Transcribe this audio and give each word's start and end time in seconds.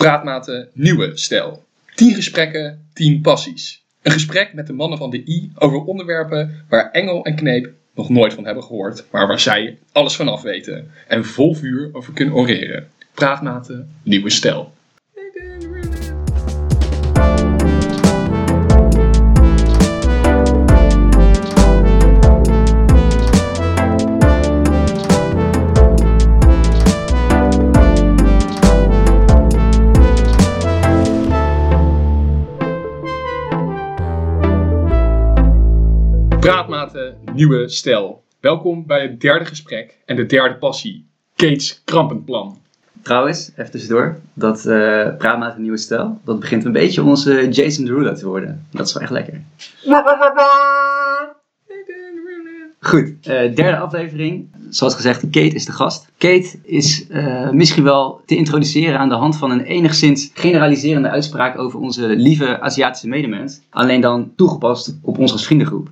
Praatmaten 0.00 0.68
Nieuwe 0.72 1.10
Stijl. 1.14 1.64
10 1.94 2.14
gesprekken, 2.14 2.88
10 2.92 3.20
passies. 3.20 3.84
Een 4.02 4.12
gesprek 4.12 4.54
met 4.54 4.66
de 4.66 4.72
mannen 4.72 4.98
van 4.98 5.10
de 5.10 5.22
I 5.26 5.52
over 5.58 5.78
onderwerpen 5.84 6.64
waar 6.68 6.90
Engel 6.90 7.24
en 7.24 7.34
Kneep 7.34 7.70
nog 7.94 8.08
nooit 8.08 8.34
van 8.34 8.44
hebben 8.44 8.62
gehoord, 8.62 9.04
maar 9.10 9.26
waar 9.26 9.40
zij 9.40 9.78
alles 9.92 10.16
vanaf 10.16 10.42
weten 10.42 10.90
en 11.08 11.24
vol 11.24 11.54
vuur 11.54 11.88
over 11.92 12.12
kunnen 12.12 12.34
oreren. 12.34 12.88
Praatmaten 13.14 13.94
Nieuwe 14.02 14.30
Stijl. 14.30 14.72
Nieuwe 37.40 37.68
Stijl. 37.68 38.22
Welkom 38.40 38.86
bij 38.86 39.02
het 39.02 39.20
derde 39.20 39.44
gesprek 39.44 39.96
en 40.04 40.16
de 40.16 40.26
derde 40.26 40.54
passie. 40.54 41.06
Kate's 41.36 41.82
krampenplan. 41.84 42.58
Trouwens, 43.02 43.50
even 43.56 43.70
tussendoor, 43.70 44.18
dat 44.34 44.66
uh, 44.66 45.16
Praatmaat 45.16 45.56
een 45.56 45.62
nieuwe 45.62 45.76
stijl, 45.76 46.20
dat 46.24 46.40
begint 46.40 46.64
een 46.64 46.72
beetje 46.72 47.02
onze 47.02 47.48
Jason 47.48 47.84
Derulo 47.84 48.14
te 48.14 48.26
worden. 48.26 48.66
Dat 48.70 48.86
is 48.86 48.92
wel 48.92 49.02
echt 49.02 49.10
lekker. 49.12 49.40
Goed, 52.80 53.06
uh, 53.06 53.14
derde 53.24 53.76
aflevering. 53.76 54.48
Zoals 54.70 54.94
gezegd, 54.94 55.20
Kate 55.20 55.54
is 55.54 55.64
de 55.64 55.72
gast. 55.72 56.10
Kate 56.18 56.58
is 56.62 57.06
uh, 57.10 57.50
misschien 57.50 57.84
wel 57.84 58.22
te 58.26 58.36
introduceren 58.36 58.98
aan 58.98 59.08
de 59.08 59.14
hand 59.14 59.36
van 59.36 59.50
een 59.50 59.64
enigszins 59.64 60.30
generaliserende 60.34 61.08
uitspraak 61.08 61.58
over 61.58 61.80
onze 61.80 62.06
lieve 62.06 62.60
Aziatische 62.60 63.08
medemens. 63.08 63.60
Alleen 63.70 64.00
dan 64.00 64.32
toegepast 64.36 64.98
op 65.02 65.18
onze 65.18 65.38
vriendengroep. 65.38 65.90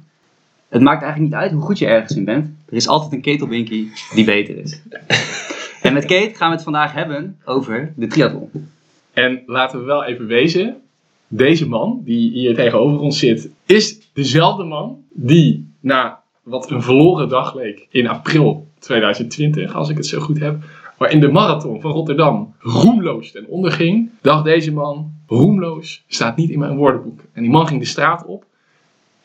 Het 0.69 0.83
maakt 0.83 1.03
eigenlijk 1.03 1.33
niet 1.33 1.43
uit 1.43 1.53
hoe 1.53 1.63
goed 1.63 1.79
je 1.79 1.87
ergens 1.87 2.17
in 2.17 2.25
bent. 2.25 2.47
Er 2.69 2.77
is 2.77 2.89
altijd 2.89 3.13
een 3.13 3.21
ketelbinkie 3.21 3.93
die 4.15 4.25
beter 4.25 4.57
is. 4.57 4.83
en 5.83 5.93
met 5.93 6.05
Kate 6.05 6.35
gaan 6.35 6.49
we 6.49 6.55
het 6.55 6.65
vandaag 6.65 6.93
hebben 6.93 7.39
over 7.45 7.93
de 7.97 8.07
triathlon. 8.07 8.51
En 9.13 9.43
laten 9.47 9.79
we 9.79 9.85
wel 9.85 10.05
even 10.05 10.27
wezen, 10.27 10.77
deze 11.29 11.69
man 11.69 12.01
die 12.05 12.31
hier 12.31 12.55
tegenover 12.55 13.01
ons 13.01 13.19
zit, 13.19 13.51
is 13.67 13.99
dezelfde 14.13 14.65
man 14.65 15.05
die 15.11 15.73
na 15.81 16.23
wat 16.43 16.71
een 16.71 16.83
verloren 16.83 17.29
dag 17.29 17.55
leek 17.55 17.87
in 17.91 18.09
april 18.09 18.67
2020, 18.79 19.75
als 19.75 19.89
ik 19.89 19.97
het 19.97 20.07
zo 20.07 20.21
goed 20.21 20.39
heb, 20.39 20.57
maar 20.99 21.11
in 21.11 21.21
de 21.21 21.29
marathon 21.29 21.81
van 21.81 21.91
Rotterdam 21.91 22.55
roemloos 22.59 23.31
ten 23.31 23.47
onder 23.47 23.73
ging, 23.73 24.11
dacht 24.23 24.45
deze 24.45 24.73
man, 24.73 25.13
roemloos 25.27 26.05
staat 26.07 26.37
niet 26.37 26.51
in 26.51 26.59
mijn 26.59 26.77
woordenboek. 26.77 27.21
En 27.33 27.43
die 27.43 27.51
man 27.51 27.67
ging 27.67 27.81
de 27.81 27.87
straat 27.87 28.25
op 28.27 28.45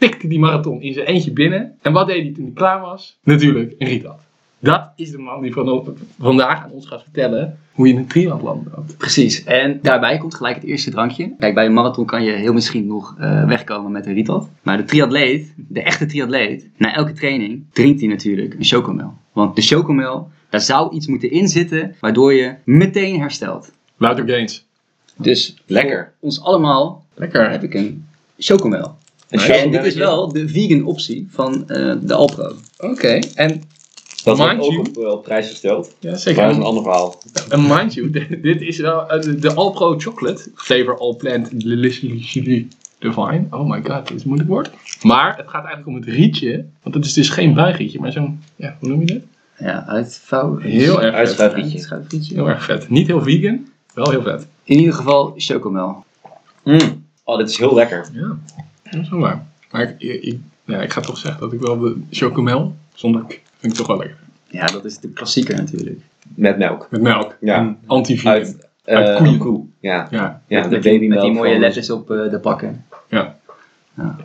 tikte 0.03 0.27
die 0.27 0.39
marathon 0.39 0.81
in 0.81 0.93
zijn 0.93 1.05
eentje 1.05 1.31
binnen. 1.31 1.77
En 1.81 1.93
wat 1.93 2.07
deed 2.07 2.23
hij 2.23 2.33
toen 2.33 2.43
hij 2.43 2.53
klaar 2.53 2.81
was? 2.81 3.17
Natuurlijk 3.23 3.75
een 3.77 3.87
rietad. 3.87 4.19
Dat 4.59 4.91
is 4.95 5.11
de 5.11 5.17
man 5.17 5.41
die 5.41 5.53
van, 5.53 5.97
vandaag 6.19 6.63
aan 6.63 6.71
ons 6.71 6.87
gaat 6.87 7.03
vertellen 7.03 7.57
hoe 7.71 7.87
je 7.87 7.93
een 7.93 8.07
triathlon 8.07 8.67
loopt. 8.75 8.97
Precies. 8.97 9.43
En 9.43 9.79
daarbij 9.81 10.17
komt 10.17 10.35
gelijk 10.35 10.55
het 10.55 10.63
eerste 10.63 10.91
drankje. 10.91 11.35
Kijk, 11.39 11.53
bij 11.53 11.65
een 11.65 11.73
marathon 11.73 12.05
kan 12.05 12.23
je 12.23 12.31
heel 12.31 12.53
misschien 12.53 12.87
nog 12.87 13.15
uh, 13.19 13.45
wegkomen 13.45 13.91
met 13.91 14.05
een 14.05 14.13
rietad. 14.13 14.49
Maar 14.61 14.77
de 14.77 14.83
triatleet, 14.83 15.53
de 15.55 15.81
echte 15.81 16.05
triatleet, 16.05 16.69
na 16.77 16.93
elke 16.93 17.13
training 17.13 17.65
drinkt 17.73 17.99
hij 17.99 18.09
natuurlijk 18.09 18.53
een 18.53 18.65
chocomel. 18.65 19.13
Want 19.31 19.55
de 19.55 19.61
chocomel, 19.61 20.29
daar 20.49 20.61
zou 20.61 20.95
iets 20.95 21.07
moeten 21.07 21.31
inzitten 21.31 21.95
waardoor 21.99 22.33
je 22.33 22.55
meteen 22.63 23.19
herstelt. 23.19 23.71
Louter 23.97 24.27
gains. 24.27 24.65
Dus 25.17 25.55
lekker. 25.65 26.13
ons 26.19 26.41
allemaal 26.41 27.05
lekker. 27.13 27.49
heb 27.49 27.63
ik 27.63 27.73
een 27.73 28.05
chocomel. 28.37 28.95
En 29.41 29.71
dit 29.71 29.85
is 29.85 29.95
wel 29.95 30.31
de 30.31 30.49
vegan 30.49 30.85
optie 30.85 31.27
van 31.29 31.65
uh, 31.67 31.93
de 32.01 32.13
Alpro. 32.13 32.55
Oké, 32.77 32.91
okay. 32.91 33.23
en 33.35 33.61
dat 34.23 34.37
wordt 34.37 34.59
ook 34.59 34.87
op, 34.87 34.97
uh, 34.97 35.07
op 35.07 35.23
prijs 35.23 35.49
gesteld. 35.49 35.95
Ja, 35.99 36.15
zeker. 36.15 36.41
Maar 36.41 36.49
dat 36.49 36.59
is 36.59 36.63
een 36.63 36.69
ander 36.69 36.83
verhaal. 36.83 37.21
En 37.49 37.61
mind 37.61 37.93
you, 37.93 38.09
dit 38.41 38.61
is 38.61 38.77
wel 38.77 39.15
uh, 39.15 39.21
de, 39.21 39.39
de 39.39 39.53
Alpro 39.53 39.99
Chocolate 39.99 40.51
Flavor 40.55 40.97
All 40.97 41.15
Plant 41.15 41.49
Divine. 42.99 43.45
Oh 43.49 43.69
my 43.69 43.81
god, 43.83 44.07
dit 44.07 44.17
is 44.17 44.21
een 44.21 44.27
moeilijk 44.27 44.49
woord. 44.49 44.71
Maar 45.01 45.37
het 45.37 45.47
gaat 45.47 45.65
eigenlijk 45.65 45.87
om 45.87 45.95
het 45.95 46.05
rietje. 46.05 46.65
Want 46.83 46.95
het 46.95 47.05
is 47.05 47.13
dus 47.13 47.29
geen 47.29 47.53
buigrietje, 47.53 47.99
maar 47.99 48.11
zo'n, 48.11 48.41
ja, 48.55 48.77
hoe 48.79 48.89
noem 48.89 48.99
je 48.99 49.05
dit? 49.05 49.23
Ja, 49.57 49.85
uitvouw. 49.87 50.57
Heel 50.57 51.01
erg 51.01 51.15
Uitschuifrietje. 51.15 52.35
Heel 52.35 52.49
erg 52.49 52.63
vet. 52.63 52.89
Niet 52.89 53.07
heel 53.07 53.21
vegan, 53.21 53.67
wel 53.93 54.09
heel 54.09 54.21
vet. 54.21 54.47
In 54.63 54.79
ieder 54.79 54.93
geval 54.93 55.33
chocomel. 55.37 56.05
Mm. 56.63 57.05
Oh, 57.23 57.37
dit 57.37 57.49
is 57.49 57.57
heel 57.57 57.73
lekker. 57.73 58.09
Ja. 58.13 58.37
Dat 58.97 59.03
is 59.05 59.09
wel 59.09 59.19
waar. 59.19 59.45
Maar 59.71 59.81
ik, 59.81 60.23
ik, 60.23 60.39
ja, 60.65 60.81
ik 60.81 60.91
ga 60.91 61.01
toch 61.01 61.17
zeggen 61.17 61.41
dat 61.41 61.53
ik 61.53 61.59
wel 61.59 61.79
de 61.79 62.01
chocomel, 62.11 62.75
zonder 62.93 63.25
vind 63.57 63.73
ik 63.73 63.79
toch 63.79 63.87
wel 63.87 63.97
lekker. 63.97 64.17
Ja, 64.47 64.65
dat 64.65 64.85
is 64.85 64.97
de 64.97 65.09
klassieker 65.09 65.55
natuurlijk. 65.55 65.99
Met 66.35 66.57
melk. 66.57 66.87
Met 66.89 67.01
melk. 67.01 67.37
Ja. 67.39 67.75
Anti-vegan. 67.85 68.31
Uit, 68.31 68.67
uh, 68.85 68.95
Uit 68.95 69.17
koeien. 69.17 69.37
koe. 69.37 69.65
Ja. 69.79 70.07
Ja. 70.11 70.41
ja 70.47 70.59
met, 70.59 70.69
de 70.69 70.75
met, 70.75 70.83
die, 70.83 71.09
met 71.09 71.21
die 71.21 71.31
mooie 71.31 71.59
letters 71.59 71.89
op 71.89 72.11
uh, 72.11 72.29
de 72.29 72.39
pakken. 72.39 72.85
Ja. 73.09 73.37
Ja. 73.93 74.15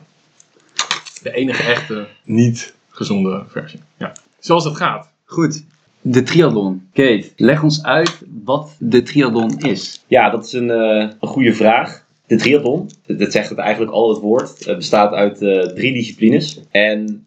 De 1.22 1.32
enige 1.32 1.62
echte, 1.62 2.06
niet 2.24 2.74
gezonde 2.90 3.44
versie. 3.48 3.80
Ja. 3.96 4.12
Zoals 4.38 4.64
het 4.64 4.76
gaat. 4.76 5.10
Goed, 5.24 5.64
de 6.00 6.22
triathlon. 6.22 6.88
Kate, 6.92 7.30
leg 7.36 7.62
ons 7.62 7.82
uit 7.82 8.22
wat 8.44 8.74
de 8.78 9.02
triathlon 9.02 9.58
is. 9.58 10.04
Ja, 10.06 10.30
dat 10.30 10.46
is 10.46 10.52
een, 10.52 10.70
eh, 10.70 11.10
een 11.20 11.28
goede 11.28 11.54
vraag. 11.54 12.04
De 12.28 12.37
triathlon, 12.37 12.91
dat 13.06 13.33
zegt 13.33 13.49
het 13.49 13.59
eigenlijk 13.59 13.93
al 13.93 14.09
het 14.09 14.19
woord, 14.19 14.65
Het 14.65 14.77
bestaat 14.77 15.12
uit 15.12 15.43
eh, 15.43 15.61
drie 15.61 15.93
disciplines. 15.93 16.61
En 16.71 17.27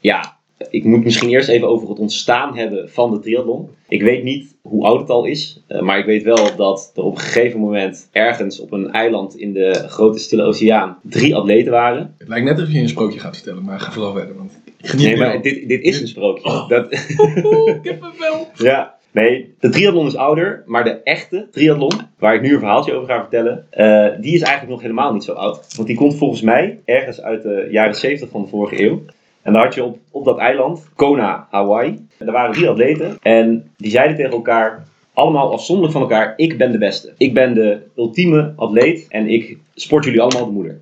ja, 0.00 0.36
ik 0.70 0.84
moet 0.84 1.04
misschien 1.04 1.28
eerst 1.28 1.48
even 1.48 1.68
over 1.68 1.88
het 1.88 1.98
ontstaan 1.98 2.56
hebben 2.56 2.90
van 2.90 3.10
de 3.10 3.18
triathlon. 3.18 3.68
Ik 3.88 4.02
weet 4.02 4.22
niet 4.22 4.54
hoe 4.62 4.84
oud 4.84 5.00
het 5.00 5.10
al 5.10 5.24
is, 5.24 5.62
eh, 5.66 5.80
maar 5.80 5.98
ik 5.98 6.04
weet 6.04 6.22
wel 6.22 6.56
dat 6.56 6.92
er 6.94 7.02
op 7.02 7.14
een 7.14 7.20
gegeven 7.20 7.60
moment 7.60 8.08
ergens 8.12 8.60
op 8.60 8.72
een 8.72 8.92
eiland 8.92 9.36
in 9.36 9.52
de 9.52 9.84
grote 9.88 10.18
stille 10.18 10.42
oceaan 10.42 10.98
drie 11.02 11.34
atleten 11.34 11.72
waren. 11.72 12.14
Het 12.18 12.28
lijkt 12.28 12.44
net 12.44 12.58
alsof 12.58 12.72
je 12.72 12.80
een 12.80 12.88
sprookje 12.88 13.18
gaat 13.18 13.36
vertellen, 13.36 13.64
maar 13.64 13.80
ga 13.80 13.92
vooral 13.92 14.12
verder. 14.12 14.36
Want 14.36 14.60
ik 14.76 14.86
geniet 14.86 15.06
Nee, 15.06 15.16
maar 15.16 15.42
dit, 15.42 15.68
dit 15.68 15.82
is 15.82 16.00
een 16.00 16.08
sprookje. 16.08 16.44
Oh. 16.44 16.68
Dat, 16.68 16.92
Oeh, 17.44 17.82
kippenvel. 17.82 18.48
Ja, 18.54 18.95
nee, 19.16 19.54
de 19.60 19.68
triathlon 19.68 20.06
is 20.06 20.16
ouder, 20.16 20.62
maar 20.66 20.84
de 20.84 21.00
echte 21.02 21.48
triathlon, 21.50 21.92
waar 22.18 22.34
ik 22.34 22.40
nu 22.40 22.52
een 22.52 22.58
verhaaltje 22.58 22.94
over 22.94 23.08
ga 23.08 23.20
vertellen, 23.20 23.66
eh, 23.70 24.06
die 24.20 24.34
is 24.34 24.40
eigenlijk 24.40 24.72
nog 24.72 24.80
helemaal 24.80 25.12
niet 25.12 25.24
zo 25.24 25.32
oud. 25.32 25.74
Want 25.76 25.88
die 25.88 25.96
komt 25.96 26.16
volgens 26.16 26.40
mij 26.40 26.78
ergens 26.84 27.22
uit 27.22 27.42
de 27.42 27.68
jaren 27.70 27.94
70 27.94 28.28
van 28.28 28.42
de 28.42 28.48
vorige 28.48 28.82
eeuw. 28.82 29.02
En 29.42 29.52
daar 29.52 29.64
had 29.64 29.74
je 29.74 29.84
op, 29.84 29.98
op 30.10 30.24
dat 30.24 30.38
eiland, 30.38 30.88
Kona, 30.94 31.46
Hawaii, 31.50 32.06
en 32.18 32.26
daar 32.26 32.34
waren 32.34 32.54
drie 32.54 32.68
atleten 32.68 33.18
en 33.22 33.70
die 33.76 33.90
zeiden 33.90 34.16
tegen 34.16 34.32
elkaar, 34.32 34.86
allemaal 35.12 35.52
afzonderlijk 35.52 35.98
van 35.98 36.02
elkaar, 36.02 36.32
ik 36.36 36.58
ben 36.58 36.72
de 36.72 36.78
beste. 36.78 37.12
Ik 37.16 37.34
ben 37.34 37.54
de 37.54 37.78
ultieme 37.96 38.52
atleet 38.56 39.06
en 39.08 39.28
ik 39.28 39.58
sport 39.74 40.04
jullie 40.04 40.20
allemaal 40.20 40.46
de 40.46 40.52
moeder. 40.52 40.80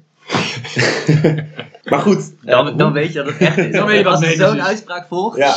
maar 1.91 1.99
goed, 1.99 2.35
eh, 2.45 2.51
Dan, 2.51 2.77
dan 2.77 2.93
weet 2.93 3.13
je 3.13 3.23
dat 3.23 3.27
het 3.27 3.39
echt 3.39 3.59
is. 3.59 3.73
Dan 3.73 3.87
weet 3.87 3.97
je 3.97 4.05
dat 4.05 4.13
Als 4.13 4.35
zo'n 4.35 4.63
uitspraak 4.63 5.07
volgt. 5.07 5.37
Ja. 5.37 5.53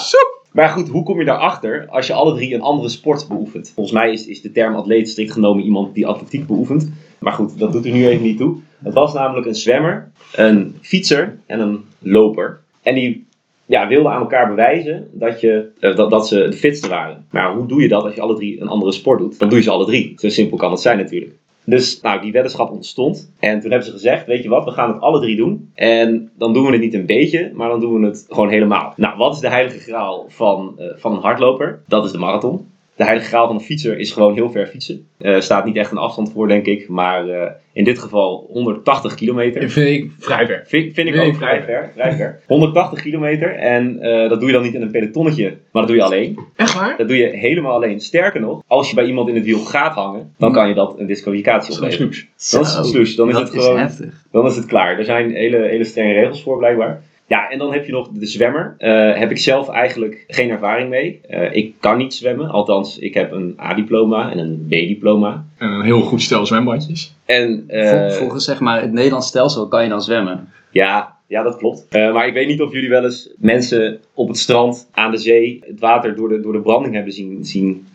Maar 0.58 0.70
goed, 0.70 0.90
hoe 0.90 1.04
kom 1.04 1.20
je 1.20 1.26
daarachter 1.26 1.88
als 1.90 2.08
je 2.08 2.14
alle 2.14 2.34
drie 2.34 2.54
een 2.54 2.62
andere 2.62 2.90
sport 2.90 3.28
beoefent? 3.28 3.72
Volgens 3.76 3.96
mij 3.96 4.12
is, 4.12 4.28
is 4.28 4.42
de 4.42 4.52
term 4.52 4.76
atleet 4.76 5.10
strikt 5.10 5.32
genomen 5.32 5.64
iemand 5.64 5.96
die 5.96 6.08
atletiek 6.08 6.48
beoefent. 6.48 6.92
Maar 7.20 7.34
goed, 7.34 7.60
dat 7.60 7.72
doet 7.72 7.86
er 7.86 7.92
nu 7.92 8.08
even 8.08 8.24
niet 8.24 8.38
toe. 8.38 8.58
Het 8.84 8.94
was 8.94 9.14
namelijk 9.14 9.48
een 9.48 9.56
zwemmer, 9.56 10.12
een 10.36 10.76
fietser 10.82 11.40
en 11.46 11.60
een 11.60 11.86
loper. 12.00 12.60
En 12.82 12.96
die 12.96 13.26
ja, 13.66 13.88
wilden 13.88 14.12
aan 14.12 14.22
elkaar 14.22 14.48
bewijzen 14.48 15.08
dat, 15.12 15.42
je, 15.42 15.70
eh, 15.80 15.96
dat, 15.96 16.10
dat 16.10 16.28
ze 16.28 16.48
de 16.50 16.58
fitste 16.58 16.90
waren. 16.90 17.26
Maar 17.32 17.54
hoe 17.54 17.68
doe 17.68 17.82
je 17.82 17.88
dat 17.88 18.04
als 18.04 18.16
je 18.16 18.22
alle 18.22 18.36
drie 18.36 18.62
een 18.62 18.68
andere 18.68 18.92
sport 18.92 19.20
doet? 19.20 19.40
Dan 19.40 19.50
doe 19.50 19.58
je 19.58 19.64
ze 19.64 19.72
alle 19.72 19.86
drie. 19.86 20.14
Zo 20.16 20.30
simpel 20.30 20.58
kan 20.58 20.72
het 20.72 20.82
zijn 20.82 20.98
natuurlijk. 20.98 21.32
Dus 21.70 22.02
nou, 22.02 22.22
die 22.22 22.32
weddenschap 22.32 22.72
ontstond. 22.72 23.32
En 23.40 23.60
toen 23.60 23.70
hebben 23.70 23.88
ze 23.88 23.94
gezegd, 23.94 24.26
weet 24.26 24.44
je 24.44 24.50
wat, 24.50 24.66
we 24.66 24.72
gaan 24.72 24.94
het 24.94 25.02
alle 25.02 25.20
drie 25.20 25.36
doen. 25.36 25.72
En 25.74 26.32
dan 26.38 26.54
doen 26.54 26.66
we 26.66 26.72
het 26.72 26.82
niet 26.82 26.94
een 26.94 27.06
beetje, 27.06 27.52
maar 27.54 27.70
dan 27.70 27.80
doen 27.80 28.00
we 28.00 28.06
het 28.06 28.26
gewoon 28.30 28.50
helemaal. 28.50 28.94
Nou, 28.96 29.18
wat 29.18 29.34
is 29.34 29.40
de 29.40 29.50
heilige 29.50 29.80
graal 29.80 30.26
van, 30.28 30.74
eh, 30.78 30.86
van 30.96 31.14
een 31.14 31.22
hardloper? 31.22 31.82
Dat 31.88 32.06
is 32.06 32.12
de 32.12 32.18
marathon. 32.18 32.68
De 32.98 33.04
heilige 33.04 33.28
graal 33.28 33.48
van 33.48 33.56
een 33.56 33.62
fietser 33.62 34.00
is 34.00 34.12
gewoon 34.12 34.34
heel 34.34 34.52
ver 34.52 34.68
fietsen. 34.68 35.08
Er 35.18 35.44
staat 35.44 35.66
niet 35.66 35.76
echt 35.76 35.92
een 35.92 35.98
afstand 35.98 36.32
voor, 36.32 36.48
denk 36.48 36.66
ik. 36.66 36.90
Maar 36.90 37.30
eh, 37.30 37.52
in 37.74 37.84
dit 37.84 38.00
geval 38.00 38.48
180 38.52 39.16
kilometer. 39.16 39.62
Dat 39.62 39.72
vind 39.72 39.88
ik 40.04 40.12
vrij 40.20 40.46
ver. 40.46 40.64
Vind, 40.68 40.94
vind 40.94 41.08
ik 41.08 41.16
Nee, 41.16 41.28
ook 41.28 41.36
vrij 41.36 41.64
ver, 41.64 41.92
vrij 41.96 42.14
ver. 42.16 42.40
180 42.48 43.02
kilometer. 43.02 43.56
En 43.56 44.00
eh, 44.00 44.30
dat 44.30 44.40
doe 44.40 44.48
je 44.50 44.54
dan 44.56 44.64
niet 44.64 44.74
in 44.74 44.82
een 44.82 44.92
pelotonnetje, 44.92 45.44
maar 45.72 45.82
dat 45.82 45.88
doe 45.88 45.96
je 45.96 46.04
alleen. 46.04 46.40
Echt 46.56 46.74
waar? 46.74 46.98
Dat 46.98 47.08
doe 47.08 47.18
je 47.18 47.28
helemaal 47.28 47.74
alleen. 47.74 48.00
Sterker 48.00 48.42
nog, 48.42 48.62
als 48.68 48.90
je 48.90 48.96
bij 48.96 49.06
iemand 49.06 49.30
in 49.30 49.36
het 49.36 49.44
wiel 49.46 49.60
gaat 49.60 49.94
hangen, 49.94 50.34
dan 50.38 50.52
kan 50.52 50.68
je 50.68 50.74
dat 50.74 51.00
een 51.00 51.06
disqualificatie 51.08 51.74
opleveren. 51.76 52.10
Dan 52.10 52.18
is 52.20 52.52
het 52.52 52.68
Zo, 52.68 52.84
slush, 52.84 53.16
dan 53.16 53.28
is 53.28 53.34
dat 53.34 53.52
het 53.54 53.62
gewoon- 53.64 53.80
heftig. 53.80 54.24
Dan 54.32 54.46
is 54.46 54.56
het 54.56 54.66
klaar. 54.66 54.98
Er 55.00 55.06
zijn 55.06 55.32
hele, 55.32 55.58
hele 55.58 55.84
strenge 55.84 56.14
regels 56.14 56.44
voor 56.44 56.58
blijkbaar. 56.58 57.02
Ja, 57.28 57.50
en 57.50 57.58
dan 57.58 57.72
heb 57.74 57.86
je 57.86 57.92
nog 57.92 58.10
de 58.12 58.26
zwemmer. 58.26 58.76
Eh 58.78 59.14
heb 59.20 59.32
ik 59.32 59.38
zelf 59.38 59.70
eigenlijk 59.70 60.24
geen 60.28 60.50
ervaring 60.50 60.90
mee. 60.90 61.20
Eh, 61.28 61.56
ik 61.56 61.74
kan 61.80 61.98
niet 61.98 62.14
zwemmen, 62.14 62.50
althans, 62.50 63.00
ik 63.00 63.14
heb 63.14 63.32
een 63.32 63.58
A-diploma 63.62 64.32
en 64.32 64.38
een 64.38 64.66
B-diploma. 64.68 65.46
En 65.58 65.68
een 65.70 65.82
heel 65.82 66.02
goed 66.02 66.22
stel 66.22 66.46
zwembadjes. 66.46 67.16
En 67.26 67.64
eh, 67.68 67.90
Vol- 67.90 68.10
Volgens 68.20 68.46
zeg 68.46 68.60
maar, 68.60 68.82
het 68.82 68.92
Nederlands 68.92 69.28
stelsel 69.28 69.68
kan 69.68 69.84
je 69.84 69.90
dan 69.90 70.02
zwemmen. 70.02 70.50
ja, 70.72 71.16
ja, 71.28 71.44
dat 71.44 71.58
klopt. 71.58 71.86
Eh, 71.90 72.14
maar 72.14 72.28
ik 72.28 72.34
weet 72.34 72.48
niet 72.48 72.62
of 72.62 72.72
jullie 72.74 72.90
wel 72.90 73.04
eens 73.04 73.30
mensen 73.38 74.00
op 74.14 74.28
het 74.28 74.38
strand, 74.38 74.88
aan 74.92 75.12
de 75.12 75.18
zee, 75.18 75.60
het 75.68 75.80
water 75.80 76.16
door 76.16 76.30
de, 76.30 76.40
door 76.42 76.54
de 76.54 76.62
branding 76.62 76.94
hebben 76.96 77.14
zien, 77.14 77.46
zien 77.46 77.88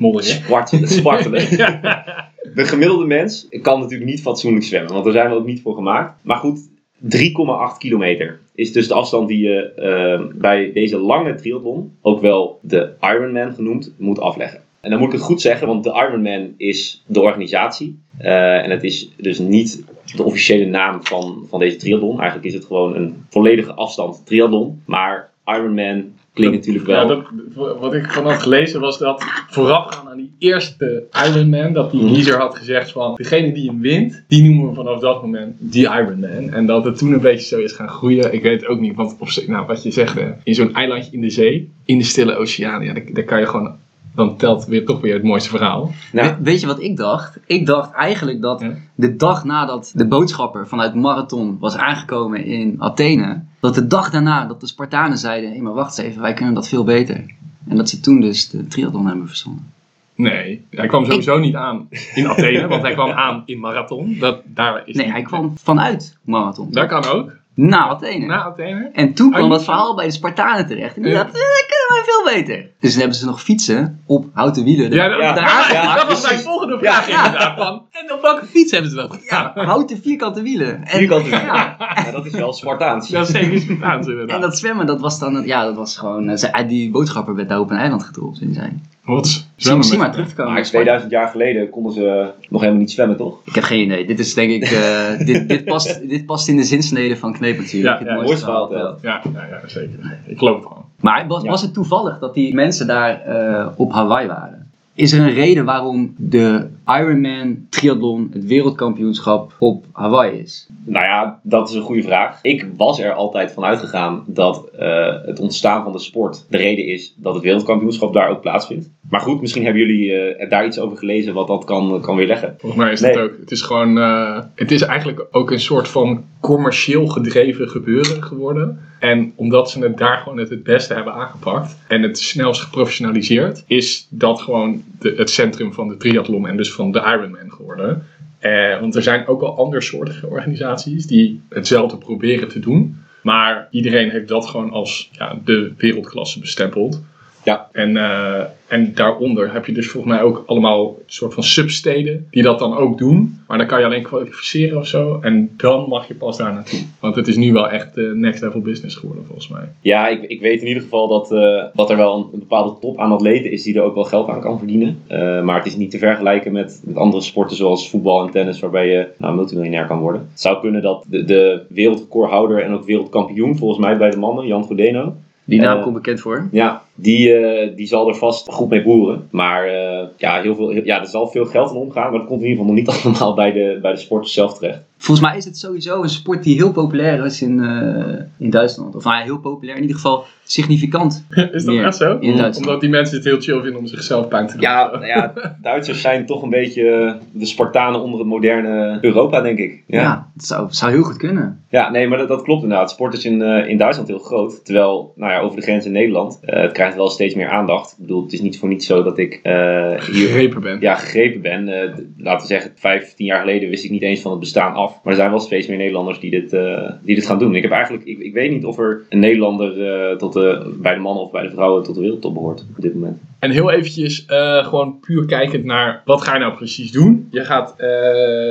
spartelen. 0.88 1.43
De 2.55 2.64
gemiddelde 2.64 3.06
mens 3.06 3.46
kan 3.62 3.81
natuurlijk 3.81 4.11
niet 4.11 4.20
fatsoenlijk 4.23 4.64
zwemmen, 4.64 4.93
want 4.93 5.05
daar 5.05 5.12
zijn 5.12 5.31
we 5.31 5.37
ook 5.37 5.46
niet 5.46 5.61
voor 5.62 5.75
gemaakt. 5.75 6.19
Maar 6.23 6.37
goed, 6.37 6.61
3,8 7.05 7.79
kilometer 7.79 8.40
is 8.54 8.72
dus 8.72 8.88
de 8.88 8.94
afstand 8.94 9.28
die 9.28 9.38
je 9.38 9.72
eh, 9.72 10.37
bij 10.40 10.72
deze 10.72 10.99
lange 10.99 11.34
triathlon, 11.34 11.96
ook 12.00 12.20
wel 12.20 12.58
de 12.62 12.93
Ironman 13.00 13.54
genoemd, 13.54 13.94
moet 13.99 14.20
afleggen. 14.20 14.60
En 14.81 14.90
dan 14.90 14.99
moet 14.99 15.08
ik 15.08 15.14
het 15.14 15.22
goed 15.22 15.40
zeggen, 15.40 15.66
want 15.66 15.84
de 15.84 15.90
Ironman 15.90 16.54
is 16.56 17.02
de 17.06 17.20
organisatie. 17.20 17.99
Eh, 18.19 18.64
en 18.64 18.70
het 18.70 18.84
is 18.84 19.10
dus 19.16 19.38
niet 19.38 19.84
de 20.16 20.22
officiële 20.22 20.64
naam 20.64 21.04
van, 21.04 21.44
van 21.49 21.58
deze 21.58 21.76
triathlon. 21.76 22.20
Eigenlijk 22.20 22.49
is 22.49 22.54
het 22.54 22.64
gewoon 22.64 22.96
een 22.96 23.25
volledige 23.31 23.72
afstand 23.72 24.26
triathlon. 24.26 24.82
Maar 24.87 25.31
Ironman 25.46 26.12
klinkt 26.34 26.56
natuurlijk 26.56 26.87
wel... 26.87 27.00
Ja, 27.00 27.06
dat, 27.55 27.79
wat 27.81 27.94
ik 27.94 28.11
van 28.11 28.25
had 28.26 28.43
gelezen 28.43 28.81
was 28.81 28.99
dat 28.99 29.25
voorafgaan 29.50 30.08
aan 30.08 30.17
die 30.17 30.32
eerste 30.38 31.05
Ironman, 31.26 31.73
dat 31.73 31.90
die 31.90 32.02
Mhm. 32.02 32.12
kiezer 32.12 32.38
had 32.38 32.56
gezegd 32.56 32.90
van 32.90 33.14
degene 33.14 33.52
die 33.52 33.69
hem 33.69 33.81
wint, 33.81 34.25
die 34.29 34.43
noemen 34.43 34.69
we 34.69 34.75
vanaf 34.75 35.00
dat 35.00 35.23
moment 35.23 35.55
die 35.58 35.82
Ironman. 35.84 36.50
En 36.50 36.67
dat 36.67 36.84
het 36.84 36.99
toen 36.99 37.12
een 37.12 37.20
beetje 37.20 37.46
zo 37.46 37.58
is 37.58 37.73
gaan 37.73 37.88
groeien. 37.88 38.32
Ik 38.32 38.43
weet 38.43 38.61
het 38.61 38.70
ook 38.70 38.81
niet, 38.81 38.94
want 38.94 39.17
op, 39.19 39.29
nou, 39.46 39.67
wat 39.67 39.82
je 39.82 39.90
zegt, 39.90 40.14
hè, 40.14 40.31
in 40.44 40.55
zo'n 40.55 40.75
eilandje 40.75 41.12
in 41.12 41.20
de 41.20 41.31
zee, 41.31 41.70
in 41.84 41.99
de 41.99 42.05
stille 42.05 42.37
oceaan, 42.37 42.84
ja, 42.84 42.93
daar, 42.93 43.05
daar 43.12 43.25
kan 43.25 43.40
je 43.40 43.46
gewoon, 43.46 43.76
dan 44.14 44.37
telt 44.37 44.64
weer 44.67 44.85
toch 44.87 45.00
weer 45.00 45.14
het 45.14 45.23
mooiste 45.23 45.49
verhaal. 45.49 45.91
Nou, 46.12 46.29
We- 46.29 46.43
weet 46.43 46.61
je 46.61 46.67
wat 46.67 46.81
ik 46.81 46.97
dacht? 46.97 47.38
Ik 47.47 47.67
dacht 47.67 47.93
eigenlijk 47.93 48.43
dat 48.43 48.61
Ja. 48.61 48.75
de 48.94 49.17
dag 49.17 49.44
nadat 49.44 49.93
de 49.94 50.06
boodschapper 50.06 50.69
vanuit 50.69 50.94
Marathon 50.94 51.56
was 51.61 51.76
aangekomen 51.76 52.44
in 52.44 52.76
Athene, 52.79 53.43
dat 53.61 53.75
de 53.75 53.87
dag 53.87 54.11
daarna 54.11 54.44
dat 54.47 54.61
de 54.61 54.67
Spartanen 54.67 55.19
zeiden, 55.19 55.53
hé 55.53 55.61
maar 55.61 55.73
wacht 55.75 55.99
eens 55.99 56.06
even, 56.09 56.23
wij 56.23 56.32
kunnen 56.32 56.55
dat 56.55 56.69
veel 56.69 56.85
beter. 56.85 57.25
En 57.69 57.76
dat 57.76 57.88
ze 57.88 58.00
toen 58.00 58.20
dus 58.20 58.49
de 58.50 58.67
triathlon 58.67 59.06
hebben 59.06 59.29
verzonnen. 59.29 59.70
Nee, 60.15 60.65
hij 60.70 60.87
kwam 60.87 61.05
sowieso 61.05 61.38
niet 61.38 61.55
aan 61.55 61.87
in 62.15 62.29
Athene, 62.29 62.69
want 62.69 62.82
hij 62.82 62.93
kwam 62.93 63.11
aan 63.26 63.43
in 63.47 63.58
marathon. 63.61 64.17
Dat, 64.20 64.41
daar 64.44 64.82
is 64.85 64.97
Nee, 64.97 65.11
hij 65.11 65.23
kwam 65.23 65.53
vanuit 65.62 66.17
Marathon. 66.25 66.69
Dat 66.70 66.87
kan 66.88 67.05
ook, 67.05 67.32
Na 67.54 67.88
Athene. 67.88 68.26
na 68.26 68.44
Athene. 68.44 68.90
En 68.93 69.14
toen 69.14 69.31
kwam 69.31 69.49
dat 69.50 69.64
verhaal 69.64 69.94
bij 69.94 70.04
de 70.06 70.10
Spartanen 70.12 70.66
terecht. 70.66 70.96
En 70.96 71.02
die 71.02 71.10
Ja. 71.12 71.16
dachten, 71.22 71.40
eh, 71.40 71.46
dat 71.46 71.66
kunnen 71.66 72.04
wij 72.04 72.14
veel 72.14 72.43
beter. 72.43 72.70
Dus 72.81 72.90
dan 72.90 73.00
hebben 73.00 73.19
ze 73.19 73.25
nog 73.26 73.43
fietsen 73.43 74.00
op 74.06 74.26
houten 74.32 74.64
wielen. 74.64 74.93
Ja, 74.93 75.08
dat, 75.08 75.20
Ja, 75.20 75.34
dat- 75.34 75.44
ja, 75.72 75.94
dat 75.96 76.06
was 76.06 76.22
mijn 76.26 76.38
volgende 76.40 76.78
vraag 76.78 77.08
Ja. 77.08 77.25
inderdaad. 77.25 77.58
Van, 77.58 77.82
en 77.93 78.12
op 78.12 78.22
welke 78.22 78.46
fiets 78.46 78.72
hebben 78.72 78.90
ze 78.90 78.96
dat 78.96 79.19
gedaan? 79.22 79.52
houten 79.66 80.00
vierkante 80.02 80.43
wielen. 80.43 80.84
En, 80.84 80.99
Vierkante 80.99 81.25
wielen. 81.31 81.44
Ja. 81.44 81.76
ja, 82.04 82.10
dat 82.10 82.26
is 82.26 82.32
wel 82.32 82.52
Spartaans. 82.52 83.08
Dat 83.08 83.28
is 83.28 83.34
zeker 83.34 83.60
Spartaans 83.60 84.06
inderdaad. 84.06 84.34
En 84.37 84.40
dat 84.43 84.58
zwemmen, 84.58 84.87
dat 84.87 85.00
was 85.00 85.19
dan, 85.19 85.43
ja, 85.46 85.64
dat 85.64 85.76
was 85.76 85.96
gewoon, 85.98 86.28
eh, 86.28 86.69
die 86.69 86.90
boodschapper 86.90 87.34
werd 87.34 87.48
daar 87.48 87.60
op 87.60 87.70
een 87.70 87.76
eiland 87.76 88.02
gedropt. 88.02 88.40
En 88.40 88.46
die 88.46 88.55
zei, 88.55 88.81
Wat? 89.04 89.46
Zwemmen 89.56 89.84
zie 89.84 89.93
met- 89.99 90.06
maar 90.06 90.12
terug 90.14 90.28
te 90.28 90.34
komen. 90.34 90.52
Maar 90.52 90.62
2000 90.62 91.10
jaar 91.10 91.28
geleden 91.28 91.70
konden 91.70 91.93
ze 91.93 92.31
nog 92.49 92.60
helemaal 92.60 92.81
niet 92.81 92.90
zwemmen, 92.90 93.16
toch? 93.16 93.38
Ik 93.44 93.54
heb 93.54 93.64
geen 93.64 93.81
idee. 93.84 94.06
Dit 94.06 94.19
is 94.19 94.34
denk 94.34 94.50
ik, 94.50 94.62
eh, 94.62 95.19
dit, 95.26 95.49
dit, 95.49 95.64
past, 95.64 96.08
dit 96.08 96.26
past 96.26 96.49
in 96.49 96.56
de 96.56 96.62
zinsnede 96.64 97.16
van 97.16 97.32
Kneep 97.32 97.58
natuurlijk. 97.58 97.84
Ja, 97.93 97.99
Het 97.99 98.08
ja, 98.08 98.14
mooiste 98.14 98.46
mooiste 98.46 98.69
verhaal. 98.69 98.96
Ja, 99.02 99.20
ja, 99.34 99.46
ja, 99.62 99.69
zeker. 99.69 100.19
Ik 100.26 100.38
geloof 100.38 100.56
het 100.56 100.66
gewoon. 100.66 100.84
Maar 101.00 101.26
was, 101.26 101.43
Ja. 101.43 101.50
was 101.50 101.62
het 101.62 101.75
toevallig 101.75 102.19
dat 102.19 102.34
die 102.34 102.54
mensen 102.54 102.87
daar 102.87 103.20
eh, 103.20 103.66
op 103.76 103.93
Hawaii 103.93 104.26
waren? 104.26 104.70
Is 104.94 105.12
er 105.12 105.20
een 105.20 105.32
reden 105.34 105.64
waarom 105.64 106.14
de 106.16 106.69
Ironman 106.87 107.67
triathlon 107.70 108.31
het 108.32 108.46
wereldkampioenschap 108.46 109.52
op 109.58 109.84
Hawaii 109.93 110.38
is? 110.38 110.67
Nou 110.84 111.05
ja, 111.05 111.40
dat 111.43 111.69
is 111.69 111.75
een 111.75 111.82
goede 111.82 112.02
vraag. 112.02 112.38
Ik 112.43 112.67
was 112.76 113.00
er 113.00 113.12
altijd 113.12 113.52
van 113.52 113.64
uitgegaan 113.64 114.25
dat 114.26 114.69
eh, 114.79 115.14
het 115.25 115.40
ontstaan 115.40 115.82
van 115.82 115.93
de 115.93 115.99
sport 115.99 116.44
de 116.50 116.56
reden 116.56 116.87
is 116.87 117.14
dat 117.17 117.34
het 117.34 117.43
wereldkampioenschap 117.43 118.12
daar 118.12 118.31
ook 118.31 118.40
plaatsvindt. 118.40 118.90
Maar 119.11 119.20
goed, 119.20 119.40
misschien 119.40 119.64
hebben 119.64 119.82
jullie 119.82 120.14
eh, 120.14 120.50
daar 120.50 120.67
iets 120.67 120.79
over 120.79 120.96
gelezen 120.99 121.34
wat 121.34 121.46
dat 121.46 121.64
kan, 121.64 122.00
kan 122.00 122.17
weerleggen. 122.17 122.55
Volgens 122.58 122.82
mij 122.82 122.93
is 122.93 123.00
Nee. 123.00 123.11
het 123.12 123.20
ook. 123.20 123.32
Het 123.40 123.50
is 123.50 123.62
gewoon. 123.62 123.99
eh, 123.99 124.38
het 124.55 124.70
is 124.70 124.82
eigenlijk 124.82 125.26
ook 125.31 125.50
een 125.50 125.61
soort 125.61 125.88
van 125.88 126.25
commercieel 126.40 127.06
gedreven 127.06 127.69
gebeuren 127.69 128.23
geworden. 128.23 128.81
En 129.02 129.32
omdat 129.37 129.70
ze 129.70 129.81
het 129.81 129.99
daar 129.99 130.19
gewoon 130.19 130.38
het, 130.38 130.50
het 130.50 130.62
beste 130.62 130.94
hebben 130.94 131.12
aangepakt 131.12 131.76
en 131.88 132.02
het 132.02 132.19
snelst 132.19 132.60
geprofessionaliseerd, 132.60 133.64
is 133.66 134.06
dat 134.10 134.40
gewoon 134.40 134.82
het 134.99 135.31
centrum 135.31 135.72
van 135.72 135.88
de 135.88 135.96
triathlon 135.96 136.46
en 136.46 136.56
dus 136.56 136.72
van 136.72 136.93
de 136.93 136.99
Ironman 136.99 137.52
geworden. 137.52 138.06
Eh, 138.38 138.81
want 138.81 138.94
er 138.94 139.02
zijn 139.02 139.26
ook 139.26 139.40
wel 139.40 139.56
andersoortige 139.56 140.26
organisaties 140.26 141.06
die 141.06 141.40
hetzelfde 141.49 141.96
proberen 141.96 142.49
te 142.49 142.58
doen. 142.58 143.02
Maar 143.22 143.69
iedereen 143.70 144.10
heeft 144.10 144.28
dat 144.28 144.46
gewoon 144.46 144.70
als 144.70 145.10
ja, 145.12 145.38
de 145.44 145.72
wereldklasse 145.76 146.40
bestempeld. 146.40 147.02
Ja. 147.44 147.69
En, 147.73 147.97
eh, 147.97 148.43
en 148.67 148.94
daaronder 148.94 149.53
heb 149.53 149.67
je 149.67 149.73
dus 149.73 149.89
volgens 149.89 150.12
mij 150.12 150.23
ook 150.23 150.43
allemaal 150.47 150.87
een 150.87 151.03
soort 151.06 151.35
van 151.35 151.43
substeden 151.43 152.27
die 152.31 152.43
dat 152.43 152.59
dan 152.59 152.77
ook 152.77 152.99
doen. 152.99 153.41
Maar 153.47 153.59
dan 153.59 153.67
kan 153.67 153.79
je 153.79 153.85
alleen 153.85 154.03
kwalificeren 154.03 154.79
of 154.79 154.87
zo. 154.87 155.19
En 155.21 155.50
dan 155.56 155.89
mag 155.89 156.09
je 156.09 156.15
pas 156.15 156.37
daar 156.37 156.53
naartoe. 156.53 156.81
Want 157.00 157.17
het 157.17 157.29
is 157.29 157.37
nu 157.37 157.53
wel 157.53 157.71
echt 157.71 157.97
eh, 157.97 158.11
next 158.12 158.43
level 158.43 158.61
business 158.61 158.97
geworden 158.97 159.25
volgens 159.27 159.49
mij. 159.49 159.69
Ja, 159.81 160.09
ik, 160.09 160.23
ik 160.23 160.41
weet 160.41 160.61
in 160.61 160.67
ieder 160.67 160.83
geval 160.83 161.09
dat, 161.09 161.29
dat 161.75 161.91
er 161.91 161.97
wel 161.97 162.17
een, 162.17 162.29
een 162.33 162.39
bepaalde 162.39 162.79
top 162.81 162.99
aan 162.99 163.12
atleten 163.12 163.50
is 163.50 163.62
die 163.62 163.75
er 163.75 163.83
ook 163.83 163.94
wel 163.94 164.05
geld 164.05 164.29
aan 164.29 164.41
kan 164.41 164.59
verdienen. 164.59 165.03
Maar 165.44 165.56
het 165.56 165.67
is 165.67 165.77
niet 165.77 165.91
te 165.91 165.99
vergelijken 165.99 166.53
met, 166.53 166.81
met 166.85 166.97
andere 166.97 167.23
sporten 167.23 167.56
zoals 167.56 167.91
voetbal 167.91 168.25
en 168.25 168.31
tennis 168.31 168.61
waarbij 168.61 168.89
je 168.89 169.09
nou, 169.19 169.35
multimiljonair 169.35 169.87
kan 169.87 169.99
worden. 169.99 170.29
Het 170.31 170.41
zou 170.41 170.61
kunnen 170.61 170.83
dat 170.83 171.05
de, 171.09 171.25
de 171.25 171.62
wereldrecordhouder 171.69 172.62
en 172.62 172.73
ook 172.73 172.85
wereldkampioen 172.85 173.56
volgens 173.56 173.81
mij 173.81 173.97
bij 173.97 174.11
de 174.11 174.17
mannen, 174.17 174.47
Jan 174.47 174.65
Frodeno, 174.65 175.15
Die 175.44 175.61
naam 175.61 175.77
Eh, 175.77 175.83
komt 175.83 175.94
bekend 175.94 176.21
voor. 176.21 176.49
Ja, 176.53 176.83
die, 176.94 177.33
eh, 177.33 177.77
die 177.77 177.87
zal 177.87 178.09
er 178.09 178.15
vast 178.15 178.53
goed 178.53 178.69
mee 178.69 178.83
boeren. 178.83 179.29
Maar 179.31 179.67
eh, 179.67 180.06
ja, 180.17 180.41
heel 180.41 180.55
veel, 180.55 180.71
ja, 180.71 181.00
er 181.00 181.06
zal 181.06 181.29
veel 181.29 181.44
geld 181.44 181.71
in 181.71 181.77
omgaan, 181.77 182.11
maar 182.11 182.19
dat 182.21 182.29
komt 182.29 182.43
in 182.43 182.49
ieder 182.49 182.65
geval 182.65 182.75
nog 182.75 182.85
niet 182.85 183.05
allemaal 183.05 183.35
bij 183.35 183.53
de, 183.53 183.79
bij 183.83 183.93
de 183.93 183.99
sport 183.99 184.29
zelf 184.29 184.59
terecht. 184.59 184.81
Volgens 184.99 185.27
mij 185.27 185.37
is 185.37 185.44
het 185.44 185.59
sowieso 185.59 186.03
een 186.03 186.09
sport 186.09 186.43
die 186.44 186.55
heel 186.56 186.73
populair 186.73 187.25
is 187.25 187.43
in, 187.43 187.61
eh, 187.61 188.25
in 188.39 188.50
Duitsland. 188.50 188.94
Of 188.94 189.05
nou, 189.05 189.17
ja, 189.17 189.23
heel 189.23 189.39
populair, 189.39 189.77
in 189.77 189.83
ieder 189.83 189.97
geval 189.97 190.25
significant. 190.52 191.25
is 191.52 191.64
dat 191.64 191.75
Meer 191.75 191.84
echt 191.84 191.96
zo? 191.96 192.16
in 192.20 192.37
Duitsland. 192.37 192.56
Omdat 192.56 192.81
die 192.81 192.90
mensen 192.90 193.16
het 193.16 193.25
heel 193.25 193.40
chill 193.40 193.60
vinden 193.60 193.81
om 193.81 193.87
zichzelf 193.87 194.28
pijn 194.28 194.46
te 194.46 194.52
doen. 194.52 194.62
Ja, 194.62 194.90
nou 194.93 195.06
ja, 195.06 195.32
Duitsers 195.62 196.00
zijn 196.00 196.26
toch 196.26 196.43
een 196.43 196.50
beetje 196.50 196.90
eh, 196.90 197.14
de 197.32 197.46
Spartanen 197.46 198.00
onder 198.00 198.19
het 198.19 198.28
moderne 198.28 198.99
Europa, 199.00 199.40
denk 199.40 199.58
ik. 199.58 199.82
Ja, 199.86 200.00
Ja, 200.00 200.31
dat 200.34 200.44
zou, 200.44 200.67
zou 200.70 200.93
heel 200.93 201.03
goed 201.03 201.17
kunnen. 201.17 201.65
ja 201.69 201.91
nee, 201.91 202.08
maar 202.08 202.19
dat, 202.19 202.29
dat 202.29 202.43
klopt 202.43 202.62
inderdaad. 202.62 202.91
Sport 202.91 203.15
is 203.15 203.24
in, 203.24 203.43
eh, 203.43 203.69
in 203.69 203.79
Duitsland 203.79 204.08
heel 204.08 204.19
groot. 204.19 204.65
Terwijl, 204.65 205.12
nou 205.17 205.32
ja, 205.32 205.41
over 205.41 205.56
de 205.56 205.62
grens 205.62 205.86
in 205.86 205.93
Nederland, 205.93 206.41
eh, 206.44 206.62
het 206.62 206.72
krijgt 206.72 206.96
wel 206.96 207.08
steeds 207.08 207.34
meer 207.34 207.48
aandacht. 207.48 207.93
Ik 207.93 207.98
bedoel, 207.98 208.22
het 208.22 208.32
is 208.32 208.41
niet 208.41 208.58
voor 208.58 208.69
niets 208.69 208.86
zo 208.86 209.03
dat 209.03 209.19
ik 209.19 209.41
eh, 209.43 209.53
hier 209.88 210.29
Gegrepen 210.29 210.60
ben. 210.60 210.81
ja, 210.81 210.94
gegrepen 210.94 211.41
ben. 211.41 211.69
Eh, 211.69 211.91
laten 212.17 212.41
we 212.41 212.53
zeggen, 212.53 212.72
vijf, 212.74 213.15
tien 213.15 213.27
jaar 213.27 213.41
geleden 213.41 213.69
wist 213.69 213.84
ik 213.84 213.91
niet 213.91 214.03
eens 214.03 214.20
van 214.20 214.31
het 214.31 214.41
bestaan 214.41 214.74
af. 214.74 215.00
Maar 215.03 215.12
er 215.12 215.19
zijn 215.19 215.31
wel 215.31 215.41
steeds 215.41 215.67
meer 215.67 215.77
Nederlanders 215.77 216.20
die 216.20 216.31
dit, 216.31 216.53
eh, 216.53 216.91
die 217.03 217.15
dit 217.15 217.27
gaan 217.27 217.38
doen. 217.38 217.55
Ik 217.55 217.62
heb 217.62 217.70
eigenlijk, 217.70 218.05
ik, 218.05 218.19
ik 218.19 218.32
weet 218.32 218.50
niet 218.50 218.65
of 218.65 218.79
er 218.79 219.03
een 219.08 219.19
Nederlander 219.19 219.86
eh, 219.86 220.17
tot 220.17 220.32
de, 220.32 220.42
bij 220.81 220.94
de 220.94 221.01
mannen 221.01 221.22
of 221.22 221.31
bij 221.31 221.43
de 221.43 221.51
vrouwen 221.51 221.82
tot 221.82 221.94
de 221.94 222.01
wereldtop 222.01 222.34
behoort 222.34 222.65
op 222.77 222.82
dit 222.82 222.94
moment. 222.94 223.20
En 223.43 223.51
heel 223.51 223.70
eventjes 223.70 224.25
eh, 224.25 224.67
gewoon 224.67 224.99
puur 225.01 225.27
kijkend 225.27 225.65
naar 225.65 226.03
wat 226.05 226.22
ga 226.22 226.32
je 226.32 226.39
nou 226.39 226.55
precies 226.55 226.93
doen. 226.93 227.29
Je 227.31 227.44
gaat 227.44 227.75
eh, 227.77 227.89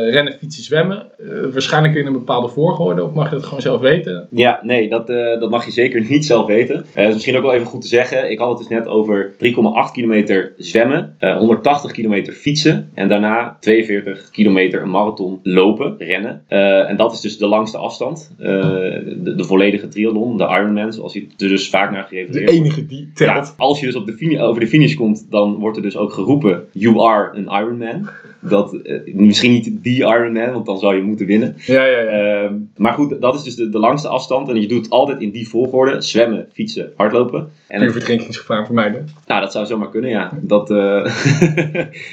rennen, 0.09 0.33
fietsen, 0.33 0.63
zwemmen. 0.63 1.05
Eh, 1.19 1.27
waarschijnlijk 1.51 1.95
in 1.95 2.05
een 2.05 2.13
bepaalde 2.13 2.47
volgorde 2.47 3.03
of 3.03 3.13
mag 3.13 3.29
je 3.29 3.35
dat 3.35 3.43
gewoon 3.43 3.61
zelf 3.61 3.81
weten? 3.81 4.27
Ja, 4.31 4.59
nee, 4.63 4.89
dat, 4.89 5.07
dat 5.07 5.49
mag 5.49 5.65
je 5.65 5.71
zeker 5.71 6.05
niet 6.09 6.25
zelf 6.25 6.45
weten. 6.45 6.85
Eh 6.93 7.07
is 7.07 7.13
misschien 7.13 7.37
ook 7.37 7.41
wel 7.43 7.53
even 7.53 7.65
goed 7.67 7.81
te 7.81 7.87
zeggen. 7.87 8.31
Ik 8.31 8.39
had 8.39 8.49
het 8.49 8.57
dus 8.57 8.67
net 8.67 8.87
over 8.87 9.31
3,8 9.31 9.91
kilometer 9.93 10.53
zwemmen, 10.57 11.15
eh, 11.19 11.37
180 11.37 11.91
kilometer 11.91 12.33
fietsen 12.33 12.89
en 12.93 13.07
daarna 13.07 13.57
42 13.59 14.29
kilometer 14.29 14.81
een 14.81 14.89
marathon 14.89 15.39
lopen, 15.43 15.95
rennen. 15.97 16.43
En 16.87 16.95
dat 16.95 17.13
is 17.13 17.19
dus 17.19 17.37
de 17.37 17.47
langste 17.47 17.77
afstand. 17.77 18.35
De, 18.37 19.33
de 19.35 19.43
volledige 19.43 19.87
triathlon, 19.87 20.37
de 20.37 20.43
Ironman, 20.43 20.93
zoals 20.93 21.13
hij 21.13 21.27
er 21.37 21.47
dus 21.47 21.69
vaak 21.69 21.91
naar 21.91 22.01
De 22.01 22.07
gerefereerd 22.07 22.49
wordt. 22.49 22.65
enige 22.65 22.85
die 22.85 23.11
telt. 23.13 23.47
Ja, 23.47 23.53
als 23.57 23.79
je 23.79 23.85
dus 23.85 23.95
op 23.95 24.05
de 24.05 24.39
over 24.39 24.59
de 24.59 24.67
finish 24.67 24.79
komt, 24.89 25.25
dan 25.29 25.55
wordt 25.55 25.77
er 25.77 25.83
dus 25.83 25.97
ook 25.97 26.13
geroepen: 26.13 26.63
You 26.71 26.99
are 26.99 27.29
an 27.29 27.61
Ironman. 27.61 28.09
dat 28.39 28.73
eh, 28.73 29.13
misschien 29.13 29.51
niet 29.51 29.83
die 29.83 29.97
Ironman, 29.97 30.51
want 30.53 30.65
dan 30.65 30.79
zou 30.79 30.95
je 30.95 31.01
moeten 31.01 31.25
winnen. 31.25 31.55
Ja, 31.65 31.85
ja, 31.85 31.99
ja. 31.99 32.43
Ehm, 32.43 32.53
maar 32.77 32.93
goed, 32.93 33.21
dat 33.21 33.35
is 33.35 33.43
dus 33.43 33.55
de, 33.55 33.69
de 33.69 33.79
langste 33.79 34.07
afstand. 34.07 34.49
En 34.49 34.61
je 34.61 34.67
doet 34.67 34.83
het 34.83 34.91
altijd 34.91 35.19
in 35.21 35.31
die 35.31 35.47
volgorde. 35.47 36.01
Zwemmen, 36.01 36.47
fietsen, 36.53 36.91
hardlopen. 36.95 37.49
En 37.67 37.79
Puur 37.79 37.91
verdrinkingsgevaar 37.91 38.65
vermijden. 38.65 39.07
nou, 39.27 39.41
dat 39.41 39.51
zou 39.51 39.65
zomaar 39.65 39.89
kunnen, 39.89 40.09
ja. 40.09 40.31
Dat, 40.41 40.69
eh, 40.71 41.05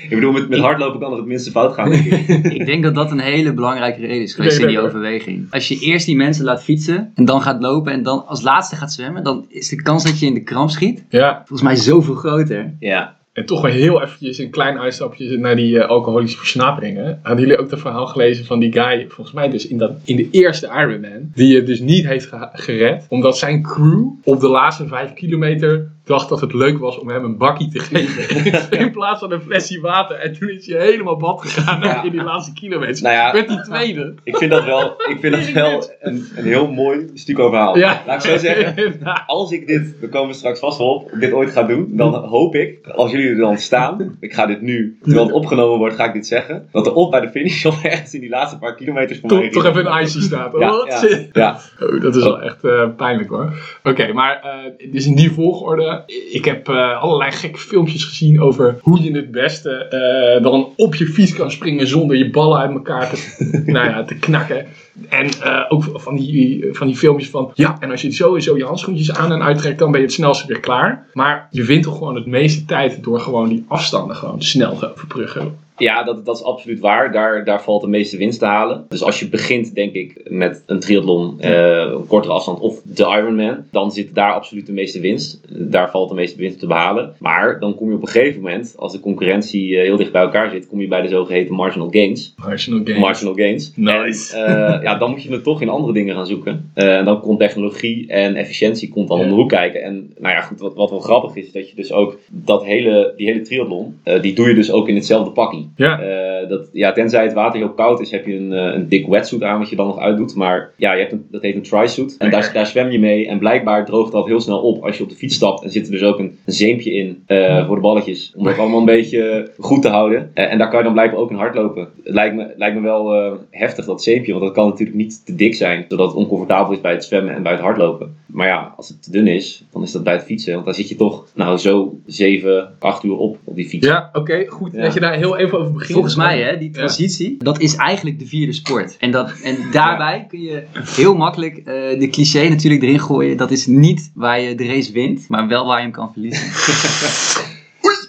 ik 0.09 0.11
bedoel, 0.11 0.33
met, 0.33 0.49
met 0.49 0.59
hardlopen 0.59 1.01
kan 1.01 1.11
er 1.11 1.17
het 1.17 1.27
minste 1.27 1.51
fout 1.51 1.75
gaan, 1.75 1.91
denk 1.91 2.05
ik. 2.05 2.27
Ik 2.59 2.67
denk 2.67 2.83
dat 2.83 2.95
dat 2.95 3.11
een 3.11 3.21
hele 3.21 3.53
belangrijke 3.53 4.01
reden 4.01 4.23
is 4.23 4.35
geweest 4.35 4.59
Nee, 4.59 4.67
in 4.67 4.73
die 4.73 4.77
nee, 4.77 4.87
overweging. 4.87 5.47
Als 5.51 5.69
je 5.69 5.79
eerst 5.79 6.07
die 6.07 6.17
mensen 6.17 6.45
laat 6.45 6.63
fietsen 6.63 7.13
en 7.15 7.25
dan 7.25 7.43
gaat 7.43 7.63
lopen 7.63 7.93
en 7.93 8.03
dan 8.03 8.27
als 8.27 8.43
laatste 8.43 8.77
gaat 8.77 8.93
zwemmen, 8.93 9.25
dan 9.25 9.45
is 9.49 9.69
de 9.69 9.83
kans 9.83 10.05
dat 10.05 10.21
je 10.21 10.27
in 10.27 10.35
de 10.35 10.43
kramp 10.43 10.71
schiet 10.71 11.05
Ja, 11.09 11.37
volgens 11.37 11.63
mij 11.63 11.77
zoveel 11.77 12.15
groter. 12.15 12.58
Ja. 12.81 13.17
en 13.33 13.47
toch 13.47 13.61
wel 13.63 13.71
heel 13.71 14.03
eventjes 14.03 14.39
een 14.39 14.51
klein 14.51 14.79
uitstapje 14.79 15.39
naar 15.39 15.57
die 15.57 15.79
eh, 15.81 15.89
alcoholische 15.89 16.39
versnaperingen. 16.39 17.19
Hadden 17.23 17.45
jullie 17.47 17.61
ook 17.61 17.71
het 17.71 17.81
verhaal 17.81 18.07
gelezen 18.07 18.45
van 18.45 18.59
die 18.59 18.73
guy, 18.73 19.05
volgens 19.09 19.37
mij 19.37 19.49
dus 19.51 19.67
in, 19.69 19.79
dat, 19.79 19.93
in 20.05 20.17
de 20.17 20.29
eerste 20.31 20.67
Ironman, 20.67 21.31
die 21.35 21.57
het 21.57 21.67
dus 21.67 21.81
niet 21.81 22.07
heeft 22.07 22.27
ge- 22.27 22.49
gered, 22.53 23.07
omdat 23.09 23.39
zijn 23.39 23.63
crew 23.63 24.07
op 24.25 24.41
de 24.41 24.49
laatste 24.49 24.87
vijf 24.87 25.13
kilometer 25.13 25.91
dacht 26.09 26.29
dat 26.29 26.41
het 26.41 26.53
leuk 26.53 26.79
was 26.79 26.99
om 26.99 27.09
hem 27.09 27.25
een 27.25 27.37
bakkie 27.37 27.69
te 27.69 27.79
geven. 27.79 28.71
in 28.85 28.91
plaats 28.91 29.21
van 29.21 29.33
een 29.33 29.41
flesje 29.41 29.81
water. 29.81 30.17
En 30.17 30.39
toen 30.39 30.49
is 30.49 30.67
hij 30.67 30.81
helemaal 30.81 31.17
bad 31.17 31.41
gegaan 31.41 31.83
Ja. 31.83 32.03
in 32.03 32.11
die 32.11 32.23
laatste 32.23 32.53
kilometer. 32.53 33.03
Nou 33.03 33.15
ja. 33.15 33.33
Werd 33.33 33.49
die 33.49 33.61
tweede. 33.61 34.15
Ik 34.25 34.37
vind 34.37 34.51
dat 34.51 34.65
wel, 34.65 34.95
ik 35.09 35.17
vind 35.21 35.35
dat 35.35 35.51
wel 35.53 35.91
een, 36.01 36.29
een 36.37 36.45
heel 36.45 36.71
mooi 36.71 37.11
stuco 37.15 37.49
verhaal. 37.49 37.79
Ja. 37.79 38.03
Laat 38.07 38.25
ik 38.25 38.31
zo 38.31 38.39
zeggen, 38.39 38.99
als 39.27 39.53
ik 39.53 39.67
dit, 39.67 40.01
we 40.01 40.09
komen 40.09 40.35
straks 40.35 40.59
vast 40.59 40.79
wel 40.79 40.95
op, 40.95 41.11
dit 41.21 41.33
ooit 41.33 41.51
ga 41.51 41.63
doen, 41.63 41.89
dan 41.91 42.15
hoop 42.15 42.55
ik, 42.55 42.87
als 42.87 43.11
jullie 43.11 43.29
er 43.29 43.37
dan 43.37 43.59
staan, 43.59 44.17
ik 44.21 44.35
ga 44.35 44.47
dit 44.47 44.61
nu, 44.61 44.99
terwijl 45.03 45.25
het 45.25 45.35
opgenomen 45.35 45.79
wordt, 45.79 45.95
ga 45.95 46.05
ik 46.05 46.13
dit 46.13 46.27
zeggen, 46.27 46.69
dat 46.73 46.87
er 46.87 46.95
op 46.95 47.11
bij 47.11 47.21
de 47.21 47.29
finish 47.29 47.65
of 47.65 47.85
ergens 47.85 48.15
in 48.15 48.21
die 48.21 48.31
laatste 48.31 48.59
paar 48.59 48.75
kilometers 48.75 49.21
mij 49.21 49.31
toch, 49.31 49.51
toch 49.51 49.65
even 49.65 49.87
een 49.87 50.03
icy 50.03 50.21
staat. 50.21 50.53
Ja, 50.59 50.85
ja, 50.89 51.19
ja. 51.33 51.59
Oh, 51.81 52.01
dat 52.01 52.17
is 52.17 52.23
wel 52.25 52.43
echt 52.43 52.65
eh, 52.65 52.89
pijnlijk 52.97 53.29
hoor. 53.31 53.53
Oké, 53.83 54.13
maar 54.13 54.41
eh, 54.43 54.93
dus 54.93 55.07
in 55.07 55.15
die 55.15 55.33
volgorde. 55.33 55.98
Ik 56.31 56.45
heb 56.45 56.69
eh, 56.69 57.03
allerlei 57.03 57.33
gekke 57.33 57.59
filmpjes 57.59 58.05
gezien 58.05 58.41
over 58.41 58.79
hoe 58.83 59.03
je 59.03 59.13
het 59.13 59.31
beste 59.31 59.71
eh, 59.71 60.43
dan 60.43 60.73
op 60.77 60.95
je 60.95 61.07
fiets 61.07 61.33
kan 61.33 61.51
springen 61.51 61.87
zonder 61.87 62.17
je 62.17 62.31
ballen 62.31 62.59
uit 62.59 62.71
elkaar 62.71 63.11
te, 63.11 63.47
nou 63.67 63.89
ja, 63.89 64.05
te 64.05 64.15
knakken. 64.15 64.67
En 65.09 65.27
eh, 65.43 65.65
ook 65.69 65.85
van 65.95 66.17
die, 66.17 66.69
van 66.73 66.87
die 66.87 66.97
filmpjes 66.97 67.31
van, 67.31 67.51
ja, 67.55 67.77
en 67.81 67.91
als 67.91 68.03
je 68.03 68.13
sowieso 68.13 68.57
je 68.57 68.65
handschoentjes 68.65 69.13
aan 69.13 69.33
en 69.33 69.43
uittrekt, 69.43 69.79
dan 69.79 69.91
ben 69.91 70.01
je 70.01 70.07
het 70.07 70.15
snelste 70.15 70.47
weer 70.47 70.61
klaar. 70.61 71.07
Maar 71.13 71.49
je 71.51 71.65
wint 71.65 71.83
toch 71.83 71.99
gewoon 71.99 72.15
het 72.15 72.27
meeste 72.27 72.65
tijd 72.65 73.05
door 73.05 73.21
gewoon 73.21 73.49
die 73.49 73.65
afstanden 73.69 74.17
gewoon 74.17 74.43
snel 74.43 74.79
te 74.79 74.93
overbruggen. 74.93 75.67
Ja, 75.79 76.03
dat, 76.03 76.25
dat 76.27 76.37
is 76.37 76.43
absoluut 76.43 76.81
waar. 76.81 77.13
Daar, 77.13 77.45
daar 77.45 77.63
valt 77.63 77.81
de 77.81 77.89
meeste 77.89 78.17
winst 78.17 78.39
te 78.39 78.45
halen. 78.45 78.85
Dus 78.89 79.03
als 79.03 79.19
je 79.21 79.29
begint, 79.29 79.75
denk 79.75 79.93
ik, 79.93 80.21
met 80.29 80.63
een 80.67 80.81
triathlon, 80.81 81.41
eh, 81.41 81.77
een 81.79 82.07
kortere 82.07 82.33
afstand 82.33 82.61
of 82.61 82.81
de 82.85 83.03
Ironman, 83.03 83.57
dan 83.71 83.93
zit 83.93 84.15
daar 84.15 84.33
absoluut 84.33 84.67
de 84.67 84.73
meeste 84.73 85.01
winst. 85.01 85.41
Daar 85.49 85.91
valt 85.91 86.09
de 86.09 86.15
meeste 86.15 86.39
winst 86.39 86.59
te 86.59 86.67
behalen. 86.67 87.15
Maar 87.19 87.61
dan 87.61 87.75
kom 87.75 87.89
je 87.89 87.95
op 87.95 88.03
een 88.03 88.09
gegeven 88.09 88.41
moment, 88.43 88.75
als 88.79 88.93
de 88.93 89.01
concurrentie 89.01 89.77
eh, 89.77 89.83
heel 89.83 89.97
dicht 89.97 90.13
bij 90.13 90.23
elkaar 90.23 90.51
zit, 90.51 90.67
kom 90.67 90.81
je 90.81 90.89
bij 90.89 91.03
de 91.03 91.09
zogeheten 91.09 91.55
marginal 91.55 91.89
gains. 91.91 92.35
Marginal 92.37 92.81
gain. 92.85 93.01
Marginal 93.01 93.35
gains. 93.35 93.73
Nice. 93.77 94.37
En, 94.37 94.75
eh, 94.75 94.83
ja, 94.83 94.95
dan 94.99 95.11
moet 95.11 95.23
je 95.23 95.33
het 95.33 95.45
toch 95.45 95.61
in 95.63 95.69
andere 95.69 95.93
dingen 95.93 96.15
gaan 96.15 96.27
zoeken. 96.27 96.71
Eh, 96.75 96.97
en 96.97 97.05
dan 97.05 97.21
komt 97.21 97.39
technologie 97.39 98.07
en 98.09 98.35
efficiëntie 98.35 98.89
komt 98.89 99.09
dan 99.09 99.19
Ja. 99.19 99.25
om 99.25 99.31
de 99.31 99.37
hoek 99.37 99.49
kijken. 99.49 99.83
En 99.83 100.13
nou 100.19 100.35
ja, 100.35 100.41
goed, 100.41 100.61
wat, 100.61 100.75
wat 100.75 100.91
wel 100.91 101.01
grappig 101.01 101.37
is, 101.37 101.47
is 101.47 101.53
dat 101.53 101.69
je 101.69 101.77
dus 101.77 101.93
ook 101.93 102.19
dat 102.31 102.65
hele, 102.65 103.15
die 103.17 103.27
hele 103.27 103.41
triathlon, 103.43 103.99
eh, 104.03 104.23
die 104.23 104.35
doe 104.35 104.49
je 104.49 104.55
dus 104.55 104.71
ook 104.73 104.89
in 104.89 104.95
hetzelfde 104.95 105.31
Ja. 105.77 106.01
Eh, 106.01 106.49
dat, 106.49 106.69
ja, 106.73 106.93
tenzij 106.93 107.23
het 107.23 107.33
water 107.33 107.59
heel 107.59 107.71
koud 107.71 108.01
is, 108.01 108.11
heb 108.11 108.27
je 108.27 108.37
een, 108.37 108.53
eh, 108.53 108.75
een 108.75 108.89
dik 108.89 109.07
wetsuit 109.07 109.43
aan 109.43 109.59
wat 109.59 109.69
je 109.71 109.77
dan 109.77 109.87
nog 109.87 109.99
uitdoet. 109.99 110.35
Maar 110.35 110.71
ja, 110.77 110.93
je 110.93 111.01
hebt 111.01 111.13
een, 111.13 111.27
dat 111.31 111.43
heet 111.43 111.55
een 111.55 111.63
tri-suit. 111.63 112.17
En 112.19 112.31
daar, 112.31 112.51
daar 112.53 112.67
zwem 112.67 112.91
je 112.91 112.99
mee. 112.99 113.29
En 113.29 113.39
blijkbaar 113.39 113.85
droogt 113.85 114.13
dat 114.13 114.27
heel 114.27 114.41
snel 114.41 114.61
op 114.61 114.85
als 114.85 114.97
je 114.97 115.03
op 115.03 115.09
de 115.09 115.15
fiets 115.15 115.35
stapt. 115.35 115.63
En 115.63 115.71
zit 115.71 115.87
er 115.87 115.93
dus 115.93 116.03
ook 116.03 116.19
een, 116.19 116.39
een 116.45 116.53
zeempje 116.53 116.93
in 116.93 117.23
eh, 117.27 117.67
voor 117.67 117.75
de 117.75 117.83
balletjes. 117.83 118.33
Om 118.37 118.45
dat 118.45 118.59
allemaal 118.59 118.79
een 118.79 118.85
beetje 118.85 119.51
goed 119.59 119.83
te 119.83 119.89
houden. 119.89 120.31
En 120.35 120.59
daar 120.59 120.69
kan 120.69 120.79
je 120.79 120.85
dan 120.85 120.93
blijkbaar 120.93 121.21
ook 121.21 121.31
in 121.31 121.37
hardlopen. 121.37 121.89
Het 122.05 122.15
lijkt 122.15 122.35
me, 122.35 122.47
lijkt 122.57 122.77
me 122.77 122.83
wel 122.83 123.37
heftig 123.51 123.85
dat 123.85 124.03
zeempje. 124.03 124.33
Want 124.33 124.45
dat 124.45 124.55
kan 124.55 124.69
natuurlijk 124.69 124.97
niet 124.99 125.27
te 125.27 125.35
dik 125.35 125.55
zijn. 125.55 125.85
Zodat 125.89 126.07
het 126.07 126.17
oncomfortabel 126.17 126.73
is 126.73 126.81
bij 126.81 126.93
het 126.93 127.05
zwemmen 127.05 127.35
en 127.35 127.43
bij 127.43 127.53
het 127.53 127.61
hardlopen. 127.61 128.17
Maar 128.27 128.47
ja, 128.47 128.75
als 128.77 128.89
het 128.89 129.03
te 129.03 129.11
dun 129.11 129.27
is, 129.27 129.65
dan 129.73 129.83
is 129.83 129.93
dat 129.93 130.05
bij 130.05 130.13
het 130.13 130.25
fietsen. 130.25 130.53
Want 130.53 130.65
daar 130.65 130.75
zit 130.75 130.89
je 130.89 130.97
toch 130.97 131.27
nou 131.35 131.57
zo 131.57 131.99
7, 132.07 132.75
8 132.79 133.05
uur 133.05 133.17
op 133.17 133.37
op 133.45 133.57
die 133.57 133.69
fiets. 133.69 133.87
Ja, 133.87 134.11
oké, 134.13 134.45
goed 134.47 134.73
Ja. 134.73 134.83
dat 134.83 134.95
je 134.95 135.01
daar 135.01 135.15
heel 135.15 135.37
even 135.37 135.58
over. 135.59 135.87
Volgens 135.87 136.17
mij, 136.17 136.43
hè, 136.43 136.59
die 136.59 136.71
transitie, 136.71 137.37
dat 137.39 137.61
is 137.61 137.75
eigenlijk 137.75 138.19
de 138.19 138.27
vierde 138.27 138.53
sport. 138.53 138.97
En, 138.99 139.11
dat, 139.11 139.33
en 139.43 139.57
daarbij 139.73 140.27
kun 140.29 140.41
je 140.41 140.65
heel 140.73 141.15
makkelijk 141.15 141.57
eh, 141.57 141.65
de 141.99 142.09
cliché 142.11 142.49
natuurlijk 142.49 142.83
erin 142.83 143.01
gooien. 143.01 143.37
Dat 143.37 143.51
is 143.51 143.67
niet 143.67 144.11
waar 144.15 144.41
je 144.41 144.55
de 144.55 144.67
race 144.67 144.93
wint, 144.93 145.29
maar 145.29 145.49
wel 145.49 145.67
waar 145.67 145.77
je 145.77 145.83
hem 145.83 145.93
kan 145.93 146.13
verliezen. 146.13 146.47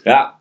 Ja, 0.03 0.38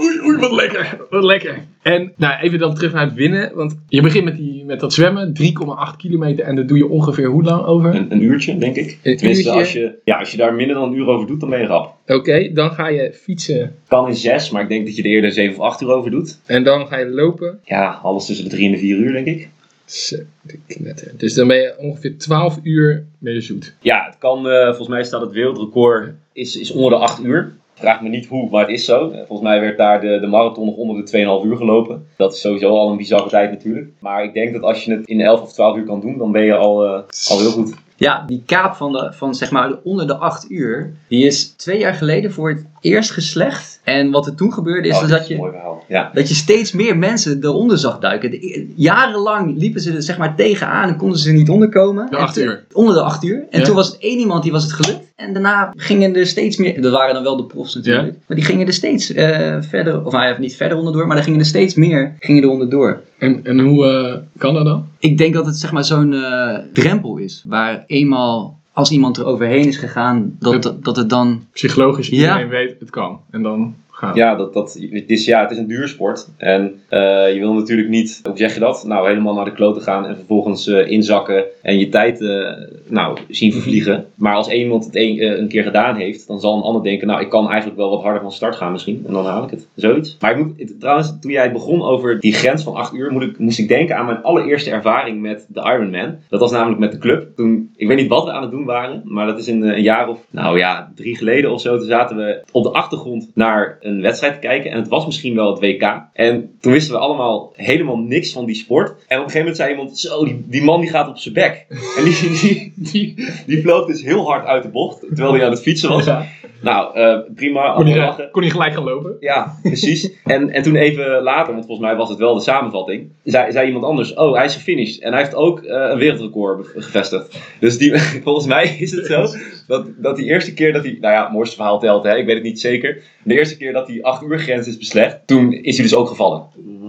Oei, 0.00 0.20
oei, 0.20 0.36
wat 0.36 0.52
lekker. 0.52 1.06
Wat 1.10 1.24
lekker. 1.24 1.64
En 1.82 2.12
nou, 2.16 2.40
even 2.40 2.58
dan 2.58 2.74
terug 2.74 2.92
naar 2.92 3.04
het 3.04 3.14
winnen. 3.14 3.50
Want 3.54 3.78
je 3.88 4.02
begint 4.02 4.24
met, 4.24 4.36
die, 4.36 4.64
met 4.64 4.80
dat 4.80 4.92
zwemmen, 4.92 5.32
3,8 5.42 5.96
kilometer. 5.96 6.44
En 6.44 6.56
dat 6.56 6.68
doe 6.68 6.76
je 6.76 6.88
ongeveer 6.88 7.26
hoe 7.26 7.42
lang 7.42 7.64
over? 7.64 7.94
Een, 7.94 8.12
een 8.12 8.22
uurtje, 8.22 8.58
denk 8.58 8.76
ik. 8.76 8.98
Een 9.02 9.16
Tenminste, 9.16 9.44
uurtje. 9.44 9.60
Als, 9.60 9.72
je, 9.72 9.94
ja, 10.04 10.18
als 10.18 10.30
je 10.30 10.36
daar 10.36 10.54
minder 10.54 10.76
dan 10.76 10.88
een 10.88 10.98
uur 10.98 11.06
over 11.06 11.26
doet, 11.26 11.40
dan 11.40 11.50
ben 11.50 11.60
je 11.60 11.66
rap. 11.66 11.94
Oké, 12.06 12.52
dan 12.52 12.70
ga 12.70 12.88
je 12.88 13.12
fietsen. 13.12 13.74
Kan 13.88 14.08
in 14.08 14.16
zes, 14.16 14.50
maar 14.50 14.62
ik 14.62 14.68
denk 14.68 14.86
dat 14.86 14.96
je 14.96 15.02
er 15.02 15.08
eerder 15.08 15.32
7 15.32 15.56
of 15.56 15.62
8 15.62 15.80
uur 15.80 15.90
over 15.90 16.10
doet. 16.10 16.38
En 16.46 16.64
dan 16.64 16.86
ga 16.86 16.98
je 16.98 17.06
lopen. 17.06 17.60
Ja, 17.64 18.00
alles 18.02 18.26
tussen 18.26 18.44
de 18.44 18.50
3 18.50 18.66
en 18.66 18.72
de 18.72 18.78
4 18.78 18.96
uur, 18.96 19.12
denk 19.12 19.26
ik. 19.26 19.48
Zo, 19.84 20.16
de 20.42 20.58
knetter. 20.66 21.12
Dus 21.16 21.34
dan 21.34 21.48
ben 21.48 21.56
je 21.56 21.74
ongeveer 21.78 22.18
12 22.18 22.58
uur 22.62 23.04
je 23.20 23.40
zoet. 23.40 23.74
Ja, 23.80 24.04
het 24.06 24.18
kan, 24.18 24.48
eh, 24.48 24.66
volgens 24.66 24.88
mij 24.88 25.04
staat 25.04 25.20
het 25.20 25.32
wereldrecord 25.32 26.12
is, 26.32 26.56
is 26.56 26.70
onder 26.70 26.90
de 26.90 26.96
8 26.96 27.24
uur. 27.24 27.52
Vraag 27.78 28.02
me 28.02 28.08
niet 28.08 28.26
hoe, 28.26 28.50
maar 28.50 28.60
het 28.60 28.70
is 28.70 28.84
zo. 28.84 29.10
Volgens 29.10 29.48
mij 29.48 29.60
werd 29.60 29.78
daar 29.78 30.00
de, 30.00 30.18
de 30.20 30.26
marathon 30.26 30.66
nog 30.66 30.76
onder 30.76 31.04
de 31.04 31.40
2,5 31.42 31.46
uur 31.46 31.56
gelopen. 31.56 32.06
Dat 32.16 32.32
is 32.32 32.40
sowieso 32.40 32.76
al 32.76 32.90
een 32.90 32.96
bizarre 32.96 33.28
tijd 33.28 33.50
natuurlijk. 33.50 33.88
Maar 33.98 34.24
ik 34.24 34.34
denk 34.34 34.52
dat 34.52 34.62
als 34.62 34.84
je 34.84 34.92
het 34.92 35.06
in 35.06 35.20
11 35.20 35.40
of 35.40 35.52
12 35.52 35.76
uur 35.76 35.84
kan 35.84 36.00
doen, 36.00 36.18
dan 36.18 36.32
ben 36.32 36.44
je 36.44 36.56
al, 36.56 36.84
eh, 36.84 37.00
al 37.28 37.38
heel 37.38 37.50
goed. 37.50 37.74
Ja, 37.96 38.24
die 38.26 38.42
kaap 38.46 38.74
van, 38.74 38.92
de, 38.92 39.12
van 39.12 39.34
zeg 39.34 39.50
maar 39.50 39.68
de 39.68 39.78
onder 39.84 40.06
de 40.06 40.16
8 40.16 40.50
uur, 40.50 40.94
die 41.08 41.26
is 41.26 41.48
twee 41.48 41.78
jaar 41.78 41.94
geleden 41.94 42.32
voor 42.32 42.48
het 42.48 42.66
eerst 42.80 43.10
geslecht. 43.10 43.80
En 43.84 44.10
wat 44.10 44.26
er 44.26 44.34
toen 44.34 44.52
gebeurde 44.52 44.88
is 44.88 44.94
Oh, 44.94 45.00
dus 45.00 45.10
dat 45.10 45.28
je... 45.28 45.66
Ja. 45.88 46.10
Dat 46.14 46.28
je 46.28 46.34
steeds 46.34 46.72
meer 46.72 46.96
mensen 46.96 47.38
eronder 47.44 47.78
zag 47.78 47.98
duiken. 47.98 48.30
De- 48.30 48.72
jarenlang 48.76 49.58
liepen 49.58 49.80
ze 49.80 49.92
er 49.92 50.02
zeg 50.02 50.18
maar 50.18 50.34
tegenaan 50.36 50.88
en 50.88 50.96
konden 50.96 51.18
ze 51.18 51.28
er 51.28 51.34
niet 51.34 51.48
onderkomen. 51.48 52.06
De 52.10 52.16
En 52.16 52.22
acht 52.22 52.38
uur. 52.38 52.64
Onder 52.72 52.94
de 52.94 53.00
acht 53.02 53.24
uur. 53.24 53.46
En 53.50 53.58
Ja. 53.60 53.64
toen 53.66 53.74
was 53.74 53.86
het 53.86 53.98
één 53.98 54.18
iemand 54.18 54.42
die 54.42 54.52
was 54.52 54.62
het 54.62 54.72
gelukt. 54.72 55.06
En 55.16 55.32
daarna 55.32 55.72
gingen 55.76 56.16
er 56.16 56.26
steeds 56.26 56.56
meer. 56.56 56.82
Dat 56.82 56.92
waren 56.92 57.14
dan 57.14 57.22
wel 57.22 57.36
de 57.36 57.44
profs 57.44 57.74
natuurlijk. 57.74 58.16
Maar 58.26 58.36
die 58.36 58.46
gingen 58.46 58.66
er 58.66 58.72
steeds 58.72 59.12
eh, 59.12 59.56
verder. 59.60 60.04
Of 60.04 60.12
nou 60.12 60.24
ja, 60.26 60.38
niet 60.38 60.56
verder 60.56 60.78
onderdoor. 60.78 61.06
Maar 61.06 61.16
er 61.16 61.22
gingen 61.22 61.38
er 61.40 61.46
steeds 61.46 61.74
meer. 61.74 62.14
Gingen 62.18 62.42
er 62.42 62.48
onderdoor. 62.48 63.00
En, 63.18 63.40
en 63.44 63.58
hoe 63.58 63.86
eh, 63.86 64.14
kan 64.38 64.54
dat 64.54 64.64
dan? 64.64 64.86
Ik 64.98 65.18
denk 65.18 65.34
dat 65.34 65.46
het 65.46 65.56
zeg 65.56 65.72
maar 65.72 65.84
zo'n 65.84 66.14
eh, 66.14 66.58
drempel 66.72 67.16
is. 67.16 67.42
Waar 67.46 67.84
eenmaal. 67.86 68.57
Als 68.78 68.90
iemand 68.90 69.16
er 69.16 69.24
overheen 69.24 69.66
is 69.66 69.76
gegaan, 69.76 70.36
dat, 70.38 70.62
dat, 70.62 70.84
dat 70.84 70.96
het 70.96 71.10
dan. 71.10 71.42
Psychologisch, 71.52 72.08
Ja. 72.08 72.14
iedereen 72.16 72.48
weet 72.48 72.80
het 72.80 72.90
kan. 72.90 73.20
En 73.30 73.42
dan 73.42 73.74
Ja, 74.14 74.34
dat, 74.34 74.52
dat, 74.52 74.78
het, 74.90 75.10
is, 75.10 75.24
ja, 75.24 75.40
het 75.40 75.50
is 75.50 75.58
een 75.58 75.66
duursport. 75.66 76.28
En 76.36 76.80
eh, 76.88 77.32
je 77.34 77.38
wil 77.38 77.52
natuurlijk 77.52 77.88
niet, 77.88 78.20
hoe 78.24 78.36
zeg 78.36 78.54
je 78.54 78.60
dat? 78.60 78.84
Nou, 78.86 79.08
helemaal 79.08 79.34
naar 79.34 79.44
de 79.44 79.52
kloten 79.52 79.82
gaan 79.82 80.06
en 80.06 80.16
vervolgens 80.16 80.66
eh, 80.66 80.90
inzakken 80.90 81.44
en 81.62 81.78
je 81.78 81.88
tijd 81.88 82.20
eh, 82.20 82.52
nou, 82.86 83.18
zien 83.28 83.52
vervliegen. 83.52 84.06
Maar 84.14 84.34
als 84.34 84.48
iemand 84.48 84.84
het 84.84 84.96
een, 84.96 85.40
een 85.40 85.48
keer 85.48 85.62
gedaan 85.62 85.96
heeft, 85.96 86.26
dan 86.26 86.40
zal 86.40 86.56
een 86.56 86.62
ander 86.62 86.82
denken, 86.82 87.06
nou, 87.06 87.20
ik 87.20 87.28
kan 87.28 87.46
eigenlijk 87.46 87.76
wel 87.76 87.90
wat 87.90 88.02
harder 88.02 88.22
van 88.22 88.32
start 88.32 88.56
gaan 88.56 88.72
misschien. 88.72 89.04
En 89.06 89.12
dan 89.12 89.26
haal 89.26 89.44
ik 89.44 89.50
het. 89.50 89.66
Zoiets. 89.74 90.16
Maar 90.20 90.38
ik 90.38 90.44
moet, 90.44 90.80
trouwens, 90.80 91.16
toen 91.20 91.30
jij 91.30 91.52
begon 91.52 91.82
over 91.82 92.20
die 92.20 92.32
grens 92.32 92.62
van 92.62 92.74
8 92.74 92.94
uur, 92.94 93.12
moet 93.12 93.22
ik, 93.22 93.38
moest 93.38 93.58
ik 93.58 93.68
denken 93.68 93.96
aan 93.96 94.06
mijn 94.06 94.22
allereerste 94.22 94.70
ervaring 94.70 95.20
met 95.20 95.46
de 95.48 95.60
Ironman. 95.60 96.16
Dat 96.28 96.40
was 96.40 96.50
namelijk 96.50 96.80
met 96.80 96.92
de 96.92 96.98
club. 96.98 97.36
Toen, 97.36 97.70
ik 97.76 97.86
weet 97.88 97.96
niet 97.96 98.08
wat 98.08 98.24
we 98.24 98.32
aan 98.32 98.42
het 98.42 98.50
doen 98.50 98.64
waren, 98.64 99.02
maar 99.04 99.26
dat 99.26 99.38
is 99.38 99.48
eh, 99.48 99.54
een 99.54 99.82
jaar 99.82 100.08
of, 100.08 100.18
nou 100.30 100.58
ja, 100.58 100.92
drie 100.94 101.16
geleden 101.16 101.52
of 101.52 101.60
zo. 101.60 101.76
Toen 101.78 101.86
zaten 101.86 102.16
we 102.16 102.42
op 102.52 102.62
de 102.62 102.72
achtergrond 102.72 103.30
naar 103.34 103.78
een 103.88 104.02
wedstrijd 104.02 104.32
te 104.34 104.38
kijken. 104.38 104.70
En 104.70 104.78
het 104.78 104.88
was 104.88 105.06
misschien 105.06 105.34
wel 105.34 105.50
het 105.50 105.60
WK. 105.60 106.02
En 106.12 106.50
toen 106.60 106.72
wisten 106.72 106.94
we 106.94 107.00
allemaal 107.00 107.52
helemaal 107.56 107.98
niks 107.98 108.32
van 108.32 108.46
die 108.46 108.54
sport. 108.54 108.88
En 108.88 108.94
op 108.96 109.08
een 109.08 109.30
gegeven 109.30 109.38
moment 109.38 109.56
zei 109.56 109.70
iemand, 109.70 109.98
zo, 109.98 110.24
die, 110.24 110.44
die 110.46 110.62
man 110.62 110.80
die 110.80 110.90
gaat 110.90 111.08
op 111.08 111.18
zijn 111.18 111.34
bek. 111.34 111.66
En 111.98 112.04
die, 112.04 112.38
die, 112.40 112.72
die, 112.76 113.26
die 113.46 113.62
vloog 113.62 113.86
dus 113.86 114.02
heel 114.02 114.24
hard 114.24 114.46
uit 114.46 114.62
de 114.62 114.68
bocht, 114.68 115.00
terwijl 115.00 115.32
hij 115.32 115.44
aan 115.44 115.50
het 115.50 115.62
fietsen 115.62 115.88
was. 115.88 116.04
Ja. 116.04 116.26
Nou, 116.60 116.94
eh, 116.94 117.18
prima, 117.34 117.72
Kon, 117.74 117.86
hij, 117.86 118.28
kon 118.30 118.42
hij 118.42 118.50
gelijk 118.50 118.74
gaan 118.74 118.84
lopen? 118.84 119.16
Ja, 119.20 119.54
precies. 119.62 120.12
En, 120.24 120.50
en 120.50 120.62
toen 120.62 120.76
even 120.76 121.22
later, 121.22 121.52
want 121.52 121.66
volgens 121.66 121.88
mij 121.88 121.96
was 121.96 122.08
het 122.08 122.18
wel 122.18 122.34
de 122.34 122.40
samenvatting, 122.40 123.10
zei, 123.24 123.52
zei 123.52 123.66
iemand 123.66 123.84
anders, 123.84 124.14
oh, 124.14 124.34
hij 124.34 124.44
is 124.44 124.54
gefinished. 124.54 125.02
En 125.02 125.12
hij 125.12 125.20
heeft 125.20 125.34
ook 125.34 125.60
eh, 125.62 125.88
een 125.90 125.98
wereldrecord 125.98 126.66
gevestigd. 126.66 127.38
Dus 127.60 127.78
die, 127.78 127.98
volgens 128.24 128.46
mij 128.46 128.76
is 128.78 128.90
het 128.90 129.06
zo 129.06 129.26
dat, 129.66 129.86
dat 129.96 130.16
die 130.16 130.26
eerste 130.26 130.54
keer 130.54 130.72
dat 130.72 130.84
hij, 130.84 130.98
nou 131.00 131.14
ja, 131.14 131.22
het 131.22 131.32
mooiste 131.32 131.56
verhaal 131.56 131.80
telt, 131.80 132.04
hè, 132.04 132.16
ik 132.16 132.26
weet 132.26 132.34
het 132.34 132.44
niet 132.44 132.60
zeker. 132.60 133.02
De 133.22 133.38
eerste 133.38 133.56
keer 133.56 133.72
dat 133.72 133.77
die 133.86 134.04
8 134.04 134.22
uur 134.22 134.38
grens 134.38 134.66
is 134.66 134.76
beslecht, 134.78 135.18
toen 135.26 135.52
is 135.52 135.74
hij 135.76 135.84
dus 135.86 135.94
ook 135.94 136.08
gevallen. 136.08 136.42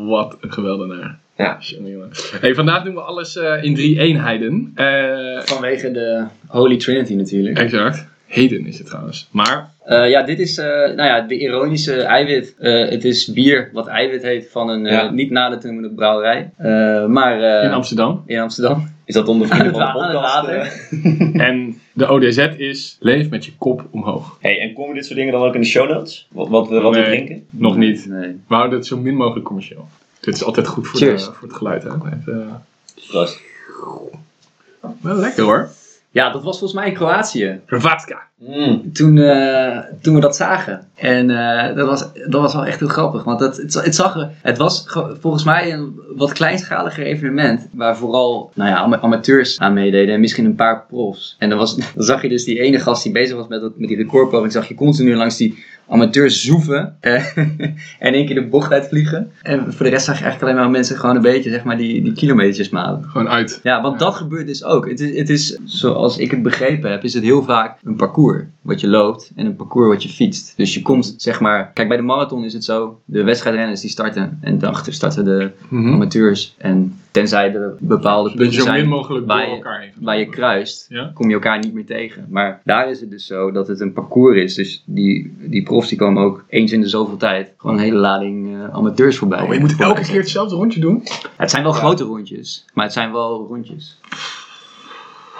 wat 0.08 0.38
een 0.41 0.51
geweldenaar. 0.53 1.19
Ja. 1.38 1.58
Hey, 2.41 2.53
vandaag 2.55 2.84
doen 2.84 2.93
we 2.93 3.01
alles 3.01 3.36
eh, 3.38 3.63
in 3.63 3.75
drie 3.75 4.00
eenheden. 4.00 4.72
Eh, 4.75 5.39
Vanwege 5.43 5.91
de 5.91 6.24
Holy 6.48 6.77
Trinity 6.77 7.13
natuurlijk. 7.13 7.58
exact. 7.60 8.08
Heden 8.25 8.65
is 8.65 8.77
het 8.77 8.88
trouwens. 8.88 9.27
Maar, 9.31 9.69
Eh, 9.86 10.10
ja, 10.10 10.24
dit 10.24 10.39
is 10.39 10.58
eh, 10.58 10.65
nou 10.67 11.03
ja, 11.03 11.22
de 11.22 11.38
ironische 11.39 12.01
eiwit. 12.01 12.55
Eh, 12.60 12.89
het 12.89 13.05
is 13.05 13.27
bier 13.34 13.69
wat 13.74 13.88
eiwit 13.88 14.24
heet 14.24 14.50
van 14.51 14.69
een 14.69 14.86
eh, 14.86 14.91
Ja. 14.91 15.10
niet 15.12 15.29
nader 15.31 15.60
te 15.60 15.72
noemen 15.72 15.96
brouwerij. 15.96 16.50
Eh, 16.58 17.05
maar 17.05 17.41
eh, 17.41 17.63
in 17.63 17.72
Amsterdam. 17.72 18.24
in 18.25 18.39
Amsterdam. 18.39 18.88
Is 19.09 19.15
dat 19.15 19.27
onder 19.27 19.47
vrienden 19.47 19.71
van 19.71 19.79
de 19.81 19.91
podcast? 20.11 20.47
eh? 20.47 21.35
En 21.47 21.81
de 21.93 22.07
ODZ 22.07 22.37
is 22.57 22.97
leef 22.99 23.29
met 23.29 23.45
je 23.45 23.51
kop 23.57 23.87
omhoog. 23.91 24.37
Hey, 24.39 24.59
en 24.59 24.73
komen 24.73 24.95
dit 24.95 25.05
soort 25.05 25.17
dingen 25.17 25.33
dan 25.33 25.41
ook 25.41 25.53
in 25.55 25.61
de 25.61 25.67
show 25.67 25.89
notes? 25.89 26.27
Wat, 26.31 26.47
wat, 26.49 26.69
we- 26.69 26.79
wat 26.81 26.93
we 26.95 26.99
Nee. 26.99 27.07
drinken? 27.09 27.45
Nog 27.49 27.75
niet. 27.77 28.05
Nee. 28.09 28.39
We 28.47 28.55
houden 28.55 28.77
het 28.77 28.87
zo 28.87 28.97
min 28.97 29.15
mogelijk 29.15 29.45
commercieel. 29.45 29.87
Dit 30.19 30.33
is 30.35 30.43
altijd 30.43 30.67
goed 30.67 30.87
voor, 30.87 30.99
de, 30.99 31.19
voor 31.19 31.47
het 31.47 31.53
geluid. 31.57 31.83
Hè? 31.83 31.89
Even, 31.89 32.63
Proost. 33.07 33.39
wel 35.01 35.15
lekker 35.15 35.43
hoor. 35.43 35.69
Ja, 36.11 36.31
dat 36.31 36.43
was 36.43 36.57
volgens 36.59 36.79
mij 36.79 36.89
in 36.89 36.95
Kroatië. 36.95 37.59
Hrvatska. 37.65 38.27
Mm. 38.48 38.93
Toen, 38.93 39.17
eh, 39.17 39.77
toen 40.01 40.15
we 40.15 40.22
dat 40.22 40.36
zagen. 40.36 40.88
En 40.96 41.29
eh, 41.29 41.75
dat, 41.75 41.88
was, 41.88 42.05
dat 42.13 42.41
was 42.41 42.53
wel 42.53 42.65
echt 42.65 42.79
heel 42.79 42.88
grappig. 42.88 43.24
Want 43.24 43.39
het, 43.39 43.58
het, 43.58 43.74
het, 43.74 43.96
zag, 43.96 44.15
er- 44.15 44.29
het 44.41 44.58
was 44.58 44.84
ge- 44.88 45.15
volgens 45.19 45.43
mij 45.43 45.74
een 45.74 46.00
wat 46.15 46.34
kleinschaliger 46.34 47.03
evenement. 47.05 47.67
Waar 47.74 47.98
vooral 47.98 48.51
nou 48.55 48.69
ja, 48.69 48.75
ama- 48.77 49.00
amateurs 49.00 49.60
aan 49.60 49.74
meededen. 49.74 50.13
En 50.13 50.19
misschien 50.19 50.46
een 50.46 50.55
paar 50.55 50.86
profs. 50.89 51.36
En 51.39 51.50
dan, 51.50 51.58
was, 51.58 51.75
dan 51.96 52.03
zag 52.03 52.22
je 52.22 52.29
dus 52.29 52.43
die 52.43 52.60
ene 52.60 52.79
gast 52.79 53.03
die 53.03 53.12
bezig 53.12 53.36
was 53.36 53.48
met, 53.48 53.62
dat, 53.62 53.77
met 53.77 53.88
die 53.88 53.98
recordpoging. 53.98 54.51
Zag 54.51 54.67
je 54.67 54.75
continu 54.75 55.15
langs 55.15 55.38
die 55.38 55.63
amateurs 55.88 56.43
zoeven. 56.43 56.96
eh, 57.00 57.38
en 58.00 58.13
één 58.13 58.25
keer 58.25 58.36
de 58.36 58.48
bocht 58.48 58.72
uitvliegen. 58.72 59.31
En 59.41 59.74
voor 59.74 59.86
de 59.86 59.91
rest 59.91 60.05
zag 60.05 60.17
je 60.17 60.24
eigenlijk 60.24 60.51
alleen 60.51 60.63
maar 60.63 60.72
mensen 60.77 60.98
gewoon 60.98 61.15
een 61.15 61.22
beetje 61.22 61.50
zeg 61.50 61.63
maar, 61.63 61.77
die, 61.77 62.01
die 62.03 62.13
kilometers 62.13 62.69
malen. 62.69 63.03
Gewoon 63.03 63.29
uit. 63.29 63.60
Ja, 63.63 63.81
want 63.81 64.00
dat 64.00 64.15
gebeurt 64.15 64.48
dus 64.48 64.63
ook. 64.63 64.89
Het 64.89 65.00
is, 65.00 65.17
het 65.17 65.29
is, 65.29 65.58
zoals 65.65 66.17
ik 66.17 66.31
het 66.31 66.43
begrepen 66.43 66.91
heb, 66.91 67.03
is 67.03 67.13
het 67.13 67.24
heel 67.24 67.43
vaak 67.43 67.77
een 67.84 67.96
parcours 67.96 68.27
wat 68.62 68.79
je 68.79 68.88
loopt 68.88 69.31
en 69.36 69.45
een 69.45 69.55
parcours 69.55 69.88
wat 69.88 70.03
je 70.03 70.09
fietst. 70.09 70.53
Dus 70.57 70.74
je 70.74 70.81
komt, 70.81 71.13
zeg 71.17 71.39
maar, 71.39 71.71
kijk 71.74 71.88
bij 71.88 71.98
de 71.98 72.03
marathon 72.03 72.43
is 72.43 72.53
het 72.53 72.63
zo, 72.63 73.00
de 73.05 73.24
wedstrijdrenners 73.24 73.81
die 73.81 73.89
starten 73.89 74.38
en 74.41 74.59
daarachter 74.59 74.93
starten 74.93 75.25
de 75.25 75.51
Mhm. 75.69 75.93
amateurs. 75.93 76.55
En 76.57 77.00
tenzij 77.12 77.53
er 77.53 77.75
bepaalde 77.79 78.29
je 78.29 78.36
punten 78.36 78.53
zijn 78.63 78.89
waar 79.25 79.50
je- 79.83 79.89
waar 80.01 80.19
je 80.19 80.25
kruist, 80.25 80.86
Ja? 80.89 81.12
kom 81.13 81.27
je 81.27 81.33
elkaar 81.33 81.59
niet 81.59 81.74
meer 81.74 81.86
tegen. 81.86 82.25
Maar 82.29 82.62
daar 82.63 82.89
is 82.89 83.00
het 83.01 83.09
dus 83.12 83.25
zo 83.25 83.51
dat 83.51 83.67
het 83.67 83.79
een 83.79 83.93
parcours 83.93 84.38
is. 84.41 84.53
Dus 84.55 84.83
die, 84.86 85.33
die 85.39 85.63
profs 85.63 85.89
die 85.89 85.98
komen 85.98 86.24
ook 86.24 86.43
eens 86.50 86.71
in 86.71 86.81
de 86.81 86.88
zoveel 86.89 87.17
tijd 87.17 87.53
gewoon 87.57 87.75
een 87.75 87.81
hele 87.83 87.98
lading 87.98 88.53
eh, 88.55 88.74
amateurs 88.74 89.17
voorbij. 89.17 89.39
Oh, 89.41 89.45
maar 89.48 89.55
je 89.55 89.62
moet 89.62 89.79
elke 89.79 90.01
keer 90.01 90.19
hetzelfde 90.19 90.55
rondje 90.55 90.79
doen? 90.79 91.03
Het 91.38 91.50
zijn 91.50 91.63
wel 91.63 91.71
grote 91.71 92.03
rondjes, 92.03 92.65
maar 92.74 92.83
het 92.86 92.93
zijn 92.93 93.12
wel 93.12 93.45
rondjes. 93.50 93.98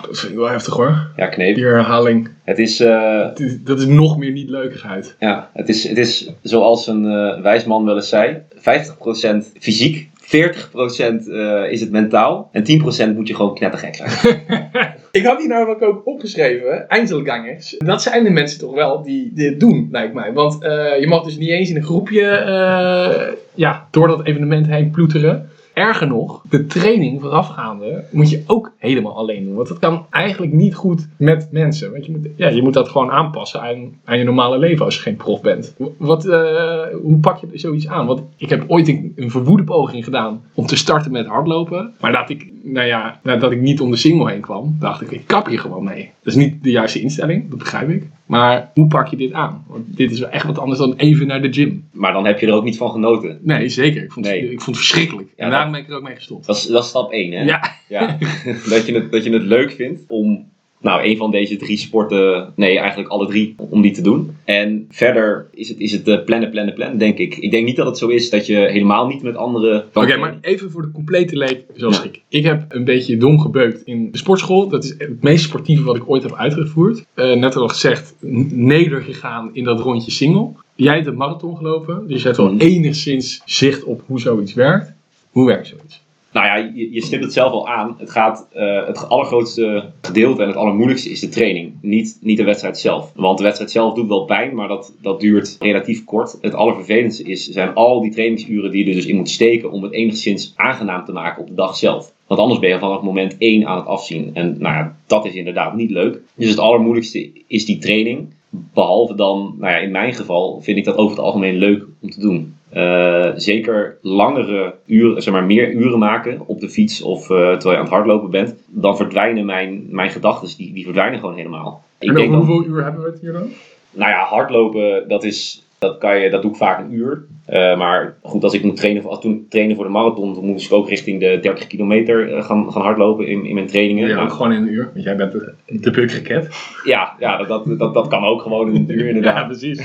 Dat 0.08 0.20
vind 0.20 0.32
ik 0.32 0.38
wel 0.38 0.50
heftig 0.50 0.74
hoor. 0.74 1.08
Ja, 1.16 1.28
kneep. 1.28 1.56
Die 1.56 1.66
herhaling. 1.66 2.30
Het 2.44 2.60
is, 2.60 2.80
eh, 2.80 3.24
Het 3.28 3.40
is- 3.40 3.64
Dat 3.64 3.80
is 3.80 3.86
nog 3.86 4.18
meer 4.18 4.32
niet 4.32 4.50
leukigheid. 4.50 5.16
ja, 5.20 5.50
het 5.54 5.70
is, 5.70 5.88
het 5.88 5.98
is 5.98 6.30
zoals 6.42 6.88
een 6.88 7.06
eh 7.06 7.42
wijsman 7.42 7.86
wel 7.86 7.96
eens 7.96 8.10
zei: 8.10 8.38
50% 8.56 9.52
fysiek, 9.60 10.10
40% 10.22 11.28
eh, 11.30 11.72
is 11.72 11.82
het 11.82 11.92
mentaal 11.92 12.50
en 12.52 12.64
10% 12.64 13.16
moet 13.16 13.28
je 13.28 13.36
gewoon 13.36 13.56
knettergek 13.56 13.96
zijn. 13.96 14.10
Ik 15.12 15.26
had 15.26 15.40
hier 15.40 15.48
namelijk 15.48 15.82
ook 15.82 16.02
opgeschreven, 16.08 16.88
Einzelgangers. 16.90 17.76
Dat 17.78 18.02
zijn 18.02 18.24
de 18.24 18.30
mensen 18.30 18.60
toch 18.60 18.74
wel 18.74 19.02
die 19.04 19.32
dit 19.34 19.60
doen, 19.60 19.88
lijkt 19.92 20.14
mij. 20.14 20.34
Want 20.34 20.64
eh, 20.64 21.00
je 21.00 21.08
mag 21.08 21.24
dus 21.24 21.38
niet 21.38 21.50
eens 21.50 21.70
in 21.70 21.76
een 21.76 21.84
groepje 21.84 22.22
eh, 22.30 23.34
ja, 23.54 23.88
door 23.92 24.08
dat 24.08 24.26
evenement 24.26 24.68
heen 24.68 24.92
ploeteren. 24.92 25.50
Erger 25.74 26.08
nog, 26.08 26.42
de 26.50 26.66
training 26.66 27.22
voorafgaande 27.22 28.04
moet 28.12 28.30
je 28.30 28.44
ook 28.48 28.72
helemaal 28.80 29.16
alleen 29.18 29.44
doen. 29.46 29.56
Want 29.56 29.68
dat 29.68 29.80
kan 29.80 30.06
eigenlijk 30.10 30.54
niet 30.54 30.76
goed 30.76 31.08
met 31.18 31.48
mensen. 31.52 31.92
Want 31.92 32.06
je 32.06 32.12
moet, 32.12 32.28
ja, 32.36 32.48
je 32.50 32.62
moet 32.62 32.74
dat 32.74 32.90
gewoon 32.90 33.12
aanpassen 33.12 33.62
aan, 33.62 33.90
aan 34.04 34.18
je 34.18 34.24
normale 34.24 34.58
leven 34.58 34.86
als 34.86 34.96
je 34.96 35.02
geen 35.02 35.16
prof 35.16 35.42
bent. 35.42 35.76
Wat, 35.98 36.26
eh, 36.26 36.82
hoe 37.02 37.18
pak 37.22 37.40
je 37.40 37.48
zoiets 37.60 37.88
aan? 37.88 38.06
Want 38.06 38.22
ik 38.38 38.50
heb 38.50 38.64
ooit 38.68 38.88
een, 38.88 39.14
een 39.16 39.32
verwoede 39.32 39.64
poging 39.64 40.04
gedaan 40.04 40.42
om 40.54 40.66
te 40.66 40.76
starten 40.76 41.12
met 41.12 41.26
hardlopen. 41.26 41.94
Maar 42.00 42.12
dat 42.12 42.30
ik, 42.30 42.48
nou 42.64 42.88
ja, 42.88 43.20
nadat 43.24 43.52
ik 43.52 43.62
niet 43.62 43.82
om 43.82 43.92
de 43.92 43.98
single 43.98 44.32
heen 44.32 44.42
kwam, 44.42 44.76
dacht 44.80 45.02
ik, 45.02 45.12
ik 45.12 45.24
kap 45.26 45.48
hier 45.48 45.60
gewoon 45.60 45.84
mee. 45.84 46.12
Dat 46.24 46.34
is 46.34 46.40
niet 46.40 46.64
de 46.64 46.72
juiste 46.72 47.02
instelling, 47.02 47.50
dat 47.50 47.60
begrijp 47.60 47.90
ik. 47.90 48.04
Maar 48.26 48.72
hoe 48.74 48.88
pak 48.88 49.08
je 49.08 49.16
dit 49.18 49.34
aan? 49.34 49.64
Want 49.68 49.98
dit 49.98 50.12
is 50.12 50.20
wel 50.20 50.30
echt 50.30 50.46
wat 50.46 50.60
anders 50.60 50.80
dan 50.80 50.94
even 50.98 51.28
naar 51.28 51.42
de 51.42 51.54
gym. 51.54 51.88
Maar 51.92 52.14
dan 52.14 52.26
heb 52.26 52.40
je 52.40 52.48
er 52.48 52.54
ook 52.54 52.64
niet 52.64 52.78
van 52.78 52.92
genoten. 52.92 53.40
Nee, 53.42 53.70
zeker. 53.70 54.04
Ik 54.04 54.12
vond, 54.12 54.26
Nee. 54.26 54.42
ik 54.52 54.62
vond 54.62 54.76
het 54.78 54.86
verschrikkelijk. 54.86 55.28
Ja, 55.38 55.44
en 55.44 55.50
daarom 55.52 55.72
ben 55.72 55.82
ik 55.82 55.90
er 55.90 55.96
ook 55.96 56.04
mee 56.04 56.16
gestopt. 56.16 56.46
Dat 56.46 56.56
is, 56.56 56.66
dat 56.66 56.84
is 56.84 56.90
stap 56.90 57.12
1, 57.12 57.32
hè? 57.32 57.44
Ja, 57.44 57.72
Ja, 57.88 58.18
dat, 58.70 58.86
je 58.86 58.94
het, 58.94 59.12
dat 59.12 59.24
je 59.24 59.30
het 59.34 59.44
leuk 59.44 59.72
vindt 59.72 60.02
om 60.08 60.48
nou, 60.82 61.04
een 61.04 61.18
van 61.18 61.32
deze 61.32 61.56
drie 61.58 61.78
sporten, 61.78 62.54
nee 62.56 62.78
eigenlijk 62.80 63.10
alle 63.10 63.28
drie, 63.28 63.56
om 63.58 63.82
die 63.82 63.92
te 63.92 64.02
doen. 64.02 64.36
En 64.44 64.86
verder 64.90 65.48
is 65.54 65.70
het, 65.70 65.80
is 65.80 65.92
het 65.92 66.08
eh, 66.08 66.24
plannen, 66.24 66.50
plannen, 66.50 66.74
plannen, 66.74 66.98
denk 66.98 67.18
ik. 67.18 67.36
Ik 67.38 67.52
denk 67.52 67.66
niet 67.66 67.76
dat 67.76 67.86
het 67.86 67.98
zo 67.98 68.08
is 68.08 68.30
dat 68.30 68.46
je 68.46 68.56
helemaal 68.56 69.08
niet 69.08 69.22
met 69.24 69.36
anderen 69.36 69.86
Oké, 69.94 70.18
maar 70.18 70.38
even 70.42 70.72
voor 70.72 70.82
de 70.82 70.92
complete 70.92 71.38
leek 71.38 71.66
zoals 71.76 71.98
Ja. 71.98 72.04
ik. 72.04 72.22
Ik 72.30 72.44
heb 72.44 72.66
een 72.70 72.84
beetje 72.84 73.18
dom 73.18 73.40
gebeukt 73.40 73.82
in 73.86 74.12
de 74.12 74.18
sportschool. 74.18 74.68
Dat 74.68 74.84
is 74.84 74.96
het 74.98 75.24
meest 75.24 75.44
sportieve 75.44 75.84
wat 75.84 75.96
ik 75.96 76.10
ooit 76.10 76.24
heb 76.24 76.36
uitgevoerd. 76.36 77.06
Eh, 77.14 77.34
net 77.36 77.56
al 77.56 77.68
gezegd, 77.68 78.16
nedergegaan 78.64 79.50
in 79.54 79.64
dat 79.64 79.80
rondje 79.80 80.12
single. 80.12 80.50
Jij 80.76 80.96
hebt 80.96 81.08
een 81.08 81.16
marathon 81.18 81.58
gelopen, 81.58 82.08
dus 82.08 82.18
je 82.22 82.26
hebt 82.26 82.38
wel 82.38 82.54
Mhm. 82.54 82.62
enigszins 82.62 83.42
zicht 83.46 83.84
op 83.84 84.02
hoe 84.06 84.20
zoiets 84.20 84.54
werkt. 84.54 84.92
Hoe 85.32 85.46
werkt 85.46 85.68
zoiets? 85.68 86.02
Nou 86.32 86.46
ja, 86.46 86.72
je, 86.74 87.02
stipt 87.02 87.24
het 87.24 87.34
zelf 87.34 87.52
al 87.52 87.68
aan. 87.68 87.96
Het, 87.98 88.10
gaat, 88.10 88.48
eh, 88.52 88.86
het 88.86 89.10
allergrootste 89.10 89.92
gedeelte 90.02 90.42
en 90.42 90.48
het 90.48 90.58
allermoeilijkste 90.58 91.10
is 91.10 91.20
de 91.20 91.30
training. 91.30 91.74
Niet, 91.82 92.18
niet 92.22 92.38
de 92.38 92.44
wedstrijd 92.44 92.78
zelf. 92.78 93.12
Want 93.16 93.38
de 93.38 93.44
wedstrijd 93.44 93.72
zelf 93.72 93.94
doet 93.94 94.08
wel 94.08 94.26
pijn, 94.26 94.56
maar 94.56 94.68
dat, 94.68 94.94
dat 95.02 95.20
duurt 95.20 95.56
relatief 95.60 96.04
kort. 96.04 96.38
Het 96.42 96.54
allervervelendste 96.54 97.24
is, 97.24 97.48
zijn 97.48 97.74
al 97.74 98.02
die 98.02 98.12
trainingsuren 98.12 98.72
die 98.72 98.84
je 98.84 98.90
er 98.90 98.96
dus 98.96 99.06
in 99.06 99.16
moet 99.16 99.30
steken 99.30 99.72
om 99.72 99.84
het 99.84 99.94
enigszins 99.94 100.54
aangenaam 100.56 101.06
te 101.06 101.12
maken 101.12 101.42
op 101.42 101.48
de 101.48 101.56
dag 101.56 101.76
zelf. 101.76 102.14
Want 102.28 102.42
anders 102.42 102.60
ben 102.60 102.70
je 102.70 102.80
vanaf 102.80 103.02
moment 103.02 103.36
1 103.38 103.68
aan 103.68 103.78
het 103.78 103.88
afzien. 103.88 104.30
En 104.34 104.56
nou 104.60 104.76
ja, 104.76 104.96
dat 105.08 105.26
is 105.26 105.34
inderdaad 105.34 105.76
niet 105.76 105.92
leuk. 105.92 106.22
Dus 106.36 106.50
het 106.50 106.60
allermoeilijkste 106.60 107.32
is 107.48 107.66
die 107.66 107.78
training. 107.78 108.34
Behalve 108.50 109.16
dan, 109.16 109.56
nou 109.60 109.74
ja, 109.74 109.78
in 109.78 109.92
mijn 109.92 110.14
geval 110.14 110.62
vind 110.62 110.78
ik 110.78 110.86
dat 110.86 110.98
over 110.98 111.16
het 111.16 111.26
algemeen 111.26 111.58
leuk 111.58 111.86
om 112.02 112.10
te 112.10 112.20
doen. 112.20 112.56
Eh, 112.70 113.30
zeker 113.36 113.98
langere 114.02 114.76
uren, 114.86 115.22
zeg 115.22 115.34
maar 115.34 115.44
meer 115.44 115.72
uren 115.72 116.00
maken 116.00 116.42
op 116.46 116.60
de 116.60 116.70
fiets 116.70 117.02
of 117.02 117.22
eh, 117.22 117.28
terwijl 117.28 117.70
je 117.70 117.76
aan 117.76 117.82
het 117.82 117.94
hardlopen 117.94 118.30
bent, 118.30 118.56
dan 118.68 118.98
verdwijnen 118.98 119.46
mijn, 119.46 119.86
mijn 119.90 120.10
gedachten, 120.10 120.58
die, 120.58 120.74
die 120.74 120.84
verdwijnen 120.84 121.20
gewoon 121.20 121.36
helemaal. 121.36 121.84
Ik 122.00 122.10
en 122.10 122.16
denk 122.16 122.32
dan, 122.32 122.38
hoeveel 122.38 122.66
uur 122.66 122.84
hebben 122.84 123.04
we 123.04 123.10
het 123.10 123.20
hier 123.22 123.32
dan? 123.32 123.50
nou 123.92 124.12
ja, 124.12 124.24
hardlopen, 124.24 125.08
dat, 125.08 125.24
is, 125.24 125.68
dat, 125.80 125.98
kan 125.98 126.20
je, 126.20 126.30
dat 126.30 126.42
doe 126.42 126.52
ik 126.52 126.58
vaak 126.58 126.80
een 126.80 126.94
uur. 126.94 127.24
Eh, 127.46 127.78
maar 127.78 128.16
goed, 128.22 128.44
als 128.44 128.54
ik 128.54 128.64
moet 128.64 128.76
trainen, 128.76 129.04
als 129.04 129.22
toen 129.22 129.34
ik 129.34 129.50
trainde 129.50 129.76
voor 129.76 129.84
de 129.84 129.92
marathon, 129.92 130.34
dan 130.34 130.46
moest 130.46 130.66
ik 130.66 130.74
ook 130.74 130.90
richting 130.90 131.20
de 131.20 131.40
30 131.42 131.68
kilometer 131.68 132.44
gaan, 132.44 132.72
gaan 132.72 132.82
hardlopen 132.82 133.28
in, 133.28 133.46
in 133.46 133.54
mijn 133.54 133.68
trainingen. 133.68 134.08
Ja, 134.08 134.16
Nou, 134.16 134.28
ook 134.28 134.34
gewoon 134.34 134.52
in 134.52 134.62
een 134.62 134.74
uur, 134.74 134.90
want 134.94 135.06
jij 135.06 135.16
bent 135.16 135.32
de, 135.32 135.54
de 135.66 136.48
ja, 136.84 137.16
ja 137.20 137.38
dat, 137.38 137.48
dat, 137.48 137.80
dat, 137.80 137.94
dat 137.94 138.08
kan 138.08 138.24
ook 138.24 138.42
gewoon 138.42 138.68
in 138.68 138.76
een 138.76 139.00
uur 139.00 139.08
inderdaad. 139.14 139.48
precies. 139.48 139.82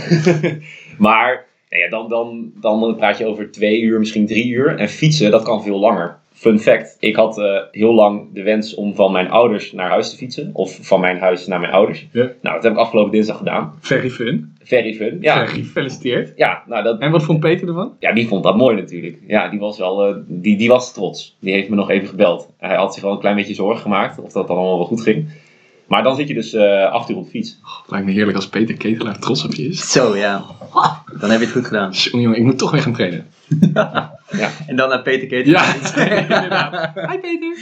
maar 0.99 1.47
ja, 1.78 1.88
dan, 1.88 2.08
dan, 2.08 2.52
dan 2.60 2.96
praat 2.96 3.18
je 3.18 3.26
over 3.26 3.50
twee 3.50 3.80
uur, 3.80 3.98
misschien 3.98 4.26
drie 4.26 4.46
uur. 4.48 4.78
En 4.78 4.88
fietsen, 4.88 5.30
dat 5.30 5.42
kan 5.42 5.62
veel 5.62 5.78
langer. 5.78 6.16
Fun 6.32 6.58
fact, 6.58 6.96
ik 7.00 7.16
had 7.16 7.38
eh, 7.38 7.60
heel 7.70 7.94
lang 7.94 8.22
de 8.32 8.42
wens 8.42 8.74
om 8.74 8.94
van 8.94 9.12
mijn 9.12 9.30
ouders 9.30 9.72
naar 9.72 9.88
huis 9.90 10.10
te 10.10 10.16
fietsen. 10.16 10.50
Of 10.52 10.78
van 10.80 11.00
mijn 11.00 11.18
huis 11.18 11.46
naar 11.46 11.60
mijn 11.60 11.72
ouders. 11.72 12.06
Ja. 12.12 12.22
Nou, 12.42 12.54
dat 12.54 12.62
heb 12.62 12.72
ik 12.72 12.78
afgelopen 12.78 13.12
dinsdag 13.12 13.37
gedaan. 13.37 13.74
Very 13.80 14.10
fun. 14.10 14.52
Very 14.62 14.94
fun. 14.94 15.18
Ja, 15.20 15.46
Very 15.46 15.62
gefeliciteerd. 15.62 16.32
ja, 16.37 16.62
nou, 16.66 16.82
dat, 16.82 17.00
En 17.00 17.10
wat 17.10 17.22
vond 17.22 17.40
Peter 17.40 17.68
ervan? 17.68 17.92
ja 17.98 18.12
die 18.12 18.28
vond 18.28 18.42
dat 18.42 18.56
mooi 18.56 18.76
natuurlijk. 18.76 19.18
Ja, 19.26 19.48
die 19.48 19.58
was 19.58 19.78
wel 19.78 20.06
eh, 20.06 20.16
die, 20.26 20.56
die 20.56 20.68
was 20.68 20.92
trots. 20.92 21.37
Die 21.40 21.52
heeft 21.52 21.68
me 21.68 21.76
nog 21.76 21.90
even 21.90 22.08
gebeld. 22.08 22.48
Hij 22.58 22.76
had 22.76 22.94
zich 22.94 23.02
wel 23.02 23.12
een 23.12 23.18
klein 23.18 23.37
beetje 23.37 23.54
zorgen 23.54 23.80
gemaakt 23.82 24.18
of 24.18 24.32
dat 24.32 24.46
dan 24.46 24.56
allemaal 24.56 24.78
wel 24.78 24.87
goed 24.87 25.02
ging. 25.02 25.28
Maar 25.94 26.02
dan 26.02 26.16
zit 26.16 26.28
je 26.28 26.35
dus 26.35 26.52
eh 26.52 26.92
acht 26.92 27.11
uur 27.11 27.16
op 27.16 27.24
de 27.24 27.30
fiets. 27.30 27.59
Het 27.83 27.90
lijkt 27.90 28.07
me 28.07 28.12
heerlijk 28.12 28.37
als 28.37 28.48
Peter 28.48 28.76
Ketelaar 28.76 29.18
trots 29.18 29.44
op 29.44 29.54
je 29.54 29.68
is. 29.68 29.90
Zo 29.92 30.16
ja, 30.16 30.44
dan 31.20 31.30
heb 31.30 31.38
je 31.38 31.44
het 31.44 31.54
goed 31.54 31.66
gedaan. 31.66 31.90
Jongen, 32.02 32.20
jongen, 32.20 32.38
ik 32.38 32.44
moet 32.44 32.59
toch 32.59 32.70
weer 32.70 32.83
gaan 32.83 32.92
trainen. 32.92 33.26
En 34.66 34.76
dan 34.76 34.88
naar 34.88 35.02
Peter 35.02 35.26
Kate. 35.26 35.50
Ja, 35.50 35.74
inderdaad. 36.22 36.90
Hi 36.94 37.18
Peter. 37.18 37.57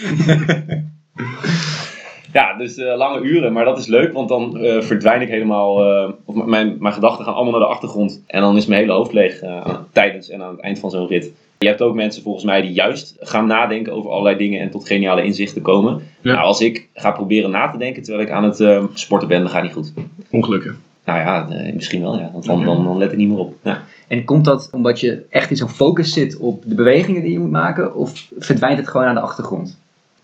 Ja, 2.32 2.56
dus 2.56 2.76
eh, 2.76 2.96
lange 2.96 3.20
uren, 3.20 3.52
maar 3.52 3.64
dat 3.64 3.78
is 3.78 3.86
leuk, 3.86 4.12
want 4.12 4.28
dan 4.28 4.58
eh, 4.58 4.80
verdwijn 4.80 5.20
ik 5.20 5.28
helemaal, 5.28 5.84
eh, 5.84 6.12
of 6.24 6.34
mijn, 6.34 6.76
mijn 6.80 6.94
gedachten 6.94 7.24
gaan 7.24 7.34
allemaal 7.34 7.52
naar 7.52 7.68
de 7.68 7.74
achtergrond. 7.74 8.22
En 8.26 8.40
dan 8.40 8.56
is 8.56 8.66
mijn 8.66 8.80
hele 8.80 8.92
hoofd 8.92 9.12
leeg 9.12 9.40
eh, 9.40 9.76
tijdens 9.92 10.28
en 10.28 10.42
aan 10.42 10.50
het 10.50 10.60
eind 10.60 10.78
van 10.78 10.90
zo'n 10.90 11.06
rit. 11.06 11.32
Je 11.62 11.68
hebt 11.68 11.82
ook 11.82 11.94
mensen 11.94 12.22
volgens 12.22 12.44
mij 12.44 12.60
die 12.60 12.72
juist 12.72 13.16
gaan 13.20 13.46
nadenken 13.46 13.92
over 13.92 14.10
allerlei 14.10 14.36
dingen 14.36 14.60
en 14.60 14.70
tot 14.70 14.86
geniale 14.86 15.24
inzichten 15.24 15.62
komen. 15.62 16.02
Ja. 16.20 16.32
Nou, 16.32 16.44
als 16.44 16.60
ik 16.60 16.88
ga 16.94 17.10
proberen 17.10 17.50
na 17.50 17.70
te 17.70 17.78
denken 17.78 18.02
terwijl 18.02 18.24
ik 18.26 18.32
aan 18.32 18.44
het 18.44 18.60
eh, 18.60 18.84
sporten 18.94 19.28
ben, 19.28 19.40
dan 19.40 19.50
gaat 19.50 19.62
niet 19.62 19.72
goed. 19.72 19.92
Ongelukken. 20.30 20.76
Nou 21.04 21.18
ja, 21.18 21.48
eh, 21.48 21.74
misschien 21.74 22.00
wel, 22.00 22.18
ja. 22.18 22.30
Want 22.32 22.44
dan, 22.44 22.64
dan, 22.64 22.84
dan 22.84 22.98
let 22.98 23.12
ik 23.12 23.18
niet 23.18 23.28
meer 23.28 23.38
op. 23.38 23.54
Ja. 23.62 23.82
En 24.08 24.24
komt 24.24 24.44
dat 24.44 24.68
omdat 24.72 25.00
je 25.00 25.26
echt 25.30 25.50
in 25.50 25.56
zo'n 25.56 25.68
focus 25.68 26.12
zit 26.12 26.36
op 26.36 26.62
de 26.66 26.74
bewegingen 26.74 27.22
die 27.22 27.32
je 27.32 27.38
moet 27.38 27.50
maken? 27.50 27.94
Of 27.94 28.28
verdwijnt 28.38 28.78
het 28.78 28.88
gewoon 28.88 29.06
aan 29.06 29.14
de 29.14 29.20
achtergrond? 29.20 29.80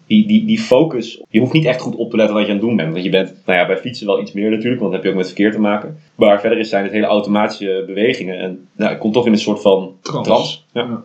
die, 0.09 0.27
die, 0.27 0.44
die 0.44 0.59
focus, 0.59 1.22
je 1.29 1.40
hoeft 1.40 1.53
niet 1.53 1.64
echt 1.64 1.81
goed 1.81 1.94
op 1.94 2.11
te 2.11 2.16
letten 2.16 2.35
wat 2.35 2.44
je 2.44 2.51
aan 2.53 2.59
het 2.59 2.66
doen 2.66 2.77
bent. 2.77 2.92
Want 2.92 3.05
je 3.05 3.11
bent, 3.11 3.35
nou 3.44 3.59
ja, 3.59 3.66
bij 3.66 3.79
fietsen 3.79 4.07
wel 4.07 4.20
iets 4.20 4.33
meer 4.33 4.51
natuurlijk, 4.51 4.81
want 4.81 4.92
dan 4.92 4.92
heb 4.92 5.03
je 5.03 5.09
ook 5.09 5.16
met 5.16 5.27
verkeer 5.27 5.53
te 5.53 5.61
maken. 5.61 5.98
Maar 6.14 6.40
verder 6.40 6.59
is 6.59 6.68
zijn 6.68 6.85
het 6.85 6.92
hele 6.92 7.07
automatische 7.07 7.83
bewegingen. 7.87 8.38
En 8.38 8.68
nou, 8.77 8.92
ik 8.92 8.98
kom 8.98 9.12
toch 9.12 9.27
in 9.27 9.33
een 9.33 9.38
soort 9.38 9.61
van 9.61 9.92
Trance. 10.01 10.31
trance. 10.31 10.59
Ja. 10.72 11.05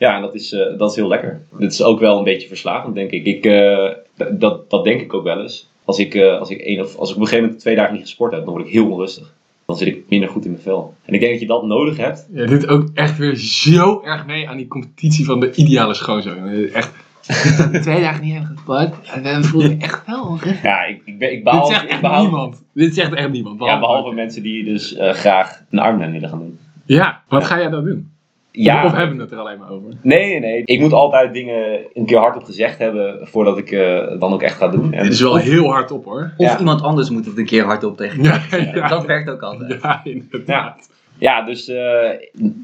Ja. 0.00 0.14
En 0.16 0.20
dat 0.22 0.34
is, 0.34 0.52
eh, 0.52 0.78
dat 0.78 0.90
is 0.90 0.96
heel 0.96 1.08
lekker. 1.08 1.40
Het 1.58 1.72
is 1.72 1.82
ook 1.82 2.00
wel 2.00 2.18
een 2.18 2.24
beetje 2.24 2.48
verslavend, 2.48 2.94
denk 2.94 3.10
ik. 3.10 3.24
ik 3.24 3.44
eh, 3.44 3.88
dat, 4.30 4.70
dat 4.70 4.84
denk 4.84 5.00
ik 5.00 5.14
ook 5.14 5.24
wel 5.24 5.40
eens. 5.40 5.68
Als 5.84 5.98
ik, 5.98 6.14
eh, 6.14 6.38
als, 6.38 6.50
ik 6.50 6.60
één 6.60 6.80
of, 6.80 6.96
als 6.96 7.10
ik 7.10 7.14
op 7.16 7.20
een 7.20 7.26
gegeven 7.26 7.44
moment 7.44 7.60
twee 7.62 7.76
dagen 7.76 7.92
niet 7.92 8.02
gesport 8.02 8.32
heb, 8.32 8.44
dan 8.44 8.52
word 8.54 8.66
ik 8.66 8.72
heel 8.72 8.90
onrustig. 8.90 9.32
Dan 9.66 9.76
zit 9.76 9.88
ik 9.88 10.02
minder 10.08 10.28
goed 10.28 10.44
in 10.44 10.50
mijn 10.50 10.62
vel. 10.62 10.94
En 11.04 11.14
ik 11.14 11.20
denk 11.20 11.32
dat 11.32 11.40
je 11.40 11.46
dat 11.46 11.66
nodig 11.66 11.96
hebt. 11.96 12.28
Je 12.34 12.44
doet 12.46 12.68
ook 12.68 12.88
echt 12.94 13.18
weer 13.18 13.36
zo 13.36 14.02
erg 14.04 14.26
mee 14.26 14.48
aan 14.48 14.56
die 14.56 14.68
competitie 14.68 15.24
van 15.24 15.40
de 15.40 15.52
ideale 15.54 15.94
schoonzoon. 15.94 16.48
Echt. 16.72 16.92
Twee 17.82 18.00
dagen 18.00 18.24
niet 18.24 18.32
hebben 18.32 18.50
gesport. 18.56 18.94
En 19.14 19.22
dan 19.22 19.44
voel 19.44 19.62
ik 19.62 19.82
echt 19.82 20.06
wel 20.06 20.24
onrustig. 20.24 20.62
Ja, 20.62 20.84
ik, 20.84 21.02
ik, 21.04 21.18
ben, 21.18 21.32
ik 21.32 21.44
Dit 21.44 21.66
zegt 21.66 21.82
ik 21.82 21.88
echt 21.88 22.00
behaal, 22.00 22.22
niemand. 22.22 22.62
Dit 22.74 22.94
zegt 22.94 23.12
echt 23.14 23.30
niemand. 23.30 23.64
Ja, 23.64 23.78
behalve 23.78 24.14
mensen 24.14 24.42
die 24.42 24.64
dus 24.64 24.94
eh, 24.94 25.12
graag 25.12 25.62
een 25.70 25.78
armman 25.78 26.12
willen 26.12 26.28
gaan 26.28 26.38
doen. 26.38 26.58
Ja, 26.84 27.22
wat 27.28 27.40
Ja. 27.40 27.46
ga 27.46 27.58
jij 27.58 27.70
dan 27.70 27.84
doen? 27.84 28.09
Ja, 28.52 28.84
Of 28.84 28.92
hebben 28.92 29.16
we 29.16 29.22
het 29.22 29.32
er 29.32 29.38
alleen 29.38 29.58
maar 29.58 29.70
over? 29.70 29.90
Nee, 30.02 30.40
nee. 30.40 30.62
Ik 30.64 30.80
moet 30.80 30.92
altijd 30.92 31.34
dingen 31.34 31.78
een 31.94 32.06
keer 32.06 32.18
hardop 32.18 32.44
gezegd 32.44 32.78
hebben 32.78 33.18
voordat 33.28 33.58
ik 33.58 33.70
eh, 33.70 34.18
dan 34.18 34.32
ook 34.32 34.42
echt 34.42 34.56
ga 34.56 34.68
doen. 34.68 34.92
En 34.92 35.02
Dit 35.02 35.12
is 35.12 35.20
wel 35.20 35.36
heel 35.36 35.70
hard 35.70 35.90
op 35.90 36.04
hoor. 36.04 36.32
Of 36.36 36.46
Ja. 36.46 36.58
iemand 36.58 36.82
anders 36.82 37.10
moet 37.10 37.26
het 37.26 37.38
een 37.38 37.44
keer 37.44 37.64
hardop 37.64 37.96
tegen 37.96 38.22
Ja. 38.22 38.88
Dat 38.88 39.06
werkt 39.06 39.30
ook 39.30 39.42
altijd. 39.42 39.78
Ja, 39.82 40.00
inderdaad. 40.04 40.90
ja, 41.18 41.42
dus 41.42 41.68
eh, 41.68 42.10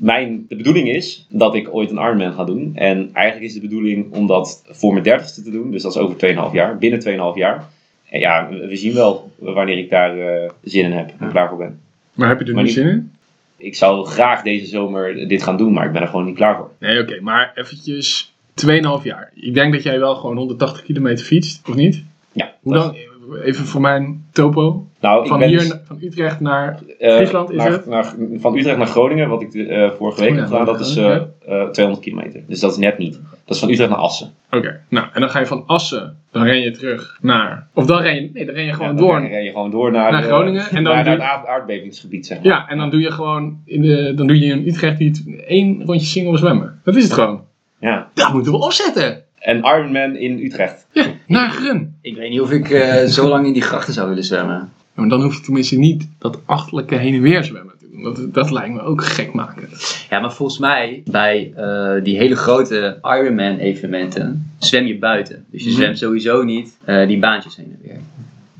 mijn, 0.00 0.44
de 0.48 0.56
bedoeling 0.56 0.88
is 0.88 1.26
dat 1.28 1.54
ik 1.54 1.74
ooit 1.74 1.90
een 1.90 1.96
Ironman 1.98 2.32
ga 2.32 2.44
doen. 2.44 2.72
En 2.74 3.10
eigenlijk 3.12 3.46
is 3.46 3.54
de 3.54 3.60
bedoeling 3.68 4.12
om 4.12 4.26
dat 4.26 4.64
voor 4.68 4.92
mijn 4.92 5.04
dertigste 5.04 5.42
te 5.42 5.50
doen. 5.50 5.70
Dus 5.70 5.82
dat 5.82 5.94
is 5.94 5.98
over 6.00 6.16
2,5 6.48 6.52
jaar. 6.52 6.78
Binnen 6.78 7.00
2,5 7.00 7.14
jaar. 7.34 7.64
En 8.10 8.20
ja, 8.20 8.48
we, 8.48 8.76
zien 8.76 8.94
wel 8.94 9.30
wanneer 9.38 9.78
ik 9.78 9.90
daar 9.90 10.18
eh, 10.18 10.50
zin 10.62 10.84
in 10.84 10.92
heb 10.92 11.10
en 11.18 11.28
klaar 11.30 11.48
voor 11.48 11.58
ben. 11.58 11.80
Maar 12.14 12.28
heb 12.28 12.40
je 12.40 12.44
er 12.44 12.62
nu 12.62 12.68
zin 12.68 12.88
in? 12.88 13.12
Ik 13.56 13.76
zou 13.76 14.06
graag 14.06 14.42
deze 14.42 14.66
zomer 14.66 15.28
dit 15.28 15.42
gaan 15.42 15.56
doen, 15.56 15.72
maar 15.72 15.86
ik 15.86 15.92
ben 15.92 16.02
er 16.02 16.08
gewoon 16.08 16.24
niet 16.24 16.36
klaar 16.36 16.56
voor. 16.56 16.70
Nee, 16.78 17.00
oké, 17.00 17.20
maar 17.20 17.52
eventjes 17.54 18.32
2,5 18.66 19.02
jaar. 19.02 19.30
Ik 19.34 19.54
denk 19.54 19.72
dat 19.72 19.82
jij 19.82 19.98
wel 19.98 20.14
gewoon 20.14 20.36
180 20.36 20.82
kilometer 20.82 21.24
fietst, 21.24 21.68
of 21.68 21.74
niet? 21.74 22.02
Ja, 22.32 22.54
Hoe 22.60 22.74
dan? 22.74 22.96
Even 23.44 23.64
voor 23.66 23.80
mijn 23.80 24.24
topo. 24.32 24.86
Nou, 25.00 25.26
Van 25.26 25.38
ben 25.38 25.48
hier, 25.48 25.58
dus- 25.58 25.76
van 25.84 25.98
Utrecht 26.00 26.40
naar... 26.40 26.78
Eh, 26.98 27.14
Friesland 27.16 27.50
is 27.50 27.56
naar- 27.56 27.70
het? 27.70 27.86
naar- 27.86 28.14
van 28.36 28.56
Utrecht 28.56 28.76
naar 28.78 28.86
Groningen, 28.86 29.28
wat 29.28 29.42
ik 29.42 29.54
eh, 29.54 29.90
vorige 29.90 30.20
week 30.20 30.30
Oh 30.30 30.36
heb 30.36 30.46
gedaan, 30.46 30.64
dat 30.64 30.80
is 30.80 30.96
eh, 30.96 31.14
eh, 31.14 31.68
200 31.68 32.04
kilometer. 32.06 32.42
Dus 32.46 32.60
dat 32.60 32.70
is 32.70 32.76
net 32.76 32.98
niet. 32.98 33.20
Dat 33.44 33.54
is 33.54 33.58
van 33.58 33.70
Utrecht 33.70 33.90
naar 33.90 33.98
Assen. 33.98 34.30
Oké, 34.50 34.80
nou, 34.88 35.06
en 35.12 35.20
dan 35.20 35.30
ga 35.30 35.38
je 35.38 35.46
van 35.46 35.62
Assen, 35.66 36.16
dan 36.30 36.42
ren 36.42 36.60
je 36.60 36.70
terug 36.70 37.18
naar... 37.22 37.66
Of 37.74 37.86
dan 37.86 38.00
ren 38.02 38.14
je, 38.14 38.30
nee, 38.32 38.44
dan 38.46 38.54
ren 38.54 38.64
je 38.64 38.72
gewoon 38.72 38.90
Ja, 38.92 38.98
door. 39.00 39.12
Dan 39.20 39.26
ren 39.30 39.44
je 39.44 39.50
gewoon 39.50 39.70
door 39.70 39.90
naar, 39.92 40.12
Naar 40.12 40.22
Groningen 40.22 40.70
en 40.70 40.84
dan 40.84 40.94
naar, 40.94 41.04
doe- 41.04 41.16
naar 41.16 41.28
het 41.28 41.38
aard- 41.38 41.46
aardbevingsgebied, 41.46 42.26
zeg 42.26 42.36
maar. 42.38 42.46
Ja, 42.46 42.68
en 42.68 42.78
dan 42.78 42.90
doe 42.90 43.00
je 43.00 43.10
gewoon, 43.10 43.60
in 43.64 43.82
de, 43.82 44.12
dan 44.16 44.26
doe 44.26 44.38
je 44.38 44.46
in 44.46 44.66
Utrecht 44.66 44.98
die 44.98 45.36
één 45.46 45.82
rondje 45.84 46.06
single 46.06 46.36
zwemmen. 46.38 46.80
Dat 46.84 46.96
is 46.96 47.02
het 47.04 47.12
gewoon. 47.12 47.44
Ja. 47.80 48.08
Dat 48.14 48.32
moeten 48.32 48.52
we 48.52 48.58
opzetten. 48.58 49.22
En 49.46 49.56
Ironman 49.58 50.16
in 50.16 50.38
Utrecht. 50.44 50.86
Ja, 50.92 51.04
naar 51.26 51.50
Grun. 51.50 51.94
Ik 52.00 52.16
weet 52.16 52.30
niet 52.30 52.40
of 52.40 52.50
ik 52.50 52.70
eh, 52.70 53.04
zo 53.04 53.28
lang 53.28 53.46
in 53.46 53.52
die 53.52 53.62
grachten 53.62 53.94
zou 53.94 54.08
willen 54.08 54.24
zwemmen. 54.24 54.72
Maar 54.94 55.08
dan 55.08 55.22
hoef 55.22 55.36
je 55.36 55.40
tenminste 55.42 55.78
niet 55.78 56.08
dat 56.18 56.38
achtelijke 56.44 56.94
heen 56.94 57.14
en 57.14 57.20
weer 57.20 57.44
zwemmen 57.44 57.74
te 57.78 57.86
doen. 57.90 58.02
Dat, 58.02 58.34
dat 58.34 58.50
lijkt 58.50 58.74
me 58.74 58.80
ook 58.80 59.04
gek 59.04 59.32
maken. 59.32 59.68
Ja, 60.10 60.20
maar 60.20 60.32
volgens 60.32 60.58
mij 60.58 61.02
bij 61.10 61.52
eh, 61.56 62.04
die 62.04 62.16
hele 62.16 62.36
grote 62.36 62.98
Ironman 63.02 63.56
evenementen 63.58 64.50
zwem 64.58 64.86
je 64.86 64.98
buiten. 64.98 65.44
Dus 65.50 65.62
je 65.64 65.68
Mhm. 65.70 65.78
zwemt 65.78 65.98
sowieso 65.98 66.42
niet 66.42 66.76
eh, 66.84 67.06
die 67.06 67.18
baantjes 67.18 67.56
heen 67.56 67.76
en 67.80 67.88
weer. 67.88 68.00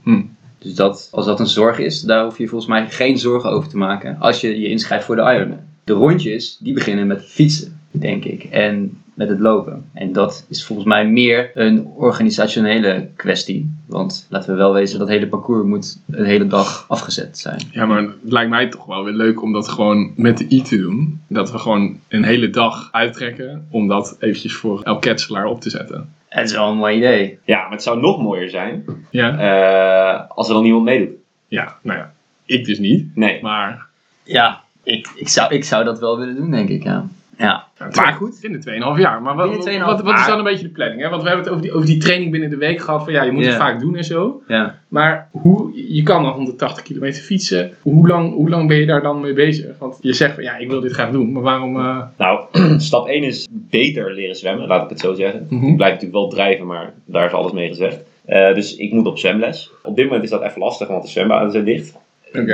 Hm. 0.02 0.22
Dus 0.58 0.74
dat, 0.74 1.08
als 1.12 1.26
dat 1.26 1.40
een 1.40 1.46
zorg 1.46 1.78
is, 1.78 2.00
daar 2.00 2.24
hoef 2.24 2.38
je 2.38 2.46
volgens 2.48 2.70
mij 2.70 2.90
geen 2.90 3.18
zorgen 3.18 3.50
over 3.50 3.68
te 3.68 3.76
maken 3.76 4.16
als 4.18 4.40
je 4.40 4.60
je 4.60 4.68
inschrijft 4.68 5.04
voor 5.04 5.16
de 5.16 5.22
Ironman. 5.22 5.60
De 5.84 5.92
rondjes, 5.92 6.58
die 6.60 6.72
beginnen 6.72 7.06
met 7.06 7.24
fietsen, 7.24 7.80
denk 7.90 8.24
ik. 8.24 8.44
En 8.44 8.98
met 9.16 9.28
het 9.28 9.40
lopen. 9.40 9.84
En 9.92 10.12
dat 10.12 10.46
is 10.48 10.64
volgens 10.64 10.88
mij 10.88 11.06
meer 11.08 11.50
een 11.54 11.86
organisationele 11.96 13.08
kwestie. 13.16 13.74
Want 13.86 14.26
laten 14.30 14.50
we 14.50 14.56
wel 14.56 14.72
wezen, 14.72 14.98
dat 14.98 15.08
hele 15.08 15.26
parcours 15.26 15.66
moet 15.66 15.98
een 16.10 16.24
hele 16.24 16.46
dag 16.46 16.84
afgezet 16.88 17.38
zijn. 17.38 17.60
Ja, 17.70 17.86
maar 17.86 18.02
het 18.02 18.12
lijkt 18.32 18.50
mij 18.50 18.68
toch 18.68 18.86
wel 18.86 19.04
weer 19.04 19.14
leuk 19.14 19.42
om 19.42 19.52
dat 19.52 19.68
gewoon 19.68 20.12
met 20.16 20.38
de 20.38 20.46
i 20.50 20.62
te 20.62 20.76
doen. 20.78 21.20
Dat 21.28 21.50
we 21.52 21.58
gewoon 21.58 22.00
een 22.08 22.24
hele 22.24 22.50
dag 22.50 22.88
uittrekken 22.92 23.66
om 23.70 23.88
dat 23.88 24.16
eventjes 24.20 24.54
voor 24.54 24.82
elk 24.82 25.00
ketselaar 25.02 25.46
op 25.46 25.60
te 25.60 25.70
zetten. 25.70 26.12
Het 26.28 26.46
is 26.50 26.56
wel 26.56 26.70
een 26.70 26.76
mooi 26.76 26.96
idee. 26.96 27.38
Ja, 27.44 27.62
maar 27.62 27.70
het 27.70 27.82
zou 27.82 28.00
nog 28.00 28.22
mooier 28.22 28.50
zijn 28.50 28.84
Ja? 29.10 29.38
eh, 29.38 30.30
als 30.36 30.48
er 30.48 30.54
dan 30.54 30.62
niemand 30.62 30.84
meedoet. 30.84 31.14
Ja, 31.48 31.76
nou 31.82 31.98
ja. 31.98 32.12
Ik 32.44 32.64
dus 32.64 32.78
niet. 32.78 33.16
Nee. 33.16 33.42
Maar, 33.42 33.86
Ja, 34.22 34.60
ik, 34.82 35.08
ik, 35.14 35.28
zou, 35.28 35.54
ik 35.54 35.64
zou 35.64 35.84
dat 35.84 35.98
wel 35.98 36.18
willen 36.18 36.36
doen, 36.36 36.50
denk 36.50 36.68
ik, 36.68 36.82
ja. 36.82 37.06
Ja, 37.38 37.64
maar 37.78 38.12
goed. 38.12 38.38
Binnen 38.40 38.60
2,5 38.96 39.00
jaar. 39.00 39.22
Maar 39.22 39.34
wat, 39.36 39.50
Binnen 39.64 39.80
2,5 39.80 39.84
wat, 39.86 40.02
wat 40.02 40.18
is 40.18 40.26
dan 40.26 40.38
een 40.38 40.44
beetje 40.44 40.62
de 40.66 40.72
planning? 40.72 41.02
Hè? 41.02 41.08
Want 41.08 41.22
we 41.22 41.28
hebben 41.28 41.44
het 41.46 41.54
over 41.54 41.64
die, 41.66 41.74
over 41.74 41.86
die 41.86 41.98
training 41.98 42.30
binnen 42.30 42.50
de 42.50 42.56
week 42.56 42.80
gehad. 42.80 43.04
Van 43.04 43.12
ja, 43.12 43.22
je 43.22 43.32
moet 43.32 43.44
het 43.44 43.54
vaak 43.54 43.80
doen 43.80 43.96
en 43.96 44.04
zo. 44.04 44.42
ja. 44.48 44.78
Maar 44.88 45.28
hoe, 45.30 45.84
je 45.94 46.02
kan 46.02 46.22
dan 46.22 46.32
180 46.32 46.82
kilometer 46.82 47.22
fietsen. 47.22 47.70
Hoe 47.82 48.08
lang, 48.08 48.32
hoe 48.34 48.48
lang 48.48 48.68
ben 48.68 48.76
je 48.76 48.86
daar 48.86 49.02
dan 49.02 49.20
mee 49.20 49.32
bezig? 49.32 49.78
Want 49.78 49.98
je 50.00 50.12
zegt 50.12 50.34
van 50.34 50.42
ja, 50.42 50.56
ik 50.56 50.68
wil 50.70 50.80
dit 50.80 50.92
graag 50.92 51.10
doen. 51.10 51.32
Maar 51.32 51.42
waarom... 51.42 51.76
eh, 51.76 52.02
Nou, 52.16 52.44
stap 52.80 53.06
1 53.08 53.22
is 53.22 53.48
beter 53.50 54.12
leren 54.14 54.36
zwemmen, 54.36 54.66
laat 54.68 54.82
ik 54.82 54.88
het 54.88 55.00
zo 55.00 55.14
zeggen. 55.14 55.40
Ik 55.50 55.76
blijf 55.76 55.92
natuurlijk 55.92 56.12
wel 56.12 56.28
drijven, 56.28 56.66
maar 56.66 56.92
daar 57.04 57.26
is 57.26 57.32
alles 57.32 57.52
mee 57.52 57.68
gezegd. 57.68 57.98
Eh, 58.24 58.54
dus 58.54 58.76
ik 58.76 58.92
moet 58.92 59.06
op 59.06 59.18
zwemles. 59.18 59.70
Op 59.82 59.96
dit 59.96 60.04
moment 60.04 60.24
is 60.24 60.30
dat 60.30 60.42
even 60.42 60.60
lastig, 60.60 60.88
want 60.88 61.02
de 61.02 61.08
zwembaden 61.08 61.50
zijn 61.50 61.64
dicht. 61.64 61.96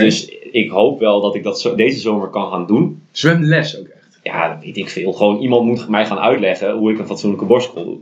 Dus 0.01 0.29
ik 0.53 0.71
hoop 0.71 0.99
wel 1.01 1.21
dat 1.21 1.35
ik 1.35 1.43
dat 1.43 1.61
zo, 1.61 1.75
deze 1.75 2.01
zomer 2.01 2.29
kan 2.29 2.51
gaan 2.51 2.67
doen. 2.67 3.03
Zwemles 3.11 3.79
ook. 3.81 3.87
Ja, 4.23 4.49
dat 4.49 4.65
weet 4.65 4.77
ik 4.77 4.89
veel. 4.89 5.13
Gewoon 5.13 5.41
iemand 5.41 5.65
moet 5.65 5.89
mij 5.89 6.07
gaan 6.07 6.19
uitleggen 6.19 6.73
hoe 6.73 6.93
ik 6.93 6.99
een 6.99 7.07
fatsoenlijke 7.07 7.47
borstschool 7.47 7.85
doe. 7.85 7.99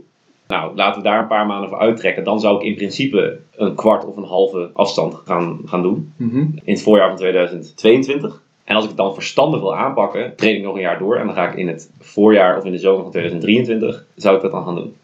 Nou, 0.47 0.75
laten 0.75 1.01
we 1.01 1.07
daar 1.07 1.19
een 1.19 1.27
paar 1.27 1.45
maanden 1.45 1.69
voor 1.69 1.79
uittrekken. 1.79 2.23
Dan 2.23 2.39
zou 2.39 2.59
ik 2.59 2.65
in 2.65 2.75
principe 2.75 3.39
een 3.55 3.75
kwart 3.75 4.05
of 4.05 4.17
een 4.17 4.23
halve 4.23 4.69
afstand 4.73 5.15
gaan, 5.25 5.59
gaan 5.65 5.81
doen. 5.81 6.13
Mhm. 6.17 6.37
In 6.37 6.73
het 6.73 6.81
voorjaar 6.81 7.07
van 7.07 7.17
2022. 7.17 8.41
En 8.63 8.75
als 8.75 8.83
ik 8.83 8.89
het 8.89 8.99
dan 8.99 9.13
verstandig 9.13 9.59
wil 9.59 9.75
aanpakken, 9.75 10.35
train 10.35 10.55
ik 10.55 10.63
nog 10.63 10.75
een 10.75 10.81
jaar 10.81 10.99
door. 10.99 11.15
En 11.15 11.25
dan 11.25 11.35
ga 11.35 11.49
ik 11.49 11.57
in 11.57 11.67
het 11.67 11.91
voorjaar 11.99 12.57
of 12.57 12.65
in 12.65 12.71
de 12.71 12.77
zomer 12.77 13.01
van 13.01 13.11
2023, 13.11 14.05
zou 14.15 14.35
ik 14.35 14.41
dat 14.41 14.51
dan 14.51 14.65
gaan 14.65 14.75
doen. 14.75 14.95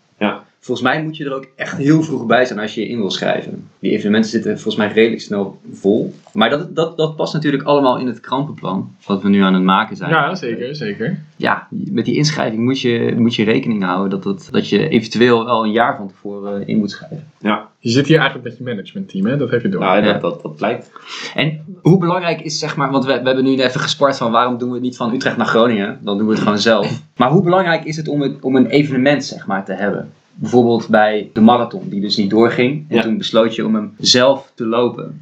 Volgens 0.59 0.87
mij 0.87 1.03
moet 1.03 1.17
je 1.17 1.25
er 1.25 1.33
ook 1.33 1.47
echt 1.55 1.77
heel 1.77 2.03
vroeg 2.03 2.25
bij 2.25 2.45
zijn 2.45 2.59
als 2.59 2.75
je 2.75 2.81
je 2.81 2.87
in 2.87 2.97
wil 2.97 3.11
schrijven. 3.11 3.67
Die 3.79 3.91
evenementen 3.91 4.29
zitten 4.29 4.51
volgens 4.53 4.75
mij 4.75 4.87
redelijk 4.93 5.21
snel 5.21 5.59
vol. 5.71 6.13
Maar 6.33 6.49
dat, 6.49 6.75
dat, 6.75 6.97
dat 6.97 7.15
past 7.15 7.33
natuurlijk 7.33 7.63
allemaal 7.63 7.97
in 7.97 8.07
het 8.07 8.19
krampenplan. 8.19 8.95
Wat 9.05 9.21
we 9.21 9.29
nu 9.29 9.41
aan 9.41 9.53
het 9.53 9.63
maken 9.63 9.95
zijn. 9.97 10.09
Ja, 10.09 10.35
zeker, 10.35 10.75
zeker. 10.75 11.19
Ja, 11.35 11.67
met 11.69 12.05
die 12.05 12.15
inschrijving 12.15 12.63
moet 12.63 12.81
je, 12.81 13.13
moet 13.17 13.35
je 13.35 13.43
rekening 13.43 13.83
houden 13.83 14.09
dat, 14.09 14.23
dat, 14.23 14.47
dat 14.51 14.69
je 14.69 14.89
eventueel 14.89 15.45
wel 15.45 15.63
een 15.63 15.71
jaar 15.71 15.97
van 15.97 16.07
tevoren 16.07 16.67
in 16.67 16.77
moet 16.77 16.91
schrijven. 16.91 17.31
ja. 17.39 17.67
Je 17.79 17.89
zit 17.89 18.07
hier 18.07 18.17
eigenlijk 18.19 18.49
met 18.49 18.57
je 18.57 18.63
managementteam, 18.63 19.25
hè? 19.25 19.37
Dat 19.37 19.49
heb 19.51 19.61
je 19.61 19.69
door. 19.69 19.81
nou, 19.81 20.03
Ja. 20.05 20.11
dat, 20.11 20.21
dat, 20.21 20.41
dat 20.41 20.55
blijkt. 20.55 20.91
En 21.35 21.59
hoe 21.81 21.97
belangrijk 21.97 22.41
is, 22.41 22.59
zeg 22.59 22.75
maar, 22.75 22.91
want 22.91 23.05
we, 23.05 23.11
we 23.19 23.25
hebben 23.25 23.43
nu 23.43 23.57
even 23.61 23.79
gespart 23.79 24.17
van 24.17 24.31
waarom 24.31 24.57
doen 24.57 24.67
we 24.67 24.73
het 24.73 24.83
niet 24.83 24.97
van 24.97 25.13
Utrecht 25.13 25.37
naar 25.37 25.45
Groningen, 25.45 25.99
dan 26.01 26.17
doen 26.17 26.27
we 26.27 26.33
het 26.33 26.41
gewoon 26.41 26.59
zelf. 26.59 27.01
Maar 27.17 27.29
hoe 27.29 27.43
belangrijk 27.43 27.83
is 27.83 27.97
het 27.97 28.07
om, 28.07 28.21
het, 28.21 28.41
om 28.41 28.55
een 28.55 28.65
evenement, 28.67 29.25
zeg 29.25 29.47
maar, 29.47 29.65
te 29.65 29.73
hebben? 29.73 30.11
Bijvoorbeeld 30.39 30.87
bij 30.89 31.29
de 31.33 31.41
marathon, 31.41 31.89
die 31.89 32.01
dus 32.01 32.17
niet 32.17 32.29
doorging. 32.29 32.85
En 32.89 32.95
Ja. 32.95 33.01
toen 33.01 33.17
besloot 33.17 33.55
je 33.55 33.65
om 33.65 33.75
hem 33.75 33.93
zelf 33.97 34.51
te 34.55 34.65
lopen. 34.65 35.21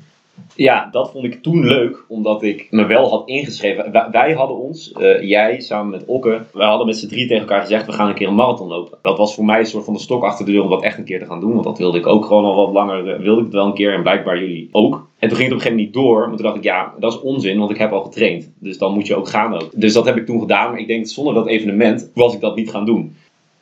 Ja, 0.55 0.89
dat 0.91 1.11
vond 1.11 1.25
ik 1.25 1.41
toen 1.43 1.65
leuk, 1.65 2.03
omdat 2.07 2.43
ik 2.43 2.67
me 2.71 2.85
wel 2.85 3.09
had 3.09 3.27
ingeschreven. 3.27 3.91
Wij, 4.11 4.33
hadden 4.33 4.57
ons, 4.57 4.91
eh, 4.91 5.21
jij 5.29 5.59
samen 5.61 5.91
met 5.91 6.05
Okke, 6.05 6.41
wij 6.53 6.67
hadden 6.67 6.85
met 6.87 6.97
z'n 6.97 7.07
drie 7.07 7.27
tegen 7.27 7.41
elkaar 7.41 7.61
gezegd: 7.61 7.85
we 7.85 7.91
gaan 7.91 8.07
een 8.07 8.13
keer 8.15 8.27
een 8.27 8.35
marathon 8.35 8.67
lopen. 8.67 8.97
Dat 9.01 9.17
was 9.17 9.35
voor 9.35 9.45
mij 9.45 9.59
een 9.59 9.65
soort 9.65 9.85
van 9.85 9.93
de 9.93 9.99
stok 9.99 10.23
achter 10.23 10.45
de 10.45 10.51
deur 10.51 10.63
om 10.63 10.69
dat 10.69 10.83
echt 10.83 10.97
een 10.97 11.03
keer 11.03 11.19
te 11.19 11.25
gaan 11.25 11.39
doen, 11.39 11.51
want 11.53 11.63
dat 11.63 11.77
wilde 11.77 11.97
ik 11.97 12.07
ook 12.07 12.25
gewoon 12.25 12.43
al 12.45 12.55
wat 12.55 12.73
langer, 12.73 13.09
eh, 13.13 13.19
wilde 13.19 13.39
ik 13.39 13.45
het 13.45 13.53
wel 13.55 13.65
een 13.65 13.73
keer 13.73 13.93
en 13.93 14.01
blijkbaar 14.01 14.39
jullie 14.39 14.69
ook. 14.71 15.07
En 15.19 15.27
toen 15.29 15.37
ging 15.37 15.49
het 15.49 15.57
op 15.59 15.65
een 15.65 15.65
gegeven 15.65 15.71
moment 15.71 15.85
niet 15.85 15.93
door, 15.93 16.19
maar 16.27 16.35
toen 16.35 16.45
dacht 16.45 16.57
ik: 16.57 16.63
ja, 16.63 16.93
dat 16.99 17.13
is 17.13 17.21
onzin, 17.21 17.57
want 17.59 17.71
ik 17.71 17.77
heb 17.77 17.91
al 17.91 18.03
getraind. 18.03 18.51
Dus 18.59 18.77
dan 18.77 18.93
moet 18.93 19.07
je 19.07 19.15
ook 19.15 19.27
gaan 19.29 19.53
ook. 19.53 19.69
Dus 19.75 19.93
dat 19.93 20.05
heb 20.05 20.17
ik 20.17 20.25
toen 20.25 20.39
gedaan, 20.39 20.69
maar 20.71 20.79
ik 20.79 20.87
denk 20.87 21.07
zonder 21.07 21.33
dat 21.33 21.47
evenement 21.47 22.11
was 22.13 22.33
ik 22.33 22.41
dat 22.41 22.55
niet 22.55 22.69
gaan 22.71 22.85
doen. 22.85 23.15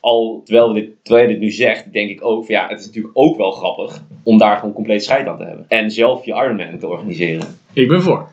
Al 0.04 0.42
terwijl, 0.44 0.72
dit, 0.72 0.88
terwijl 1.02 1.26
je 1.26 1.32
dit 1.32 1.42
nu 1.42 1.50
zegt, 1.50 1.92
denk 1.92 2.10
ik 2.10 2.24
ook 2.24 2.44
van 2.46 2.54
ja, 2.54 2.66
het 2.68 2.80
is 2.80 2.86
natuurlijk 2.86 3.18
ook 3.18 3.36
wel 3.36 3.50
grappig 3.50 4.02
om 4.22 4.38
daar 4.38 4.56
gewoon 4.56 4.74
compleet 4.74 5.04
scheid 5.04 5.26
aan 5.26 5.38
te 5.38 5.44
hebben. 5.44 5.64
En 5.68 5.90
zelf 5.90 6.24
je 6.24 6.32
Ironman 6.32 6.78
te 6.78 6.86
organiseren. 6.86 7.46
Ik 7.72 7.88
ben 7.88 8.02
voor. 8.02 8.28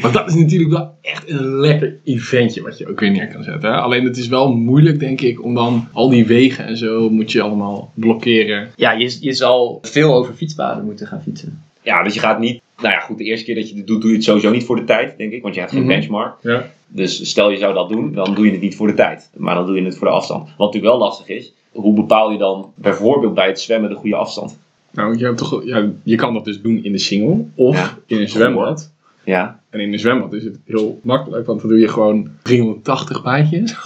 Want 0.00 0.14
dat 0.14 0.28
is 0.28 0.34
natuurlijk 0.34 0.70
wel 0.70 0.94
echt 1.02 1.30
een 1.30 1.44
lekker 1.56 1.96
eventje 2.04 2.62
wat 2.62 2.78
je 2.78 2.88
ook 2.88 3.00
weer 3.00 3.10
neer 3.10 3.28
kan 3.28 3.42
zetten. 3.42 3.70
Hè? 3.70 3.76
Alleen 3.76 4.04
het 4.04 4.16
is 4.16 4.28
wel 4.28 4.52
moeilijk, 4.54 5.00
denk 5.00 5.20
ik, 5.20 5.44
om 5.44 5.54
dan 5.54 5.88
al 5.92 6.08
die 6.08 6.26
wegen 6.26 6.66
en 6.66 6.76
zo 6.76 7.10
moet 7.10 7.32
je 7.32 7.42
allemaal 7.42 7.90
blokkeren. 7.94 8.70
Ja, 8.76 8.92
je, 8.92 9.16
je 9.20 9.32
zal 9.32 9.78
veel 9.82 10.14
over 10.14 10.34
fietspaden 10.34 10.84
moeten 10.84 11.06
gaan 11.06 11.22
fietsen. 11.22 11.62
Ja, 11.82 12.02
dus 12.02 12.14
je 12.14 12.20
gaat 12.20 12.38
niet 12.38 12.60
Nou 12.78 12.94
ja, 12.94 13.00
goed, 13.00 13.18
de 13.18 13.24
eerste 13.24 13.44
keer 13.44 13.54
dat 13.54 13.70
je 13.70 13.76
het 13.76 13.86
doet, 13.86 14.00
doe 14.00 14.10
je 14.10 14.16
het 14.16 14.24
sowieso 14.24 14.50
niet 14.50 14.64
voor 14.64 14.76
de 14.76 14.84
tijd, 14.84 15.18
denk 15.18 15.32
ik. 15.32 15.42
Want 15.42 15.54
je 15.54 15.60
hebt 15.60 15.72
geen 15.72 15.82
Mhm. 15.82 15.90
benchmark. 15.90 16.34
Ja. 16.42 16.70
Dus 16.88 17.28
stel 17.30 17.50
je 17.50 17.56
zou 17.58 17.74
dat 17.74 17.88
doen, 17.88 18.12
dan 18.12 18.34
doe 18.34 18.44
je 18.46 18.50
het 18.52 18.60
niet 18.60 18.76
voor 18.76 18.86
de 18.86 18.94
tijd. 18.94 19.30
Maar 19.36 19.54
dan 19.54 19.66
doe 19.66 19.76
je 19.76 19.84
het 19.84 19.96
voor 19.96 20.06
de 20.06 20.12
afstand. 20.12 20.42
Wat 20.42 20.58
natuurlijk 20.58 20.92
wel 20.92 20.98
lastig 20.98 21.28
is, 21.28 21.52
hoe 21.72 21.94
bepaal 21.94 22.30
je 22.32 22.38
dan 22.38 22.72
bijvoorbeeld 22.74 23.34
bij 23.34 23.46
het 23.46 23.60
zwemmen 23.60 23.90
de 23.90 23.96
goede 23.96 24.16
afstand? 24.16 24.58
Nou, 24.90 25.18
je, 25.18 25.24
hebt 25.24 25.38
toch, 25.38 25.64
ja, 25.64 25.88
je 26.02 26.16
kan 26.16 26.34
dat 26.34 26.44
dus 26.44 26.60
doen 26.62 26.84
in 26.84 26.92
de 26.92 26.98
single 26.98 27.44
of 27.54 27.76
Ja. 27.76 27.98
in 28.06 28.20
een 28.20 28.28
zwembad. 28.28 28.92
Ja, 29.24 29.60
En 29.70 29.80
in 29.80 29.92
een 29.92 29.98
zwembad 29.98 30.32
is 30.32 30.44
het 30.44 30.58
heel 30.64 31.00
makkelijk, 31.02 31.46
want 31.46 31.60
dan 31.60 31.68
doe 31.70 31.78
je 31.78 31.88
gewoon 31.88 32.28
380 32.42 33.22
baantjes. 33.22 33.76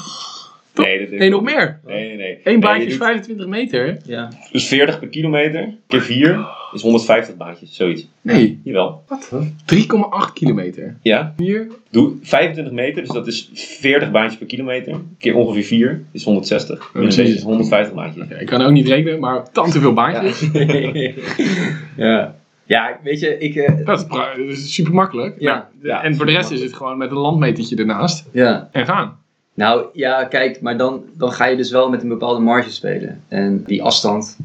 nee, 0.75 0.99
dat 1.09 1.19
Nee, 1.19 1.31
nog 1.31 1.43
meer. 1.43 1.81
Nee, 1.87 2.07
nee, 2.09 2.17
nee. 2.17 2.33
Eén 2.33 2.41
Nee, 2.45 2.59
baantje 2.59 2.81
je 2.83 2.87
is 2.87 2.93
doet 2.99 3.07
25 3.07 3.47
meter. 3.47 3.99
Ja. 4.05 4.29
Dus 4.53 4.67
40 4.67 4.99
per 4.99 5.09
kilometer 5.09 5.75
keer 5.87 6.01
4 6.03 6.47
is 6.75 6.83
150 6.83 7.37
baantjes, 7.37 7.75
zoiets. 7.75 8.07
Nee, 8.23 8.61
Jawel. 8.65 9.03
wat? 9.09 9.31
3,8 9.65 10.33
kilometer. 10.35 10.97
Ja, 11.03 11.35
4? 11.37 11.67
doe 11.91 12.13
25 12.23 12.75
meter, 12.75 13.03
dus 13.03 13.13
dat 13.13 13.27
is 13.27 13.51
40 13.55 14.11
baantjes 14.11 14.39
per 14.39 14.47
kilometer. 14.47 15.01
Keer 15.19 15.35
ongeveer 15.35 15.65
4 15.65 16.03
is 16.13 16.25
160. 16.25 16.91
Oh, 16.95 17.03
jezus. 17.03 17.35
is 17.35 17.43
150 17.43 17.95
baantjes. 17.95 18.27
ik 18.39 18.47
kan 18.47 18.63
ook 18.63 18.71
niet 18.71 18.87
rekenen, 18.87 19.21
maar 19.21 19.51
tant 19.53 19.73
te 19.73 19.81
veel 19.81 19.93
baantjes. 19.93 20.51
ja. 21.97 22.35
Ja, 22.65 22.99
weet 23.03 23.21
je, 23.21 23.39
ik... 23.39 23.85
Dat 23.85 23.99
is, 23.99 24.07
pra- 24.07 24.35
dat 24.37 24.47
is 24.47 24.75
super 24.75 24.95
makkelijk. 24.95 25.37
Ja. 25.39 25.69
Ja, 25.83 26.03
en 26.03 26.17
voor 26.17 26.27
de 26.27 26.33
rest 26.33 26.51
is 26.51 26.63
het 26.63 26.75
gewoon 26.75 26.99
met 26.99 27.11
een 27.11 27.17
landmetertje 27.17 27.77
ernaast 27.77 28.29
ja. 28.33 28.69
en 28.73 28.87
gaan. 28.87 29.19
Nou, 29.55 29.85
ja, 29.93 30.25
kijk, 30.25 30.61
maar 30.61 30.77
dan, 30.77 31.05
dan 31.17 31.33
ga 31.33 31.47
je 31.47 31.57
dus 31.57 31.71
wel 31.71 31.91
met 31.91 32.03
een 32.03 32.09
bepaalde 32.09 32.41
marge 32.41 32.71
spelen. 32.71 33.23
En 33.29 33.65
die 33.67 33.83
afstand... 33.83 34.39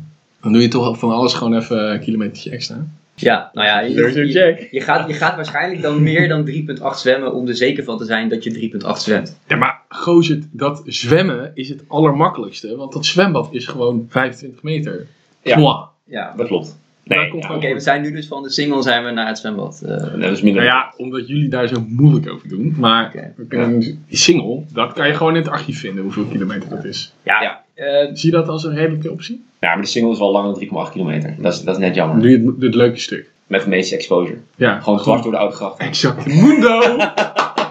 Dan 0.45 0.53
doe 0.53 0.61
je 0.63 0.67
toch 0.67 0.99
van 0.99 1.11
alles 1.11 1.33
gewoon 1.33 1.55
even 1.57 1.91
een 1.91 1.99
kilometertje 1.99 2.49
extra. 2.49 2.85
Ja, 3.15 3.49
nou 3.53 3.67
ja, 3.67 3.79
je, 3.79 4.67
je, 4.71 4.81
gaat, 4.81 5.07
je 5.07 5.13
gaat 5.13 5.35
waarschijnlijk 5.35 5.81
dan 5.81 6.03
meer 6.03 6.27
dan 6.27 6.49
3,8 6.49 6.55
zwemmen 6.95 7.33
om 7.33 7.47
er 7.47 7.55
zeker 7.55 7.83
van 7.83 7.97
te 7.97 8.05
zijn 8.05 8.29
dat 8.29 8.43
je 8.43 8.69
3,8 8.85 8.89
zwemt. 9.01 9.39
Ja, 9.47 9.55
maar 9.55 9.81
gozer, 9.89 10.39
dat 10.51 10.81
zwemmen 10.85 11.51
is 11.53 11.69
het 11.69 11.83
allermakkelijkste. 11.87 12.75
Want 12.75 12.93
dat 12.93 13.05
zwembad 13.05 13.47
is 13.51 13.65
gewoon 13.67 14.05
25 14.09 14.63
meter. 14.63 15.07
Ja. 15.43 15.89
Ja. 16.05 16.33
Dat 16.37 16.47
klopt. 16.47 16.77
Nee, 17.03 17.19
ja, 17.39 17.53
Oké, 17.55 17.73
we 17.73 17.79
zijn 17.79 18.01
nu 18.01 18.11
dus 18.11 18.27
van 18.27 18.43
de 18.43 18.49
single 18.49 18.81
zijn 18.81 19.03
we 19.05 19.11
naar 19.11 19.27
het 19.27 19.37
zwembad. 19.37 19.81
eh. 19.85 19.97
dat 19.97 20.31
is 20.31 20.41
minder. 20.41 20.63
Nou 20.63 20.75
ja, 20.75 20.93
omdat 20.97 21.27
jullie 21.27 21.49
daar 21.49 21.67
zo 21.67 21.85
moeilijk 21.87 22.29
over 22.31 22.47
doen. 22.49 22.75
Maar 22.77 23.31
we 23.35 23.45
kunnen, 23.47 23.79
die 23.79 23.99
single, 24.09 24.63
dat 24.73 24.93
kan 24.93 25.07
je 25.07 25.13
gewoon 25.13 25.35
in 25.35 25.41
het 25.41 25.51
archief 25.51 25.79
vinden, 25.79 26.03
hoeveel 26.03 26.25
kilometer 26.25 26.69
dat 26.69 26.83
is. 26.83 27.13
ja, 27.23 27.41
Ja. 27.41 27.63
eh, 27.73 28.09
Zie 28.13 28.29
je 28.31 28.35
dat 28.37 28.47
als 28.47 28.63
een 28.63 28.75
redelijke 28.75 29.11
optie? 29.11 29.43
Ja, 29.65 29.73
maar 29.73 29.83
de 29.83 29.89
single 29.89 30.11
is 30.11 30.19
wel 30.19 30.31
langer 30.31 30.69
dan 30.69 30.85
3,8 30.87 30.91
kilometer. 30.91 31.35
Dat 31.37 31.53
is, 31.53 31.61
dat 31.61 31.75
is 31.75 31.81
net 31.81 31.95
jammer. 31.95 32.29
je 32.29 32.37
het, 32.37 32.61
het 32.61 32.75
leuke 32.75 32.99
stuk. 32.99 33.29
Met 33.47 33.63
de 33.63 33.69
meeste 33.69 33.95
exposure. 33.95 34.37
Ja, 34.55 34.79
Gewoon 34.79 34.99
dwars 34.99 35.21
door 35.21 35.31
de 35.31 35.37
oude 35.37 35.55
gracht. 35.55 35.77
Exact. 35.77 36.25
Mundo! 36.43 36.79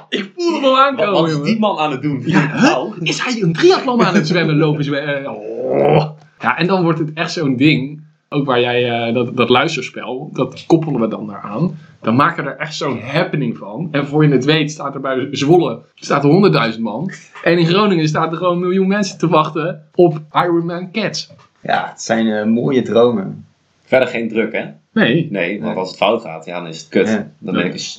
Ik 0.09 0.30
voel 0.37 0.54
hem 0.54 0.64
al 0.64 0.78
aankomen, 0.78 1.12
wat 1.12 1.28
is 1.28 1.42
die 1.42 1.59
man 1.59 1.78
aan 1.78 1.90
het 1.90 2.02
doen? 2.02 2.22
Ja, 2.26 2.40
huh? 2.52 2.62
Nou, 2.62 2.92
Is 3.00 3.22
hij 3.24 3.42
een 3.42 3.52
triathlon 3.52 4.02
aan 4.02 4.14
het 4.14 4.26
zwemmen, 4.26 4.57
lopen 4.57 4.85
zwemmen? 4.85 5.30
Oh. 5.30 6.11
Ja, 6.40 6.57
en 6.59 6.66
dan 6.66 6.83
wordt 6.83 6.98
het 6.98 7.11
echt 7.14 7.33
zo'n 7.33 7.57
ding. 7.57 8.02
Ook 8.28 8.46
waar 8.46 8.61
jij, 8.61 8.90
eh, 8.90 9.14
dat, 9.14 9.37
dat 9.37 9.48
luisterspel, 9.48 10.30
dat 10.33 10.64
koppelen 10.66 11.00
we 11.00 11.09
dan 11.09 11.26
daaraan. 11.26 11.78
Dan 12.00 12.16
maken 12.16 12.44
we 12.44 12.50
er 12.50 12.57
echt 12.57 12.74
zo'n 12.74 13.00
happening 13.00 13.57
van. 13.57 13.88
En 13.90 14.07
voor 14.07 14.24
je 14.24 14.33
het 14.33 14.44
weet 14.44 14.70
staat 14.70 14.94
er 14.94 15.00
bij 15.00 15.28
Zwolle 15.30 15.78
staat 15.94 16.24
er 16.24 16.72
100.000 16.74 16.80
man. 16.80 17.11
En 17.42 17.59
in 17.59 17.66
Groningen 17.66 18.09
staat 18.09 18.33
er 18.33 18.38
gewoon 18.38 18.52
een 18.52 18.61
miljoen 18.61 18.88
mensen 18.88 19.18
te 19.18 19.28
wachten 19.28 19.83
op 19.94 20.20
Ironman 20.33 20.90
Cats. 20.92 21.30
Ja, 21.64 21.88
het 21.90 22.03
zijn 22.03 22.27
eh, 22.33 22.44
mooie 22.44 22.83
dromen. 22.83 23.46
verder 23.85 24.09
geen 24.09 24.29
druk, 24.29 24.53
hè? 24.53 24.64
Nee. 24.92 25.29
Nee, 25.31 25.61
want 25.62 25.77
als 25.77 25.88
het 25.88 25.96
fout 25.98 26.22
gaat, 26.22 26.44
ja, 26.44 26.59
dan 26.59 26.68
is 26.68 26.79
het 26.81 26.88
kut. 26.88 27.09
Ja. 27.09 27.29
Dan 27.38 27.55
ben 27.55 27.64
ik. 27.66 27.96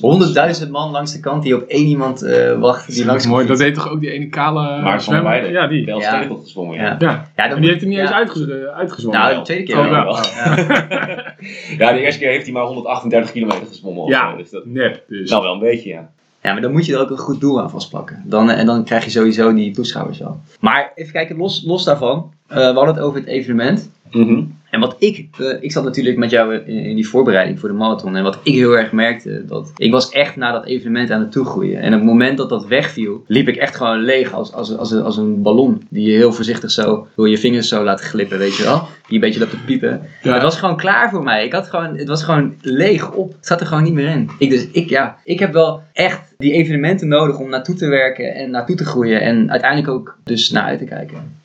100.000 0.64 0.70
man 0.70 0.90
langs 0.90 1.12
de 1.12 1.20
kant 1.20 1.42
die 1.42 1.54
op 1.56 1.62
één 1.62 1.86
iemand 1.86 2.22
eh 2.22 2.58
wachten. 2.58 2.86
Die 2.92 2.96
Dat 3.02 3.06
langs 3.06 3.26
mooi. 3.26 3.46
Dat 3.46 3.58
deed 3.58 3.74
toch 3.74 3.88
ook 3.90 4.00
die 4.00 4.10
ene 4.10 4.28
kale 4.28 4.80
Maar 4.82 5.00
zwemmer? 5.00 5.50
Ja, 5.50 5.66
die. 5.66 5.84
Wel 5.84 6.00
Ja. 6.00 6.28
gezwommen, 6.42 6.76
ja. 6.76 6.82
Ja. 6.82 6.96
Ja. 6.98 7.30
Ja, 7.36 7.48
En 7.50 7.60
die 7.60 7.70
heeft 7.70 7.82
er 7.82 7.86
niet 7.88 7.96
ja. 7.96 8.02
eens 8.02 8.12
uitgez- 8.12 8.48
uitgezwommen. 8.74 9.20
Nou, 9.20 9.30
wel. 9.34 9.38
de 9.42 9.44
tweede 9.46 9.64
keer 9.64 9.78
Oh, 9.78 9.90
wel. 9.90 10.16
Ja. 10.16 11.34
Ja, 11.78 11.92
de 11.92 12.00
eerste 12.00 12.20
keer 12.20 12.30
heeft 12.30 12.44
hij 12.44 12.52
maar 12.52 12.64
138 12.64 13.32
kilometer 13.32 13.66
gezwommen. 13.66 14.02
of 14.02 14.08
Ja, 14.10 14.30
zo, 14.30 14.36
Dus 14.36 14.50
dat 14.50 14.66
nep. 14.66 15.02
Dus. 15.08 15.30
nou 15.30 15.42
wel 15.42 15.52
een 15.52 15.58
beetje, 15.58 15.88
ja. 15.88 16.10
Ja, 16.46 16.52
maar 16.52 16.62
dan 16.62 16.72
moet 16.72 16.86
je 16.86 16.92
er 16.92 17.00
ook 17.00 17.10
een 17.10 17.18
goed 17.18 17.40
doel 17.40 17.62
aan 17.62 17.70
vastpakken. 17.70 18.22
Dan, 18.24 18.50
eh, 18.50 18.58
en 18.58 18.66
dan 18.66 18.84
krijg 18.84 19.04
je 19.04 19.10
sowieso 19.10 19.54
die 19.54 19.72
toeschouwers 19.72 20.18
wel. 20.18 20.40
Maar 20.60 20.92
even 20.94 21.12
kijken, 21.12 21.36
los, 21.36 21.62
los 21.64 21.84
daarvan. 21.84 22.32
Eh, 22.46 22.56
we 22.56 22.62
hadden 22.62 22.94
het 22.94 22.98
over 22.98 23.18
het 23.18 23.28
evenement. 23.28 23.90
Mhm. 24.10 24.42
En 24.76 24.82
wat 24.82 24.96
ik, 24.98 25.28
eh, 25.38 25.46
ik 25.60 25.72
zat 25.72 25.84
natuurlijk 25.84 26.16
met 26.16 26.30
jou 26.30 26.54
in, 26.54 26.66
in 26.66 26.94
die 26.94 27.08
voorbereiding 27.08 27.60
voor 27.60 27.68
de 27.68 27.74
marathon. 27.74 28.16
En 28.16 28.22
wat 28.22 28.38
ik 28.42 28.54
heel 28.54 28.78
erg 28.78 28.92
merkte, 28.92 29.44
dat 29.46 29.72
ik 29.76 29.90
was 29.90 30.10
echt 30.10 30.36
naar 30.36 30.52
dat 30.52 30.64
evenement 30.64 31.10
aan 31.10 31.20
het 31.20 31.32
toegroeien. 31.32 31.80
En 31.80 31.92
op 31.92 31.98
het 31.98 32.08
moment 32.08 32.38
dat 32.38 32.48
dat 32.48 32.66
wegviel, 32.66 33.24
liep 33.26 33.48
ik 33.48 33.56
echt 33.56 33.76
gewoon 33.76 33.98
leeg 33.98 34.32
als, 34.32 34.52
als, 34.52 34.76
als, 34.76 34.90
een, 34.90 35.02
als 35.02 35.16
een 35.16 35.42
ballon. 35.42 35.82
Die 35.88 36.10
je 36.10 36.16
heel 36.16 36.32
voorzichtig 36.32 36.70
zo 36.70 37.06
door 37.14 37.28
je 37.28 37.38
vingers 37.38 37.68
zo 37.68 37.84
laat 37.84 38.00
glippen, 38.00 38.38
weet 38.38 38.56
je 38.56 38.62
wel. 38.62 38.78
Die 39.06 39.14
een 39.14 39.20
beetje 39.20 39.40
loopt 39.40 39.50
te 39.50 39.64
piepen. 39.64 40.02
Ja. 40.22 40.32
Het 40.32 40.42
was 40.42 40.58
gewoon 40.58 40.76
klaar 40.76 41.10
voor 41.10 41.22
mij. 41.22 41.44
Ik 41.44 41.52
had 41.52 41.68
gewoon, 41.68 41.96
het 41.96 42.08
was 42.08 42.22
gewoon 42.22 42.54
leeg 42.60 43.12
op. 43.12 43.32
Het 43.32 43.46
zat 43.46 43.60
er 43.60 43.66
gewoon 43.66 43.82
niet 43.82 43.94
meer 43.94 44.08
in. 44.08 44.30
Ik, 44.38 44.50
dus 44.50 44.66
ik, 44.70 44.88
ja, 44.88 45.16
ik 45.24 45.38
heb 45.38 45.52
wel 45.52 45.82
echt 45.92 46.34
die 46.38 46.52
evenementen 46.52 47.08
nodig 47.08 47.38
om 47.38 47.48
naartoe 47.48 47.74
te 47.74 47.88
werken 47.88 48.34
en 48.34 48.50
naartoe 48.50 48.76
te 48.76 48.84
groeien. 48.84 49.20
En 49.20 49.50
uiteindelijk 49.50 49.90
ook 49.90 50.16
dus 50.24 50.50
naar 50.50 50.64
uit 50.64 50.78
te 50.78 50.84
kijken. 50.84 51.36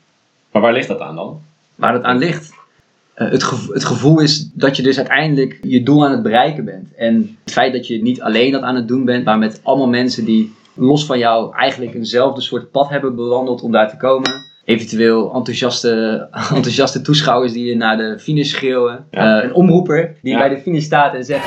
Maar 0.50 0.62
waar 0.62 0.72
ligt 0.72 0.88
dat 0.88 1.00
aan 1.00 1.16
dan? 1.16 1.40
Waar 1.74 1.92
het 1.92 2.02
aan 2.02 2.18
ligt. 2.18 2.60
Eh, 3.14 3.30
het, 3.30 3.42
gevo- 3.42 3.72
het 3.72 3.84
gevoel 3.84 4.20
is 4.20 4.50
dat 4.54 4.76
je 4.76 4.82
dus 4.82 4.96
uiteindelijk 4.96 5.58
je 5.62 5.82
doel 5.82 6.04
aan 6.04 6.10
het 6.12 6.22
bereiken 6.22 6.64
bent. 6.64 6.94
En 6.96 7.36
het 7.44 7.52
feit 7.52 7.72
dat 7.72 7.86
je 7.86 8.02
niet 8.02 8.22
alleen 8.22 8.52
dat 8.52 8.62
aan 8.62 8.74
het 8.76 8.88
doen 8.88 9.04
bent, 9.04 9.24
maar 9.24 9.38
met 9.38 9.60
allemaal 9.62 9.88
mensen 9.88 10.24
die 10.24 10.52
los 10.74 11.06
van 11.06 11.18
jou 11.18 11.54
eigenlijk 11.56 11.94
eenzelfde 11.94 12.40
soort 12.40 12.70
pad 12.70 12.88
hebben 12.88 13.14
bewandeld 13.16 13.62
om 13.62 13.72
daar 13.72 13.90
te 13.90 13.96
komen. 13.96 14.30
Eventueel 14.64 15.34
enthousiaste, 15.34 15.90
enthousiaste 16.54 17.00
toeschouwers 17.00 17.52
die 17.52 17.64
je 17.64 17.76
naar 17.76 17.96
de 17.96 18.18
finish 18.18 18.50
schreeuwen. 18.50 19.04
Ja. 19.10 19.38
Eh, 19.40 19.44
een 19.44 19.54
omroeper 19.54 20.16
die 20.22 20.32
Ja. 20.32 20.38
bij 20.38 20.48
de 20.48 20.58
finish 20.58 20.84
staat 20.84 21.14
en 21.14 21.24
zegt... 21.24 21.44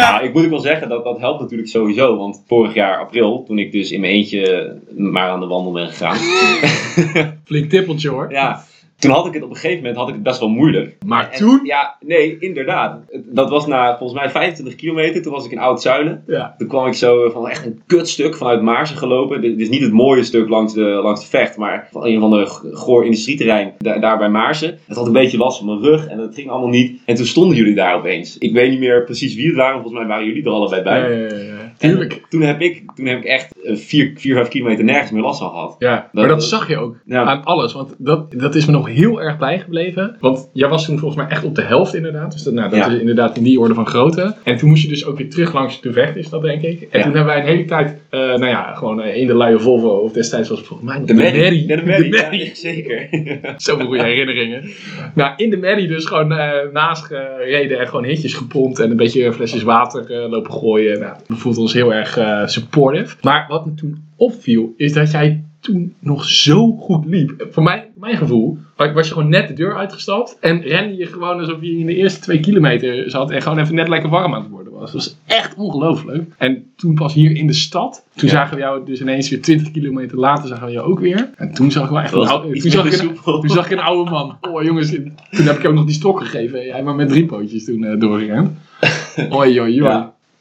Nou, 0.00 0.24
ik 0.24 0.32
moet 0.34 0.44
ook 0.44 0.50
wel 0.50 0.58
zeggen, 0.58 0.88
dat, 0.88 1.04
dat 1.04 1.18
helpt 1.18 1.40
natuurlijk 1.40 1.68
sowieso. 1.68 2.16
Want 2.16 2.42
vorig 2.46 2.74
jaar 2.74 2.98
april, 2.98 3.44
toen 3.46 3.58
ik 3.58 3.72
dus 3.72 3.90
in 3.90 4.00
mijn 4.00 4.12
eentje 4.12 4.74
maar 4.96 5.28
aan 5.30 5.40
de 5.40 5.46
wandel 5.46 5.72
ben 5.72 5.86
gegaan. 5.88 6.16
Flink 7.44 7.70
tippeltje 7.70 8.08
hoor. 8.08 8.26
ja, 8.32 8.64
toen 9.00 9.10
had 9.10 9.26
ik 9.26 9.34
het 9.34 9.42
op 9.42 9.50
een 9.50 9.54
gegeven 9.56 9.76
moment 9.78 9.96
had 9.96 10.08
ik 10.08 10.14
het 10.14 10.22
best 10.22 10.40
wel 10.40 10.48
moeilijk. 10.48 10.96
Maar 11.06 11.30
En- 11.30 11.38
toen? 11.38 11.60
Ja, 11.64 11.96
nee, 12.00 12.36
inderdaad. 12.38 13.00
Dat 13.24 13.50
was 13.50 13.66
na 13.66 13.96
volgens 13.98 14.20
mij 14.20 14.30
25 14.30 14.74
kilometer. 14.74 15.22
Toen 15.22 15.32
was 15.32 15.44
ik 15.44 15.50
in 15.52 15.58
Oud-Zuilen. 15.58 16.22
Ja. 16.26 16.54
Toen 16.58 16.68
kwam 16.68 16.86
ik 16.86 16.94
zo 16.94 17.30
van 17.30 17.48
echt 17.48 17.66
een 17.66 17.80
kutstuk 17.86 18.36
vanuit 18.36 18.62
Maarsen 18.62 18.96
gelopen. 18.96 19.40
Dit 19.40 19.60
is 19.60 19.68
niet 19.68 19.82
het 19.82 19.92
mooie 19.92 20.22
stuk 20.24 20.48
langs 20.48 20.74
de, 20.74 20.80
langs 20.80 21.20
de 21.20 21.26
vecht, 21.26 21.56
maar 21.56 21.88
van 21.92 22.04
een 22.06 22.20
van 22.20 22.30
de 22.30 22.46
goor 22.72 23.04
industrieterrein 23.04 23.72
daar, 23.78 24.00
daar 24.00 24.18
bij 24.18 24.28
Maarsen. 24.30 24.78
Het 24.86 24.96
had 24.96 25.06
een 25.06 25.12
beetje 25.12 25.38
last 25.38 25.58
van 25.58 25.66
mijn 25.66 25.80
rug 25.80 26.06
en 26.06 26.16
dat 26.16 26.34
ging 26.34 26.50
allemaal 26.50 26.68
niet. 26.68 27.00
En 27.06 27.14
toen 27.14 27.26
stonden 27.26 27.56
jullie 27.56 27.74
daar 27.74 27.94
opeens. 27.96 28.38
Ik 28.38 28.52
weet 28.52 28.70
niet 28.70 28.78
meer 28.80 29.04
precies 29.04 29.34
wie 29.34 29.46
het 29.46 29.56
waren, 29.56 29.80
volgens 29.80 29.98
mij 29.98 30.06
waren 30.06 30.26
jullie 30.26 30.44
er 30.44 30.50
allebei 30.50 30.82
bij. 30.82 31.18
Ja, 31.20 31.88
Tuurlijk. 31.88 32.22
toen 32.28 32.40
heb 32.40 32.60
ik, 32.60 32.82
toen 32.94 33.06
heb 33.06 33.18
ik 33.18 33.24
echt 33.24 33.54
4, 33.62 34.12
5 34.16 34.48
kilometer 34.48 34.84
nergens 34.84 35.10
meer 35.10 35.22
last 35.22 35.40
van 35.40 35.50
gehad. 35.50 35.76
Ja, 35.78 36.08
maar 36.12 36.28
dat 36.28 36.44
zag 36.44 36.68
je 36.68 36.78
ook 36.78 36.96
Ja. 37.06 37.24
aan 37.24 37.44
alles. 37.44 37.72
Want 37.72 37.94
dat, 37.98 38.32
dat 38.32 38.54
is 38.54 38.66
me 38.66 38.72
nog 38.72 38.88
heel 38.90 39.22
erg 39.22 39.38
bijgebleven. 39.38 40.16
Want 40.20 40.50
jij 40.52 40.68
was 40.68 40.84
toen 40.84 40.98
volgens 40.98 41.20
mij 41.22 41.30
echt 41.30 41.44
op 41.44 41.54
de 41.54 41.62
helft 41.62 41.94
inderdaad. 41.94 42.32
Dus 42.32 42.42
dat, 42.42 42.54
nou, 42.54 42.70
dat 42.70 42.78
Ja. 42.78 42.86
is 42.92 43.00
inderdaad 43.00 43.36
in 43.36 43.42
die 43.42 43.60
orde 43.60 43.74
van 43.74 43.86
grootte. 43.86 44.34
En 44.44 44.56
toen 44.56 44.68
moest 44.68 44.82
je 44.82 44.88
dus 44.88 45.04
ook 45.06 45.18
weer 45.18 45.30
terug 45.30 45.52
langs 45.54 45.80
de 45.80 45.92
vecht, 45.92 46.16
is 46.16 46.28
dat 46.28 46.42
denk 46.42 46.62
ik. 46.62 46.80
En 46.80 46.98
Ja. 46.98 47.04
toen 47.04 47.14
hebben 47.14 47.24
wij 47.24 47.38
een 47.40 47.46
hele 47.46 47.64
tijd, 47.64 47.96
eh, 48.10 48.20
nou 48.20 48.46
ja, 48.46 48.74
gewoon 48.74 49.00
eh, 49.02 49.16
in 49.16 49.26
de 49.26 49.34
luie 49.36 49.58
Volvo. 49.58 49.88
Of 49.88 50.12
destijds 50.12 50.48
was 50.48 50.58
het 50.58 50.66
volgens 50.66 50.88
mij 50.88 50.98
nog 50.98 51.06
De 51.06 51.14
Merrie. 51.14 51.66
De 51.66 51.72
Ja, 51.74 51.76
de 51.80 51.86
Merrie. 51.86 52.10
Merrie. 52.10 52.44
Ja, 52.44 52.54
zeker. 52.54 53.08
Zoveel 53.56 53.86
goede 53.86 54.02
herinneringen. 54.02 54.70
Nou, 55.14 55.32
in 55.36 55.50
de 55.50 55.56
Merrie 55.56 55.88
dus 55.88 56.04
gewoon 56.04 56.32
eh, 56.32 56.48
naast 56.72 57.04
gereden 57.04 57.78
en 57.78 57.88
gewoon 57.88 58.04
hitjes 58.04 58.34
gepompt 58.34 58.78
en 58.78 58.90
een 58.90 58.96
beetje 58.96 59.32
flesjes 59.32 59.62
water 59.62 60.28
lopen 60.28 60.52
gooien. 60.52 61.00
Nou, 61.00 61.16
we 61.26 61.34
voelden 61.34 61.62
ons 61.62 61.72
heel 61.72 61.94
erg 61.94 62.18
supportive. 62.50 63.16
Maar 63.22 63.44
wat 63.48 63.66
me 63.66 63.74
toen 63.74 64.02
opviel, 64.16 64.72
is 64.76 64.92
dat 64.92 65.10
jij 65.10 65.42
toen 65.60 65.94
nog 65.98 66.24
zo 66.24 66.72
goed 66.72 67.04
liep. 67.06 67.46
Voor 67.50 67.62
mij, 67.62 67.90
mijn 67.98 68.16
gevoel, 68.16 68.58
was 68.94 69.06
je 69.08 69.12
gewoon 69.12 69.28
net 69.28 69.48
de 69.48 69.54
deur 69.54 69.76
uitgestapt 69.76 70.36
en 70.40 70.62
rende 70.62 70.96
je 70.96 71.06
gewoon 71.06 71.38
alsof 71.38 71.56
je 71.60 71.78
in 71.78 71.86
de 71.86 71.94
eerste 71.96 72.20
twee 72.20 72.40
kilometer 72.40 73.10
zat 73.10 73.30
en 73.30 73.42
gewoon 73.42 73.58
even 73.58 73.74
net 73.74 73.88
lekker 73.88 74.10
warm 74.10 74.34
aan 74.34 74.40
het 74.42 74.50
worden 74.50 74.72
was. 74.72 74.92
Dat 74.92 75.04
was 75.04 75.16
echt 75.26 75.54
ongelooflijk. 75.56 76.30
En 76.38 76.72
toen 76.76 76.94
pas 76.94 77.14
hier 77.14 77.36
in 77.36 77.46
de 77.46 77.52
stad, 77.52 78.04
toen 78.14 78.28
Ja. 78.28 78.34
zagen 78.34 78.54
we 78.56 78.62
jou 78.62 78.84
dus 78.86 79.00
ineens 79.00 79.28
weer 79.30 79.42
20 79.42 79.70
kilometer 79.70 80.18
later 80.18 80.48
zagen 80.48 80.66
we 80.66 80.72
jou 80.72 80.90
ook 80.90 81.00
weer. 81.00 81.30
En 81.36 81.52
toen 81.54 81.70
zag 81.70 81.84
ik 81.84 81.90
wel 81.90 82.00
echt 82.00 82.12
een 82.12 82.26
oude, 82.28 82.60
toen 82.60 82.70
zag 82.70 82.84
ik 82.86 82.92
een, 82.92 82.98
soepel. 82.98 83.40
toen 83.40 83.50
zag 83.50 83.64
ik 83.64 83.72
een 83.72 83.80
oude 83.84 84.10
man. 84.10 84.36
Oh 84.40 84.62
jongens, 84.62 84.90
toen 84.90 85.12
heb 85.30 85.58
ik 85.58 85.66
ook 85.66 85.74
nog 85.74 85.84
die 85.84 85.94
stok 85.94 86.20
gegeven. 86.20 86.64
Jij 86.64 86.82
maar 86.82 86.94
met 86.94 87.08
drie 87.08 87.26
pootjes 87.26 87.64
toen 87.64 87.84
eh 87.84 88.00
doorgerend. 88.00 88.50
Oei, 89.34 89.60
oei, 89.60 89.80
oei. 89.80 89.82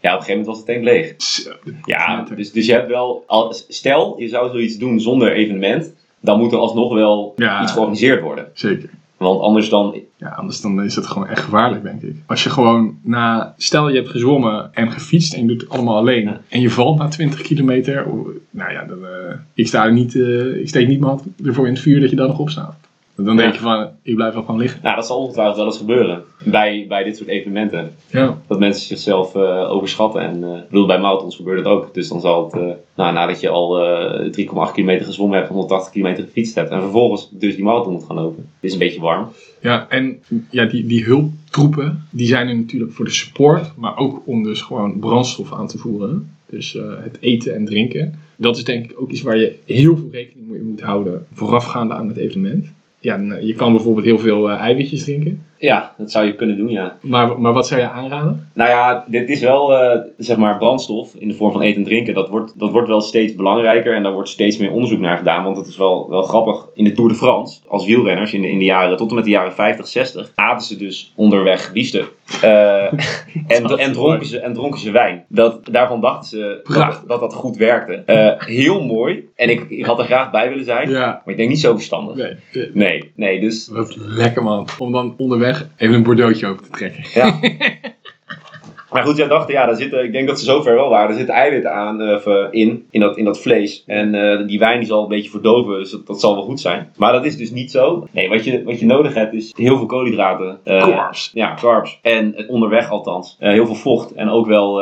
Ja. 0.02 0.13
Op 0.13 0.19
een 0.19 0.25
gegeven 0.25 0.30
moment 0.30 0.45
was 0.45 0.58
het 0.58 0.65
tank 0.65 0.84
leeg. 0.84 1.15
Ja, 1.86 2.25
dus, 2.36 2.52
dus 2.52 2.65
je 2.65 2.71
hebt 2.71 2.88
wel, 2.88 3.23
al- 3.28 3.54
stel 3.67 4.15
je 4.19 4.28
zou 4.28 4.49
zoiets 4.52 4.78
doen 4.78 4.99
zonder 4.99 5.32
evenement, 5.32 5.93
dan 6.21 6.39
moet 6.39 6.51
er 6.51 6.58
alsnog 6.58 6.93
wel 6.93 7.34
Ja. 7.36 7.62
iets 7.62 7.71
georganiseerd 7.71 8.21
worden. 8.21 8.45
Zeker. 8.53 8.89
Want 9.17 9.41
anders 9.41 9.69
dan... 9.69 9.95
Ja, 10.17 10.29
anders 10.29 10.62
dan 10.62 10.84
is 10.84 10.95
het 10.95 11.08
gewoon 11.08 11.27
echt 11.27 11.41
gevaarlijk, 11.43 11.84
denk 11.84 12.01
ik. 12.01 12.15
Als 12.25 12.43
je 12.43 12.49
gewoon 12.49 12.97
na... 13.03 13.53
Stel 13.58 13.89
je 13.89 13.95
hebt 13.95 14.10
gezwommen 14.10 14.69
en 14.73 14.91
gefietst 14.91 15.34
en 15.34 15.41
je 15.41 15.47
doet 15.47 15.62
het 15.62 15.69
allemaal 15.69 15.97
alleen. 15.97 16.23
Ja. 16.23 16.41
En 16.49 16.62
je 16.62 16.69
valt 16.69 16.97
na 16.97 17.08
20 17.08 17.41
kilometer. 17.41 18.05
Nou 18.51 18.71
ja, 18.71 18.84
dan, 18.86 19.05
eh, 19.05 19.36
ik, 19.53 19.67
sta 19.67 19.86
er 19.86 19.93
niet, 19.93 20.15
eh, 20.15 20.55
ik 20.62 20.67
steek 20.67 20.88
niet 20.88 20.99
mijn 20.99 21.12
hand 21.12 21.23
ervoor 21.45 21.67
in 21.67 21.73
het 21.73 21.82
vuur 21.82 21.99
dat 22.01 22.10
je 22.10 22.15
dan 22.15 22.27
nog 22.27 22.39
opstaat. 22.39 22.75
Dan 23.25 23.36
denk 23.36 23.53
je 23.53 23.60
van, 23.60 23.89
ik 24.01 24.15
blijf 24.15 24.34
wel 24.34 24.43
gewoon 24.43 24.60
liggen. 24.60 24.79
Nou, 24.84 24.95
dat 24.95 25.05
zal 25.05 25.17
ongetwijfeld 25.17 25.58
wel 25.58 25.65
eens 25.65 25.77
gebeuren. 25.77 26.23
Bij, 26.43 26.86
bij 26.88 27.03
dit 27.03 27.17
soort 27.17 27.29
evenementen. 27.29 27.91
Ja. 28.12 28.38
Dat 28.47 28.60
mensen 28.60 28.88
zichzelf 28.88 29.36
eh, 29.36 29.71
overschatten. 29.71 30.21
En 30.21 30.43
eh, 30.43 30.62
bedoel, 30.69 30.86
bij 30.86 30.99
marathons 30.99 31.36
gebeurt 31.36 31.58
het 31.58 31.67
ook. 31.67 31.93
Dus 31.93 32.08
dan 32.08 32.21
zal 32.21 32.43
het, 32.43 32.53
eh, 32.53 32.69
nou, 32.95 33.13
nadat 33.13 33.39
je 33.39 33.49
al 33.49 33.79
eh 33.79 34.32
3,8 34.32 34.73
kilometer 34.73 35.05
gezwommen 35.05 35.38
hebt, 35.38 35.49
180 35.49 35.91
kilometer 35.91 36.23
gefietst 36.23 36.55
hebt. 36.55 36.69
En 36.69 36.82
vervolgens 36.82 37.29
dus 37.32 37.55
die 37.55 37.63
marathon 37.63 37.93
moet 37.93 38.03
gaan 38.03 38.15
lopen. 38.15 38.49
Het 38.53 38.63
is 38.63 38.73
een 38.73 38.79
beetje 38.79 39.01
warm. 39.01 39.27
Ja, 39.62 39.86
en 39.89 40.19
ja, 40.49 40.65
die, 40.65 40.86
die 40.86 41.03
hulptroepen, 41.03 42.08
die 42.10 42.27
zijn 42.27 42.47
er 42.47 42.55
natuurlijk 42.55 42.91
voor 42.91 43.05
de 43.05 43.12
support, 43.12 43.71
maar 43.75 43.97
ook 43.97 44.21
om 44.25 44.43
dus 44.43 44.62
gewoon 44.62 44.99
brandstof 44.99 45.53
aan 45.53 45.67
te 45.67 45.77
voeren. 45.77 46.32
Dus 46.45 46.77
het 47.03 47.17
eten 47.19 47.55
en 47.55 47.65
drinken. 47.65 48.19
Dat 48.36 48.58
is 48.58 48.63
denk 48.63 48.91
ik 48.91 49.01
ook 49.01 49.10
iets 49.10 49.21
waar 49.21 49.38
je 49.38 49.55
heel 49.65 49.97
veel 49.97 50.10
rekening 50.12 50.49
mee 50.49 50.62
moet 50.62 50.82
houden 50.82 51.25
voorafgaande 51.34 51.93
aan 51.93 52.08
het 52.08 52.17
evenement. 52.17 52.65
Ja, 52.99 53.19
eh, 53.19 53.47
je 53.47 53.53
kan 53.53 53.71
bijvoorbeeld 53.71 54.05
heel 54.05 54.19
veel 54.19 54.49
eh, 54.49 54.59
eiwitjes 54.59 55.03
drinken. 55.03 55.43
Ja, 55.57 55.93
dat 55.97 56.12
zou 56.12 56.25
je 56.25 56.35
kunnen 56.35 56.57
doen, 56.57 56.69
ja. 56.69 56.97
Maar, 57.01 57.41
maar 57.41 57.53
wat 57.53 57.67
zou 57.67 57.81
je 57.81 57.89
aanraden? 57.89 58.49
Nou 58.53 58.69
ja, 58.69 59.05
dit 59.07 59.29
is 59.29 59.39
wel 59.39 59.77
eh, 59.77 59.99
zeg 60.17 60.38
maar 60.38 60.57
brandstof 60.57 61.15
in 61.15 61.27
de 61.27 61.33
vorm 61.33 61.51
van 61.51 61.62
eten 61.62 61.77
en 61.77 61.88
drinken. 61.88 62.13
Dat 62.13 62.29
wordt, 62.29 62.59
dat 62.59 62.71
wordt 62.71 62.88
wel 62.88 63.01
steeds 63.01 63.35
belangrijker 63.35 63.95
en 63.95 64.03
daar 64.03 64.13
wordt 64.13 64.29
steeds 64.29 64.57
meer 64.57 64.71
onderzoek 64.71 64.99
naar 64.99 65.17
gedaan. 65.17 65.43
Want 65.43 65.57
het 65.57 65.67
is 65.67 65.77
wel, 65.77 66.09
wel 66.09 66.21
grappig. 66.21 66.67
In 66.73 66.83
de 66.83 66.91
Tour 66.91 67.09
de 67.09 67.15
France, 67.15 67.59
als 67.67 67.85
wielrenners 67.85 68.33
in 68.33 68.41
de, 68.41 68.49
in 68.49 68.57
de 68.57 68.63
jaren 68.65 68.97
tot 68.97 69.09
en 69.09 69.15
met 69.15 69.23
de 69.23 69.29
jaren 69.29 69.53
50, 69.53 69.88
60, 69.88 70.31
aten 70.35 70.67
ze 70.67 70.77
dus 70.77 71.13
onderweg 71.15 71.71
biefstuk. 71.71 72.13
Eh, 72.41 72.83
en, 73.47 73.77
en, 73.77 73.91
dronken 73.91 74.27
ze, 74.27 74.39
en 74.39 74.53
dronken 74.53 74.79
ze 74.79 74.91
wijn. 74.91 75.25
Dat, 75.27 75.65
daarvan 75.71 76.01
dachten 76.01 76.29
ze 76.29 76.59
dat, 76.63 77.03
dat 77.07 77.19
dat 77.19 77.33
goed 77.33 77.57
werkte. 77.57 77.93
Eh, 77.93 78.45
heel 78.47 78.83
mooi. 78.83 79.29
En 79.35 79.49
ik, 79.49 79.69
ik 79.69 79.85
had 79.85 79.99
er 79.99 80.05
graag 80.05 80.31
bij 80.31 80.49
willen 80.49 80.65
zijn. 80.65 80.89
Ja, 80.89 81.05
Maar 81.05 81.21
ik 81.25 81.37
denk 81.37 81.49
niet 81.49 81.59
zo 81.59 81.75
verstandig. 81.75 82.15
nee. 82.15 82.69
Nee, 82.73 83.11
nee, 83.15 83.39
dus 83.39 83.69
lekker 83.95 84.43
man. 84.43 84.67
Om 84.77 84.91
dan 84.91 85.13
onderweg 85.17 85.67
even 85.77 85.95
een 85.95 86.03
bordeauxje 86.03 86.47
open 86.47 86.63
te 86.63 86.69
trekken. 86.69 87.03
Ja. 87.13 87.39
Maar 88.91 89.04
goed, 89.04 89.15
zij 89.15 89.28
dachten, 89.28 89.54
ja, 89.54 89.65
daar 89.65 89.75
zitten, 89.75 90.04
ik 90.04 90.12
denk 90.12 90.28
dat 90.28 90.39
ze 90.39 90.45
zover 90.45 90.75
wel 90.75 90.89
waren. 90.89 91.10
Er 91.10 91.15
zitten 91.15 91.36
eiwitten 91.36 91.73
aan, 91.73 92.02
eh, 92.02 92.25
eh, 92.25 92.47
in, 92.52 92.86
in 92.89 92.99
dat, 92.99 93.17
in 93.17 93.25
dat 93.25 93.39
vlees. 93.41 93.84
En 93.88 94.15
eh, 94.15 94.47
die 94.47 94.60
wijn 94.60 94.80
die 94.80 94.88
zal 94.88 95.02
een 95.04 95.08
beetje 95.10 95.30
verdoven, 95.30 95.80
dus 95.80 95.91
dat, 95.91 96.08
dat 96.08 96.19
zal 96.19 96.34
wel 96.36 96.43
goed 96.43 96.60
zijn. 96.60 96.91
Maar 96.97 97.12
dat 97.12 97.25
is 97.25 97.38
dus 97.38 97.52
niet 97.52 97.71
zo. 97.71 98.08
Nee, 98.12 98.30
wat 98.30 98.43
je, 98.43 98.63
wat 98.63 98.80
je 98.80 98.86
nodig 98.86 99.13
hebt 99.13 99.34
is 99.34 99.54
heel 99.58 99.78
veel 99.78 99.86
koolhydraten. 99.86 100.60
eh, 100.63 100.80
Carbs. 100.80 101.32
Ja, 101.34 101.54
carbs. 101.60 101.99
En 102.02 102.45
onderweg 102.47 102.89
althans. 102.89 103.36
Heel 103.39 103.65
veel 103.65 103.75
vocht. 103.75 104.13
En 104.13 104.30
ook 104.30 104.47
wel, 104.47 104.82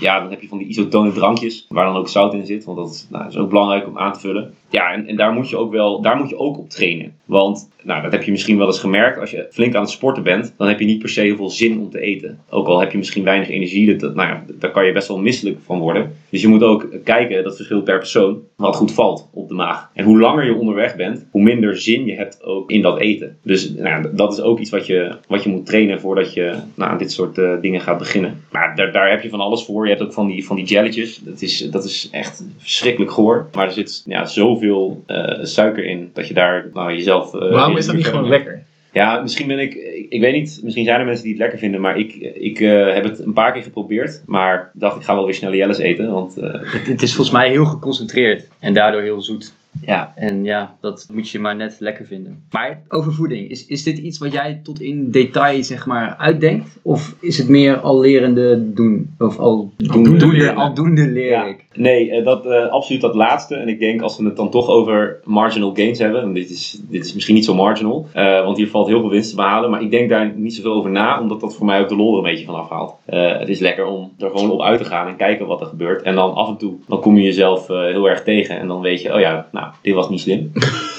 ja, 0.00 0.20
dan 0.20 0.30
heb 0.30 0.40
je 0.40 0.48
van 0.48 0.58
die 0.58 0.66
isotone 0.66 1.12
drankjes. 1.12 1.66
Waar 1.68 1.84
dan 1.84 1.96
ook 1.96 2.08
zout 2.08 2.34
in 2.34 2.46
zit. 2.46 2.64
Want 2.64 2.78
dat 2.78 2.90
is, 2.90 3.06
nou, 3.10 3.26
is 3.28 3.36
ook 3.36 3.48
belangrijk 3.48 3.86
om 3.86 3.98
aan 3.98 4.12
te 4.12 4.20
vullen. 4.20 4.54
Ja, 4.70 4.92
en, 4.92 5.06
en 5.06 5.16
daar 5.16 5.32
moet 5.32 5.48
je 5.50 5.56
ook 5.56 5.72
wel, 5.72 6.00
daar 6.02 6.16
moet 6.16 6.28
je 6.28 6.38
ook 6.38 6.58
op 6.58 6.68
trainen. 6.70 7.14
Want, 7.24 7.68
nou, 7.82 8.02
dat 8.02 8.12
heb 8.12 8.22
je 8.22 8.30
misschien 8.30 8.58
wel 8.58 8.66
eens 8.66 8.80
gemerkt. 8.80 9.18
Als 9.20 9.30
je 9.30 9.46
flink 9.50 9.74
aan 9.74 9.80
het 9.82 9.90
sporten 9.90 10.22
bent, 10.22 10.54
dan 10.56 10.68
heb 10.68 10.78
je 10.80 10.84
niet 10.86 10.98
per 10.98 11.08
se 11.08 11.20
heel 11.20 11.36
veel 11.36 11.50
zin 11.50 11.78
om 11.80 11.90
te 11.90 12.00
eten. 12.00 12.38
Ook 12.50 12.66
al 12.66 12.80
heb 12.80 12.92
je 12.92 12.98
misschien 12.98 13.24
weinig 13.32 13.50
energie, 13.50 13.86
dat, 13.86 14.00
dat, 14.00 14.14
nou 14.14 14.28
ja, 14.28 14.44
daar 14.58 14.70
kan 14.70 14.86
je 14.86 14.92
best 14.92 15.08
wel 15.08 15.18
misselijk 15.18 15.58
van 15.64 15.78
worden. 15.78 16.12
Dus 16.28 16.42
je 16.42 16.48
moet 16.48 16.62
ook 16.62 16.88
kijken, 17.04 17.44
dat 17.44 17.56
verschilt 17.56 17.84
per 17.84 17.98
persoon, 17.98 18.40
wat 18.56 18.76
goed 18.76 18.92
valt 18.92 19.28
op 19.32 19.48
de 19.48 19.54
maag. 19.54 19.90
En 19.94 20.04
hoe 20.04 20.18
langer 20.20 20.44
je 20.44 20.54
onderweg 20.54 20.96
bent, 20.96 21.26
hoe 21.30 21.42
minder 21.42 21.78
zin 21.78 22.06
je 22.06 22.14
hebt 22.14 22.42
ook 22.44 22.70
in 22.70 22.82
dat 22.82 22.98
eten. 22.98 23.36
Dus 23.42 23.70
nou, 23.70 23.88
ja, 23.88 24.10
dat 24.12 24.32
is 24.32 24.40
ook 24.40 24.58
iets 24.58 24.70
wat 24.70 24.86
je, 24.86 25.16
wat 25.28 25.42
je 25.42 25.50
moet 25.50 25.66
trainen 25.66 26.00
voordat 26.00 26.34
je 26.34 26.54
nou, 26.74 26.90
aan 26.90 26.98
dit 26.98 27.12
soort 27.12 27.38
eh, 27.38 27.52
dingen 27.60 27.80
gaat 27.80 27.98
beginnen. 27.98 28.44
Maar 28.50 28.76
daar, 28.76 28.92
daar 28.92 29.10
heb 29.10 29.22
je 29.22 29.28
van 29.28 29.40
alles 29.40 29.64
voor. 29.64 29.84
Je 29.84 29.90
hebt 29.90 30.02
ook 30.02 30.12
van 30.12 30.26
die, 30.26 30.44
van 30.46 30.56
die 30.56 30.64
jelletjes. 30.64 31.20
Dat 31.24 31.42
is, 31.42 31.58
dat 31.70 31.84
is 31.84 32.08
echt 32.10 32.44
verschrikkelijk 32.58 33.12
goor. 33.12 33.48
Maar 33.52 33.66
er 33.66 33.72
zit 33.72 34.02
ja, 34.06 34.24
zoveel 34.24 35.02
eh, 35.06 35.38
suiker 35.42 35.84
in 35.84 36.10
dat 36.12 36.28
je 36.28 36.34
daar 36.34 36.70
nou, 36.72 36.92
jezelf... 36.92 37.34
eh, 37.34 37.50
Waarom 37.50 37.76
is 37.76 37.86
dat 37.86 37.94
niet 37.96 38.06
gewoon 38.06 38.28
lekker? 38.28 38.64
Ja, 38.92 39.20
misschien 39.20 39.46
ben 39.46 39.58
ik, 39.58 39.74
ik, 40.08 40.20
weet 40.20 40.34
niet, 40.34 40.60
misschien 40.62 40.84
zijn 40.84 41.00
er 41.00 41.06
mensen 41.06 41.24
die 41.24 41.32
het 41.32 41.42
lekker 41.42 41.58
vinden, 41.58 41.80
maar 41.80 41.98
ik, 41.98 42.14
ik 42.34 42.60
eh, 42.60 42.94
heb 42.94 43.04
het 43.04 43.18
een 43.18 43.32
paar 43.32 43.52
keer 43.52 43.62
geprobeerd. 43.62 44.22
Maar 44.26 44.70
dacht, 44.74 44.96
ik 44.96 45.02
ga 45.02 45.14
wel 45.14 45.24
weer 45.24 45.34
snel 45.34 45.54
Jelles 45.54 45.78
eten, 45.78 46.10
want 46.10 46.36
eh, 46.36 46.60
het 46.72 47.02
is 47.02 47.14
volgens 47.14 47.36
mij 47.36 47.48
heel 47.48 47.64
geconcentreerd 47.64 48.48
en 48.58 48.74
daardoor 48.74 49.02
heel 49.02 49.22
zoet. 49.22 49.54
Ja, 49.80 50.12
en 50.16 50.44
ja, 50.44 50.76
dat 50.80 51.06
moet 51.12 51.30
je 51.30 51.38
maar 51.38 51.56
net 51.56 51.76
lekker 51.78 52.06
vinden. 52.06 52.42
Maar 52.50 52.82
over 52.88 53.12
voeding, 53.12 53.50
is, 53.50 53.66
is 53.66 53.82
dit 53.82 53.98
iets 53.98 54.18
wat 54.18 54.32
jij 54.32 54.60
tot 54.62 54.80
in 54.80 55.10
detail 55.10 55.62
zeg 55.64 55.86
maar 55.86 56.14
uitdenkt? 56.18 56.78
Of 56.82 57.14
is 57.20 57.38
het 57.38 57.48
meer 57.48 57.76
al 57.78 58.00
lerende 58.00 58.72
doen? 58.72 59.14
Of 59.18 59.38
al 59.38 59.72
doende, 59.76 60.26
leren. 60.26 60.54
aldoende 60.56 61.06
leer 61.06 61.30
Ja. 61.30 61.44
ik? 61.44 61.64
nee, 61.74 62.10
eh, 62.10 62.24
dat, 62.24 62.46
eh, 62.46 62.68
absoluut 62.68 63.00
dat 63.00 63.14
laatste. 63.14 63.54
En 63.54 63.68
ik 63.68 63.78
denk 63.78 64.02
als 64.02 64.18
we 64.18 64.24
het 64.24 64.36
dan 64.36 64.50
toch 64.50 64.68
over 64.68 65.20
marginal 65.24 65.74
gains 65.74 65.98
hebben, 65.98 66.22
en 66.22 66.32
dit 66.32 66.50
is, 66.50 66.80
dit 66.88 67.04
is 67.04 67.14
misschien 67.14 67.34
niet 67.34 67.44
zo 67.44 67.54
marginal, 67.54 68.06
eh, 68.12 68.44
want 68.44 68.56
hier 68.56 68.68
valt 68.68 68.86
heel 68.88 69.00
veel 69.00 69.10
winst 69.10 69.30
te 69.30 69.36
behalen, 69.36 69.70
maar 69.70 69.82
ik 69.82 69.90
denk 69.90 70.08
daar 70.08 70.32
niet 70.36 70.54
zoveel 70.54 70.72
over 70.72 70.90
na, 70.90 71.20
omdat 71.20 71.40
dat 71.40 71.56
voor 71.56 71.66
mij 71.66 71.80
ook 71.80 71.88
de 71.88 71.96
lol 71.96 72.10
er 72.12 72.16
een 72.16 72.30
beetje 72.30 72.44
van 72.46 72.54
afhaalt. 72.54 72.94
Het 73.06 73.48
is 73.48 73.58
lekker 73.58 73.84
om 73.86 74.12
er 74.18 74.30
gewoon 74.30 74.50
op 74.50 74.60
uit 74.62 74.78
te 74.78 74.84
gaan 74.84 75.08
en 75.08 75.16
kijken 75.16 75.46
wat 75.46 75.60
er 75.60 75.66
gebeurt. 75.66 76.02
En 76.02 76.14
dan 76.14 76.34
af 76.34 76.48
en 76.48 76.56
toe, 76.56 76.74
dan 76.88 77.00
kom 77.00 77.16
je 77.16 77.22
jezelf 77.22 77.66
heel 77.66 78.08
erg 78.08 78.22
tegen 78.22 78.58
en 78.58 78.68
dan 78.68 78.80
weet 78.80 79.02
je, 79.02 79.14
oh 79.14 79.20
ja, 79.20 79.46
nou, 79.52 79.61
dit 79.82 79.94
was 79.94 80.08
niet 80.08 80.20
slim. 80.20 80.52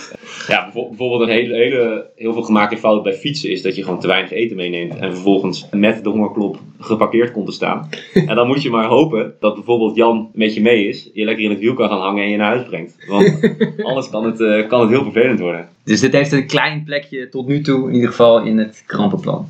Ja, 0.47 0.63
bijvo- 0.63 0.87
bijvoorbeeld 0.87 1.21
een 1.21 1.35
hele, 1.35 1.55
hele, 1.55 2.09
heel 2.15 2.33
veel 2.33 2.41
gemaakte 2.41 2.77
fout 2.77 3.03
bij 3.03 3.13
fietsen 3.13 3.49
is 3.51 3.61
dat 3.61 3.75
je 3.75 3.83
gewoon 3.83 3.99
te 3.99 4.07
weinig 4.07 4.31
eten 4.31 4.55
meeneemt 4.55 4.95
en 4.95 5.13
vervolgens 5.13 5.67
met 5.71 6.03
de 6.03 6.09
hongerklop 6.09 6.57
geparkeerd 6.79 7.31
komt 7.31 7.45
te 7.45 7.51
staan. 7.51 7.89
En 8.27 8.35
dan 8.35 8.47
moet 8.47 8.61
je 8.61 8.69
maar 8.69 8.85
hopen 8.85 9.33
dat 9.39 9.53
bijvoorbeeld 9.55 9.95
Jan 9.95 10.29
met 10.33 10.53
je 10.53 10.61
mee 10.61 10.87
is, 10.87 11.09
je 11.13 11.23
lekker 11.25 11.43
in 11.43 11.49
het 11.49 11.59
wiel 11.59 11.73
kan 11.73 11.89
gaan 11.89 11.99
hangen 11.99 12.23
en 12.23 12.29
je 12.29 12.37
naar 12.37 12.55
huis 12.55 12.67
brengt. 12.67 12.95
Want 13.07 13.39
anders 13.87 14.09
kan 14.09 14.25
het, 14.25 14.41
eh, 14.41 14.67
kan 14.67 14.81
het 14.81 14.89
heel 14.89 15.03
vervelend 15.03 15.39
worden. 15.39 15.67
Dus 15.83 15.99
dit 15.99 16.13
heeft 16.13 16.31
een 16.31 16.47
klein 16.47 16.83
plekje 16.83 17.29
tot 17.29 17.47
nu 17.47 17.61
toe 17.61 17.87
in 17.89 17.93
ieder 17.95 18.09
geval 18.09 18.43
in 18.43 18.57
het 18.57 18.83
krampenplan. 18.85 19.47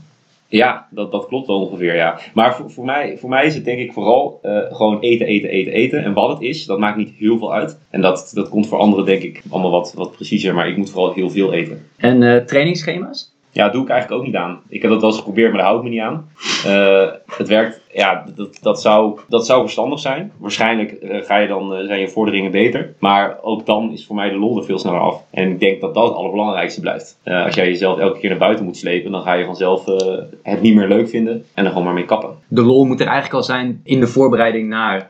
Ja, 0.55 0.87
dat, 0.89 1.11
dat 1.11 1.27
klopt 1.27 1.47
wel 1.47 1.61
ongeveer, 1.61 1.95
ja. 1.95 2.19
Maar 2.33 2.55
voor, 2.55 2.71
voor, 2.71 2.85
mij, 2.85 3.17
voor 3.17 3.29
mij 3.29 3.45
is 3.45 3.55
het 3.55 3.65
denk 3.65 3.79
ik 3.79 3.93
vooral 3.93 4.39
eh, 4.41 4.57
gewoon 4.69 4.99
eten, 4.99 5.27
eten, 5.27 5.49
eten, 5.49 5.73
eten. 5.73 6.03
En 6.03 6.13
wat 6.13 6.29
het 6.29 6.41
is, 6.41 6.65
dat 6.65 6.79
maakt 6.79 6.97
niet 6.97 7.13
heel 7.17 7.37
veel 7.37 7.53
uit. 7.53 7.79
En 7.89 8.01
dat, 8.01 8.31
dat 8.33 8.49
komt 8.49 8.67
voor 8.67 8.77
anderen 8.77 9.05
denk 9.05 9.23
ik 9.23 9.41
allemaal 9.49 9.71
wat, 9.71 9.93
wat 9.95 10.11
preciezer, 10.11 10.53
maar 10.53 10.67
ik 10.67 10.77
moet 10.77 10.89
vooral 10.89 11.13
heel 11.13 11.29
veel 11.29 11.53
eten. 11.53 11.85
En 11.97 12.23
eh, 12.23 12.45
trainingsschema's? 12.45 13.31
Ja, 13.51 13.69
doe 13.69 13.83
ik 13.83 13.89
eigenlijk 13.89 14.21
ook 14.21 14.27
niet 14.27 14.35
aan. 14.35 14.61
Ik 14.69 14.81
heb 14.81 14.91
dat 14.91 15.01
wel 15.01 15.09
eens 15.09 15.19
geprobeerd, 15.19 15.49
maar 15.49 15.61
daar 15.61 15.69
hou 15.69 15.77
ik 15.77 15.83
me 15.83 15.89
niet 15.89 16.01
aan. 16.01 16.29
Eh, 16.65 17.11
het 17.37 17.47
werkt, 17.47 17.81
ja, 17.93 18.25
dat, 18.35 18.57
dat, 18.61 18.81
zou, 18.81 19.19
dat 19.27 19.45
zou 19.45 19.61
verstandig 19.61 19.99
zijn. 19.99 20.31
Waarschijnlijk 20.37 20.91
eh, 20.91 21.21
ga 21.21 21.37
je 21.37 21.47
dan, 21.47 21.73
eh, 21.73 21.85
zijn 21.85 21.99
je 21.99 22.07
vorderingen 22.07 22.51
beter. 22.51 22.93
Maar 22.99 23.37
ook 23.41 23.65
dan 23.65 23.91
is 23.91 24.05
voor 24.05 24.15
mij 24.15 24.29
de 24.29 24.37
lol 24.37 24.57
er 24.57 24.65
veel 24.65 24.79
sneller 24.79 24.99
af. 24.99 25.23
En 25.29 25.49
ik 25.49 25.59
denk 25.59 25.81
dat 25.81 25.93
dat 25.93 26.07
het 26.07 26.15
allerbelangrijkste 26.15 26.81
blijft. 26.81 27.19
Eh, 27.23 27.45
als 27.45 27.55
jij 27.55 27.67
jezelf 27.67 27.99
elke 27.99 28.19
keer 28.19 28.29
naar 28.29 28.39
buiten 28.39 28.65
moet 28.65 28.77
slepen, 28.77 29.11
dan 29.11 29.21
ga 29.21 29.33
je 29.33 29.45
vanzelf 29.45 29.85
het 30.43 30.61
niet 30.61 30.75
meer 30.75 30.87
leuk 30.87 31.09
vinden. 31.09 31.45
En 31.53 31.63
dan 31.63 31.71
gewoon 31.71 31.83
maar 31.83 31.93
mee 31.93 32.05
kappen. 32.05 32.29
De 32.47 32.61
lol 32.61 32.85
moet 32.85 32.99
er 32.99 33.05
eigenlijk 33.05 33.35
al 33.35 33.43
zijn 33.43 33.81
in 33.83 33.99
de 33.99 34.07
voorbereiding 34.07 34.69
naar 34.69 35.09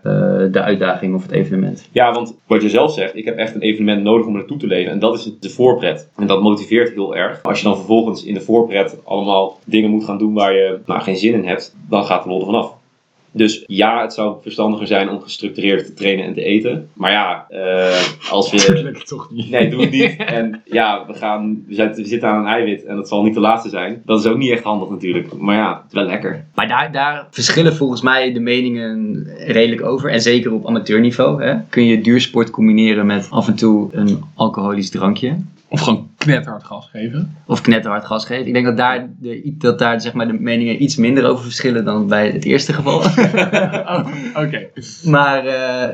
de 0.51 0.61
uitdaging 0.61 1.15
of 1.15 1.21
het 1.21 1.31
evenement. 1.31 1.89
Ja, 1.91 2.13
want 2.13 2.37
wat 2.47 2.61
je 2.61 2.69
zelf 2.69 2.93
zegt, 2.93 3.15
ik 3.15 3.25
heb 3.25 3.37
echt 3.37 3.55
een 3.55 3.61
evenement 3.61 4.03
nodig 4.03 4.25
om 4.25 4.33
naartoe 4.33 4.57
te 4.57 4.67
leven. 4.67 4.91
En 4.91 4.99
dat 4.99 5.15
is 5.15 5.31
de 5.39 5.49
voorpret. 5.49 6.09
En 6.15 6.27
dat 6.27 6.41
motiveert 6.41 6.93
heel 6.93 7.15
erg. 7.15 7.43
Als 7.43 7.57
je 7.57 7.65
dan 7.65 7.75
vervolgens 7.75 8.23
in 8.23 8.33
de 8.33 8.41
voorpret 8.41 8.97
allemaal 9.03 9.59
dingen 9.65 9.89
moet 9.89 10.03
gaan 10.03 10.17
doen 10.17 10.33
waar 10.33 10.53
je 10.53 10.79
nou, 10.85 11.01
geen 11.01 11.17
zin 11.17 11.33
in 11.33 11.47
hebt, 11.47 11.75
dan 11.89 12.05
gaat 12.05 12.23
de 12.23 12.29
lol 12.29 12.39
er 12.39 12.45
vanaf. 12.45 12.72
Dus 13.35 13.63
ja, 13.67 14.01
het 14.01 14.13
zou 14.13 14.35
verstandiger 14.41 14.87
zijn 14.87 15.09
om 15.09 15.21
gestructureerd 15.21 15.85
te 15.85 15.93
trainen 15.93 16.25
en 16.25 16.33
te 16.33 16.43
eten. 16.43 16.89
Maar 16.93 17.11
ja, 17.11 17.45
eh, 17.49 18.31
als 18.31 18.51
we... 18.51 18.81
lukt 18.83 19.07
toch 19.07 19.31
niet. 19.31 19.49
Nee, 19.49 19.69
doe 19.69 19.81
het 19.81 19.91
niet. 19.91 20.15
En 20.25 20.61
ja, 20.65 21.05
we, 21.07 21.13
gaan, 21.13 21.63
we, 21.67 21.75
zijn- 21.75 21.93
we 21.93 22.05
zitten 22.05 22.29
aan 22.29 22.39
een 22.39 22.51
eiwit 22.51 22.85
en 22.85 22.95
dat 22.95 23.07
zal 23.07 23.23
niet 23.23 23.33
de 23.33 23.39
laatste 23.39 23.69
zijn. 23.69 24.01
Dat 24.05 24.19
is 24.19 24.25
ook 24.25 24.37
niet 24.37 24.51
echt 24.51 24.63
handig 24.63 24.89
natuurlijk. 24.89 25.33
Maar 25.37 25.55
ja, 25.55 25.73
het 25.75 25.85
is 25.87 25.93
wel 25.93 26.05
lekker. 26.05 26.45
Maar 26.55 26.67
daar, 26.67 26.91
daar 26.91 27.27
verschillen 27.31 27.75
volgens 27.75 28.01
mij 28.01 28.33
de 28.33 28.39
meningen 28.39 29.27
redelijk 29.37 29.83
over. 29.85 30.09
En 30.09 30.21
zeker 30.21 30.53
op 30.53 30.67
amateurniveau. 30.67 31.43
Hè? 31.43 31.55
Kun 31.69 31.85
je 31.85 32.01
duursport 32.01 32.49
combineren 32.49 33.05
met 33.05 33.27
af 33.29 33.47
en 33.47 33.55
toe 33.55 33.89
een 33.91 34.23
alcoholisch 34.35 34.89
drankje. 34.89 35.35
Of 35.67 35.81
gewoon 35.81 36.09
knetterhard 36.23 36.63
gas 36.63 36.89
geven. 36.91 37.37
Of 37.45 37.61
knetterhard 37.61 38.05
gas 38.05 38.25
geven. 38.25 38.47
Ik 38.47 38.53
denk 38.53 38.65
dat 38.65 38.77
daar, 38.77 39.09
de, 39.19 39.53
dat 39.57 39.79
daar 39.79 40.01
zeg 40.01 40.13
maar, 40.13 40.27
de 40.27 40.33
meningen 40.33 40.83
iets 40.83 40.95
minder 40.95 41.25
over 41.25 41.43
verschillen 41.43 41.85
dan 41.85 42.07
bij 42.07 42.29
het 42.29 42.45
eerste 42.45 42.73
geval. 42.73 42.97
Oh, 42.97 44.07
Oké. 44.45 44.67
maar 45.03 45.45
eh, 45.45 45.89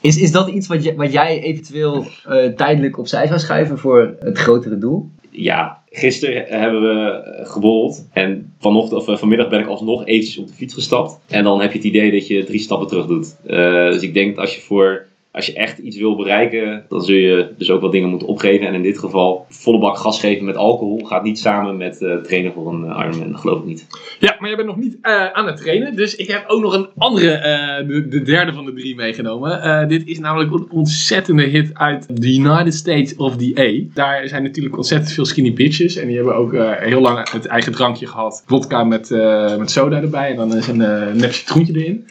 is, 0.00 0.16
is 0.16 0.32
dat 0.32 0.48
iets 0.48 0.66
wat, 0.66 0.84
je, 0.84 0.94
wat 0.94 1.12
jij 1.12 1.42
eventueel 1.42 2.06
eh, 2.24 2.46
tijdelijk 2.46 2.98
opzij 2.98 3.26
zou 3.26 3.38
schuiven 3.38 3.78
voor 3.78 4.16
het 4.20 4.38
grotere 4.38 4.78
doel? 4.78 5.10
Ja, 5.30 5.82
gisteren 5.90 6.44
hebben 6.48 6.80
we 6.80 7.22
geborreld. 7.44 8.08
En 8.12 8.52
vanochtend, 8.58 9.00
of 9.00 9.08
eh, 9.08 9.16
vanmiddag 9.16 9.48
ben 9.48 9.60
ik 9.60 9.66
alsnog 9.66 10.06
eventjes 10.06 10.38
op 10.38 10.46
de 10.46 10.52
fiets 10.52 10.74
gestapt. 10.74 11.18
En 11.28 11.44
dan 11.44 11.60
heb 11.60 11.70
je 11.70 11.78
het 11.78 11.86
idee 11.86 12.12
dat 12.12 12.26
je 12.26 12.44
drie 12.44 12.60
stappen 12.60 12.88
terug 12.88 13.06
doet. 13.06 13.36
Eh, 13.46 13.90
dus 13.90 14.02
ik 14.02 14.14
denk 14.14 14.34
dat 14.34 14.44
als 14.44 14.54
je 14.54 14.60
voor 14.60 15.06
als 15.34 15.46
je 15.46 15.52
echt 15.52 15.78
iets 15.78 15.96
wil 15.96 16.16
bereiken, 16.16 16.84
dan 16.88 17.02
zul 17.02 17.16
je 17.16 17.48
dus 17.58 17.70
ook 17.70 17.80
wat 17.80 17.92
dingen 17.92 18.08
moeten 18.08 18.28
opgeven. 18.28 18.66
En 18.66 18.74
in 18.74 18.82
dit 18.82 18.98
geval, 18.98 19.46
volle 19.48 19.78
bak 19.78 19.96
gas 19.96 20.20
geven 20.20 20.44
met 20.44 20.56
alcohol 20.56 21.04
gaat 21.04 21.22
niet 21.22 21.38
samen 21.38 21.76
met 21.76 22.02
eh, 22.02 22.16
trainen 22.16 22.52
voor 22.52 22.72
een 22.72 22.84
eh, 22.84 23.04
Ironman. 23.04 23.32
Dat 23.32 23.40
geloof 23.40 23.58
ik 23.58 23.64
niet. 23.64 23.86
Ja, 24.18 24.36
maar 24.38 24.48
jij 24.48 24.56
bent 24.56 24.68
nog 24.68 24.76
niet 24.76 24.98
eh, 25.00 25.32
aan 25.32 25.46
het 25.46 25.56
trainen. 25.56 25.96
Dus 25.96 26.16
ik 26.16 26.28
heb 26.28 26.44
ook 26.46 26.62
nog 26.62 26.74
een 26.74 26.88
andere, 26.96 27.84
de, 27.86 28.08
de 28.08 28.22
derde 28.22 28.52
van 28.52 28.64
de 28.64 28.72
drie 28.72 28.94
meegenomen. 28.94 29.88
Dit 29.88 30.06
is 30.06 30.18
namelijk 30.18 30.52
een 30.52 30.66
ontzettende 30.70 31.42
hit 31.42 31.70
uit 31.74 32.06
the 32.20 32.34
United 32.34 32.74
States 32.74 33.16
of 33.16 33.36
the 33.36 33.52
A. 33.58 33.94
Daar 33.94 34.28
zijn 34.28 34.42
natuurlijk 34.42 34.76
ontzettend 34.76 35.12
veel 35.12 35.24
skinny 35.24 35.52
bitches. 35.52 35.96
En 35.96 36.06
die 36.06 36.16
hebben 36.16 36.36
ook 36.36 36.56
heel 36.78 37.00
lang 37.00 37.30
het 37.30 37.46
eigen 37.46 37.72
drankje 37.72 38.06
gehad. 38.06 38.42
Vodka 38.46 38.84
met, 38.84 39.10
met 39.58 39.70
soda 39.70 40.00
erbij. 40.00 40.30
En 40.30 40.36
dan 40.36 40.56
is 40.56 40.68
een 40.68 40.80
uh, 40.80 41.12
nep 41.12 41.32
citroentje 41.32 41.74
erin. 41.80 42.06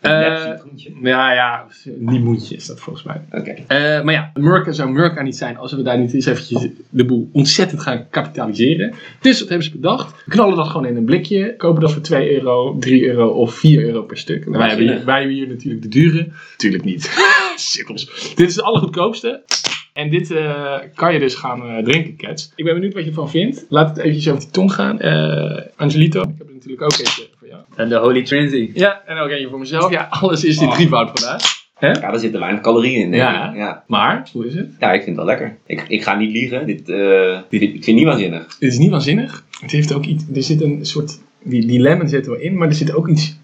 Een 0.00 0.12
Eh, 0.12 1.02
ja, 1.02 1.32
ja, 1.32 1.66
limoentje 1.84 2.56
is 2.56 2.66
dat 2.66 2.80
volgens 2.80 3.04
mij. 3.04 3.20
Oké. 3.30 3.50
Eh, 3.50 4.02
maar 4.02 4.14
ja, 4.14 4.30
Murka 4.34 4.72
zou 4.72 4.90
Murka 4.90 5.22
niet 5.22 5.36
zijn 5.36 5.56
als 5.56 5.72
we 5.72 5.82
daar 5.82 5.98
niet 5.98 6.14
eens 6.14 6.26
eventjes 6.26 6.66
de 6.90 7.04
boel 7.04 7.28
ontzettend 7.32 7.80
gaan 7.80 8.06
kapitaliseren. 8.10 8.94
Dus 9.20 9.40
wat 9.40 9.48
hebben 9.48 9.66
ze 9.66 9.72
bedacht? 9.72 10.24
We 10.24 10.30
knallen 10.30 10.56
dat 10.56 10.66
gewoon 10.66 10.86
in 10.86 10.96
een 10.96 11.04
blikje, 11.04 11.56
kopen 11.56 11.80
dat 11.80 11.92
voor 11.92 12.02
2 12.02 12.32
euro, 12.34 12.78
3 12.78 13.06
euro 13.06 13.28
of 13.28 13.54
4 13.54 13.84
euro 13.84 14.02
per 14.02 14.16
stuk. 14.16 14.44
En 14.44 14.52
wij, 14.52 14.68
hebben 14.68 14.86
hier, 14.86 15.04
wij 15.04 15.18
hebben 15.18 15.36
hier 15.36 15.48
natuurlijk 15.48 15.82
de 15.82 15.88
dure. 15.88 16.28
Natuurlijk 16.50 16.84
niet. 16.84 17.10
Sikkels. 17.56 18.32
Dit 18.34 18.48
is 18.48 18.54
de 18.54 18.62
allergoedkoopste. 18.62 19.42
En 19.92 20.10
dit 20.10 20.30
eh, 20.30 20.74
kan 20.94 21.12
je 21.12 21.18
dus 21.18 21.34
gaan 21.34 21.84
drinken, 21.84 22.16
Cats. 22.16 22.52
Ik 22.56 22.64
ben 22.64 22.74
benieuwd 22.74 22.94
wat 22.94 23.02
je 23.02 23.08
ervan 23.08 23.30
vindt. 23.30 23.66
Laat 23.68 23.88
het 23.88 23.98
eventjes 23.98 24.28
over 24.28 24.40
die 24.42 24.50
tong 24.50 24.72
gaan. 24.72 25.00
Angelito, 25.76 26.20
ik 26.20 26.34
heb 26.38 26.48
er 26.48 26.54
natuurlijk 26.54 26.82
ook 26.82 26.92
jou. 26.92 27.28
En 27.76 27.88
de 27.88 27.96
Holy 27.96 28.24
Trinity. 28.24 28.70
Ja, 28.74 29.02
en 29.06 29.16
ook 29.18 29.28
eentje 29.30 29.48
voor 29.48 29.58
mezelf. 29.58 29.90
Ja, 29.90 30.06
alles 30.10 30.44
is 30.44 30.60
in 30.60 30.66
Oh. 30.68 30.74
drievoud 30.74 31.20
vandaag. 31.20 31.58
Ja, 31.80 31.92
daar 31.92 32.18
zitten 32.18 32.40
weinig 32.40 32.60
calorieën 32.62 33.00
in. 33.02 33.10
denk 33.10 33.22
Ja. 33.22 33.50
ik. 33.50 33.56
ja. 33.56 33.84
Maar, 33.86 34.28
hoe 34.32 34.46
is 34.46 34.54
het? 34.54 34.68
Ja, 34.78 34.92
ik 34.92 35.02
vind 35.02 35.16
het 35.16 35.26
wel 35.26 35.36
lekker. 35.36 35.56
Ik, 35.66 35.84
ik 35.88 36.02
ga 36.02 36.14
niet 36.16 36.30
liegen. 36.32 36.66
Dit, 36.66 36.88
eh, 36.88 37.38
dit, 37.48 37.62
ik 37.62 37.70
vind 37.70 37.86
het 37.86 37.94
niet 37.94 38.04
waanzinnig. 38.04 38.42
Het 38.42 38.72
is 38.72 38.78
niet 38.78 38.90
waanzinnig. 38.90 39.44
Het 39.60 39.70
heeft 39.70 39.92
ook 39.94 40.04
iets. 40.04 40.24
Er 40.34 40.42
zit 40.42 40.62
een 40.62 40.78
soort. 40.86 41.18
Die, 41.42 41.66
die 41.66 41.80
lemon 41.80 42.08
zit 42.08 42.24
er 42.26 42.30
wel 42.32 42.40
in, 42.40 42.56
maar 42.56 42.68
er 42.68 42.74
zit 42.74 42.94
ook 42.94 43.08
iets. 43.08 43.36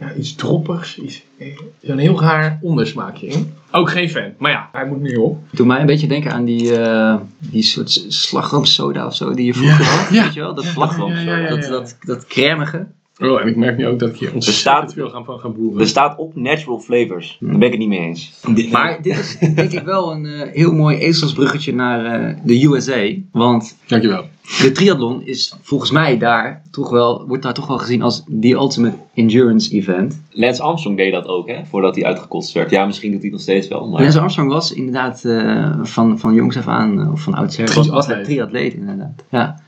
Ja, 0.00 0.12
iets 0.14 0.34
droppigs. 0.34 0.98
Iets, 0.98 1.22
eh, 1.38 1.46
Zo'n 1.82 1.98
heel 1.98 2.20
raar 2.20 2.58
ondersmaakje 2.62 3.26
in. 3.26 3.52
Ook 3.70 3.90
geen 3.90 4.10
fan. 4.10 4.32
Maar 4.38 4.50
ja, 4.50 4.68
hij 4.72 4.86
moet 4.86 5.00
nu 5.00 5.14
op. 5.16 5.38
Doe 5.52 5.66
mij 5.66 5.80
een 5.80 5.86
beetje 5.86 6.06
denken 6.06 6.32
aan 6.32 6.44
die, 6.44 6.76
eh, 6.76 7.14
die 7.38 7.62
soort 7.62 8.04
slagroomsoda 8.08 9.06
of 9.06 9.14
zo 9.14 9.34
die 9.34 9.46
je 9.46 9.54
vroeger 9.54 9.84
Ja, 9.84 9.90
had. 9.90 10.10
ja. 10.14 10.22
Weet 10.24 10.34
je 10.34 10.40
wel? 10.40 10.54
Dat 10.54 10.64
Ja, 10.64 10.70
slagroomsoda. 10.70 11.20
ja, 11.30 11.36
ja, 11.36 11.36
ja, 11.36 11.48
ja. 11.48 11.48
Dat, 11.60 11.68
dat, 11.70 11.96
dat 12.00 12.26
crèmige. 12.26 12.86
Oh, 13.20 13.40
en 13.40 13.48
ik 13.48 13.56
merk 13.56 13.76
nu 13.76 13.86
ook 13.86 13.98
dat 13.98 14.08
ik 14.08 14.16
hier 14.16 14.34
ontzettend 14.34 14.62
staat- 14.66 14.92
veel 14.92 15.10
gaan, 15.10 15.24
van 15.24 15.38
gaan 15.38 15.54
boeren. 15.54 15.80
Er 15.80 15.86
staat 15.88 16.18
op 16.18 16.36
natural 16.36 16.78
flavors. 16.78 17.36
Daar 17.40 17.50
ben 17.58 17.62
ik 17.62 17.70
het 17.70 17.78
niet 17.78 17.88
mee 17.88 17.98
eens. 17.98 18.40
Maar 18.70 18.98
dit 19.02 19.18
is 19.18 19.38
denk 19.54 19.72
ik 19.72 19.82
wel 19.84 20.12
een 20.12 20.26
eh, 20.26 20.48
heel 20.52 20.72
mooi 20.72 20.96
ezelsbruggetje 20.96 21.74
naar 21.74 22.04
eh, 22.04 22.36
de 22.44 22.64
USA. 22.64 23.08
Want 23.32 23.76
Dankjewel. 23.86 24.24
de 24.62 24.72
triathlon 24.72 25.22
is 25.26 25.54
volgens 25.62 25.90
mij 25.90 26.18
daar 26.18 26.62
toch 26.70 26.90
wel, 26.90 27.26
wordt 27.26 27.42
daar 27.42 27.54
toch 27.54 27.66
wel 27.66 27.78
gezien 27.78 28.02
als 28.02 28.24
the 28.40 28.50
ultimate 28.50 28.96
endurance 29.14 29.70
event. 29.74 30.20
Lance 30.30 30.62
Armstrong 30.62 30.96
deed 30.96 31.12
dat 31.12 31.26
ook, 31.26 31.48
hè? 31.48 31.64
Voordat 31.64 31.94
hij 31.94 32.04
uitgekotst 32.04 32.52
werd. 32.52 32.70
Ja, 32.70 32.86
misschien 32.86 33.12
doet 33.12 33.22
hij 33.22 33.30
nog 33.30 33.40
steeds 33.40 33.68
wel. 33.68 33.88
Maar... 33.88 34.00
Lance 34.02 34.20
Armstrong 34.20 34.50
was 34.50 34.72
inderdaad 34.72 35.24
eh, 35.24 35.78
van, 35.82 36.18
van 36.18 36.34
jongs 36.34 36.56
af 36.56 36.66
aan, 36.68 37.00
eh, 37.00 37.12
of 37.12 37.20
van 37.20 37.34
oudsher, 37.34 37.72
was, 37.74 37.88
was 37.88 38.06
hij 38.06 38.22
Triatleet. 38.22 38.70
triatleet 38.70 38.74
inderdaad. 38.74 39.24
Ja. 39.30 39.60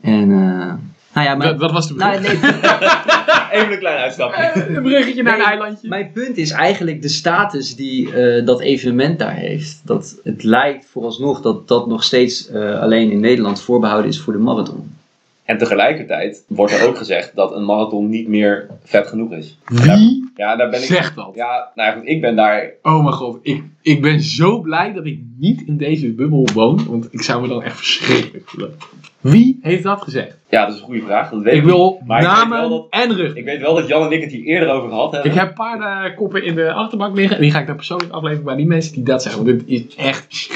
En, 0.00 0.32
eh, 0.32 0.72
nou 1.14 1.26
ja, 1.26 1.36
Dat, 1.36 1.60
dat 1.60 1.72
was 1.72 1.88
de 1.88 1.94
nou, 1.94 2.20
brug. 2.20 2.42
nee, 2.42 2.52
Even 3.60 3.72
een 3.72 3.78
klein 3.78 3.98
uitstapje. 3.98 4.66
een 4.76 4.82
bruggetje 4.82 5.22
naar 5.22 5.38
een 5.38 5.44
eilandje. 5.44 5.88
Mijn 5.88 6.10
punt 6.12 6.36
is 6.36 6.50
eigenlijk 6.50 7.02
de 7.02 7.08
status 7.08 7.76
die 7.76 8.14
eh, 8.14 8.46
dat 8.46 8.60
evenement 8.60 9.18
daar 9.18 9.34
heeft. 9.34 9.80
Dat 9.84 10.16
het 10.24 10.42
lijkt 10.42 10.86
vooralsnog 10.90 11.40
dat 11.40 11.68
dat 11.68 11.86
nog 11.86 12.04
steeds 12.04 12.48
eh, 12.48 12.80
alleen 12.80 13.10
in 13.10 13.20
Nederland 13.20 13.62
voorbehouden 13.62 14.10
is 14.10 14.20
voor 14.20 14.32
de 14.32 14.38
marathon. 14.38 14.96
En 15.44 15.58
tegelijkertijd 15.58 16.44
wordt 16.48 16.72
er 16.72 16.86
ook 16.88 16.96
gezegd 16.96 17.34
dat 17.34 17.54
een 17.56 17.64
marathon 17.64 18.08
niet 18.08 18.28
meer 18.28 18.66
vet 18.84 19.06
genoeg 19.06 19.32
is. 19.32 19.58
Wie 19.66 20.30
Ja, 20.36 20.56
daar 20.56 20.70
ben 20.70 20.78
ik... 20.80 20.86
zegt 20.86 21.14
dat? 21.16 21.30
Ja, 21.34 21.70
nou 21.74 21.90
ja, 21.90 21.96
goed, 21.96 22.08
ik 22.08 22.20
ben 22.20 22.36
daar... 22.36 22.70
Oh 22.82 23.02
mijn 23.02 23.14
god, 23.14 23.38
ik, 23.42 23.62
ik 23.82 24.02
ben 24.02 24.20
zo 24.20 24.60
blij 24.60 24.92
dat 24.92 25.06
ik 25.06 25.18
niet 25.38 25.62
in 25.66 25.76
deze 25.76 26.12
bubbel 26.12 26.48
woon. 26.54 26.86
Want 26.88 27.08
ik 27.10 27.22
zou 27.22 27.42
me 27.42 27.48
dan 27.48 27.62
echt 27.62 27.76
verschrikkelijk 27.76 28.48
voelen. 28.48 28.74
Wie 29.20 29.58
heeft 29.62 29.82
dat 29.82 30.02
gezegd? 30.02 30.38
Ja, 30.48 30.64
dat 30.66 30.74
is 30.74 30.80
een 30.80 30.86
goede 30.86 31.02
vraag. 31.02 31.30
Dat 31.30 31.42
weet 31.42 31.54
Ik 31.54 31.62
wil 31.64 32.00
Maar 32.06 32.22
namen 32.22 32.70
dat- 32.70 32.86
en 32.90 33.16
rug. 33.16 33.34
Ik 33.34 33.44
weet 33.44 33.60
wel 33.60 33.74
dat 33.74 33.88
Jan 33.88 34.02
en 34.04 34.12
ik 34.12 34.20
het 34.22 34.32
hier 34.32 34.44
eerder 34.44 34.68
over 34.68 34.88
gehad 34.88 35.12
hebben. 35.12 35.30
Ik 35.30 35.36
heb 35.38 35.48
een 35.48 35.54
paar 35.54 36.04
eh, 36.04 36.16
koppen 36.16 36.44
in 36.44 36.54
de 36.54 36.72
achterbank 36.72 37.16
liggen. 37.16 37.36
En 37.36 37.42
die 37.42 37.50
ga 37.50 37.60
ik 37.60 37.66
dan 37.66 37.76
persoonlijk 37.76 38.12
afleveren 38.12 38.44
bij 38.44 38.56
die 38.56 38.66
mensen 38.66 38.94
die 38.94 39.04
dat 39.04 39.22
zeggen. 39.22 39.44
Want 39.44 39.58
dit 39.58 39.68
is 39.88 39.94
echt 39.96 40.26
als 40.26 40.48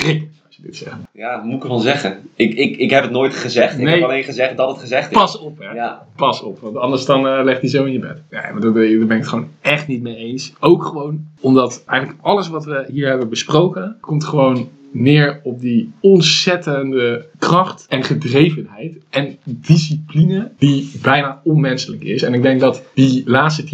je 0.58 0.66
dit 0.66 0.76
zegt. 0.76 0.96
Ja, 1.12 1.36
wat 1.36 1.44
moet 1.44 1.56
ik 1.56 1.62
ervan 1.62 1.80
zeggen? 1.80 2.18
Ik, 2.34 2.54
ik, 2.54 2.76
ik 2.76 2.90
heb 2.90 3.02
het 3.02 3.10
nooit 3.10 3.34
gezegd. 3.34 3.78
Ik 3.78 3.88
heb 3.88 4.02
alleen 4.02 4.24
gezegd 4.24 4.56
dat 4.56 4.68
het 4.68 4.78
gezegd 4.78 5.10
is. 5.10 5.16
Pas 5.16 5.38
op, 5.38 5.58
hè. 5.58 5.72
Ja. 5.72 6.06
Pas 6.16 6.42
op. 6.42 6.60
Want 6.60 6.76
anders 6.76 7.04
dan 7.04 7.26
eh, 7.26 7.44
legt 7.44 7.60
hij 7.60 7.70
zo 7.70 7.84
in 7.84 7.92
je 7.92 7.98
bed. 7.98 8.22
Ja, 8.30 8.40
maar 8.52 8.60
daar 8.60 8.72
ben, 8.72 8.98
daar 8.98 9.06
ben 9.06 9.16
ik 9.16 9.22
het 9.22 9.28
gewoon 9.28 9.48
echt 9.60 9.86
niet 9.86 10.02
mee 10.02 10.16
eens. 10.16 10.52
Ook 10.60 10.84
gewoon 10.84 11.26
omdat 11.40 11.82
eigenlijk 11.86 12.20
alles 12.22 12.48
wat 12.48 12.64
we 12.64 12.84
hier 12.88 13.08
hebben 13.08 13.28
besproken... 13.28 13.96
komt 14.00 14.24
gewoon 14.24 14.68
neer 14.90 15.40
op 15.42 15.60
die 15.60 15.92
ontzettende 16.00 17.26
kracht 17.38 17.86
en 17.88 18.04
gedrevenheid 18.04 18.96
en 19.10 19.36
discipline 19.44 20.50
die 20.58 20.90
bijna 21.02 21.40
onmenselijk 21.44 22.02
is. 22.02 22.22
En 22.22 22.34
ik 22.34 22.42
denk 22.42 22.60
dat 22.60 22.82
die 22.94 23.22
laatste 23.26 23.64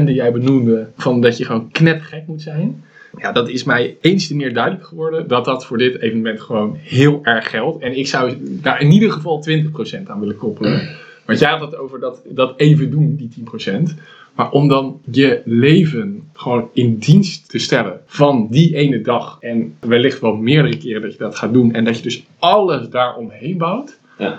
10% 0.00 0.04
die 0.04 0.14
jij 0.14 0.32
benoemde, 0.32 0.88
van 0.96 1.20
dat 1.20 1.36
je 1.36 1.44
gewoon 1.44 1.70
knettergek 1.70 2.26
moet 2.26 2.42
zijn, 2.42 2.82
ja, 3.16 3.32
dat 3.32 3.48
is 3.48 3.64
mij 3.64 3.96
eens 4.00 4.26
te 4.26 4.36
meer 4.36 4.54
duidelijk 4.54 4.86
geworden 4.86 5.28
dat 5.28 5.44
dat 5.44 5.66
voor 5.66 5.78
dit 5.78 6.00
evenement 6.00 6.40
gewoon 6.40 6.76
heel 6.80 7.20
erg 7.22 7.50
geldt. 7.50 7.82
En 7.82 7.98
ik 7.98 8.06
zou 8.06 8.36
daar 8.40 8.80
in 8.80 8.90
ieder 8.90 9.12
geval 9.12 9.44
20% 9.48 10.06
aan 10.06 10.20
willen 10.20 10.36
koppelen. 10.36 10.88
Want 11.26 11.38
jij 11.38 11.50
had 11.50 11.60
het 11.60 11.76
over 11.76 12.00
dat, 12.00 12.22
dat 12.28 12.54
even 12.56 12.90
doen, 12.90 13.16
die 13.16 13.30
10%. 13.68 13.94
Maar 14.34 14.50
om 14.50 14.68
dan 14.68 15.00
je 15.10 15.42
leven 15.44 16.28
gewoon 16.32 16.68
in 16.72 16.96
dienst 16.98 17.48
te 17.48 17.58
stellen 17.58 18.00
van 18.06 18.46
die 18.50 18.76
ene 18.76 19.00
dag. 19.00 19.36
En 19.40 19.76
wellicht 19.80 20.20
wel 20.20 20.34
meerdere 20.34 20.76
keren 20.76 21.02
dat 21.02 21.12
je 21.12 21.18
dat 21.18 21.36
gaat 21.36 21.52
doen. 21.52 21.72
En 21.72 21.84
dat 21.84 21.96
je 21.96 22.02
dus 22.02 22.24
alles 22.38 22.88
daaromheen 22.88 23.58
bouwt. 23.58 23.98
Ja. 24.18 24.38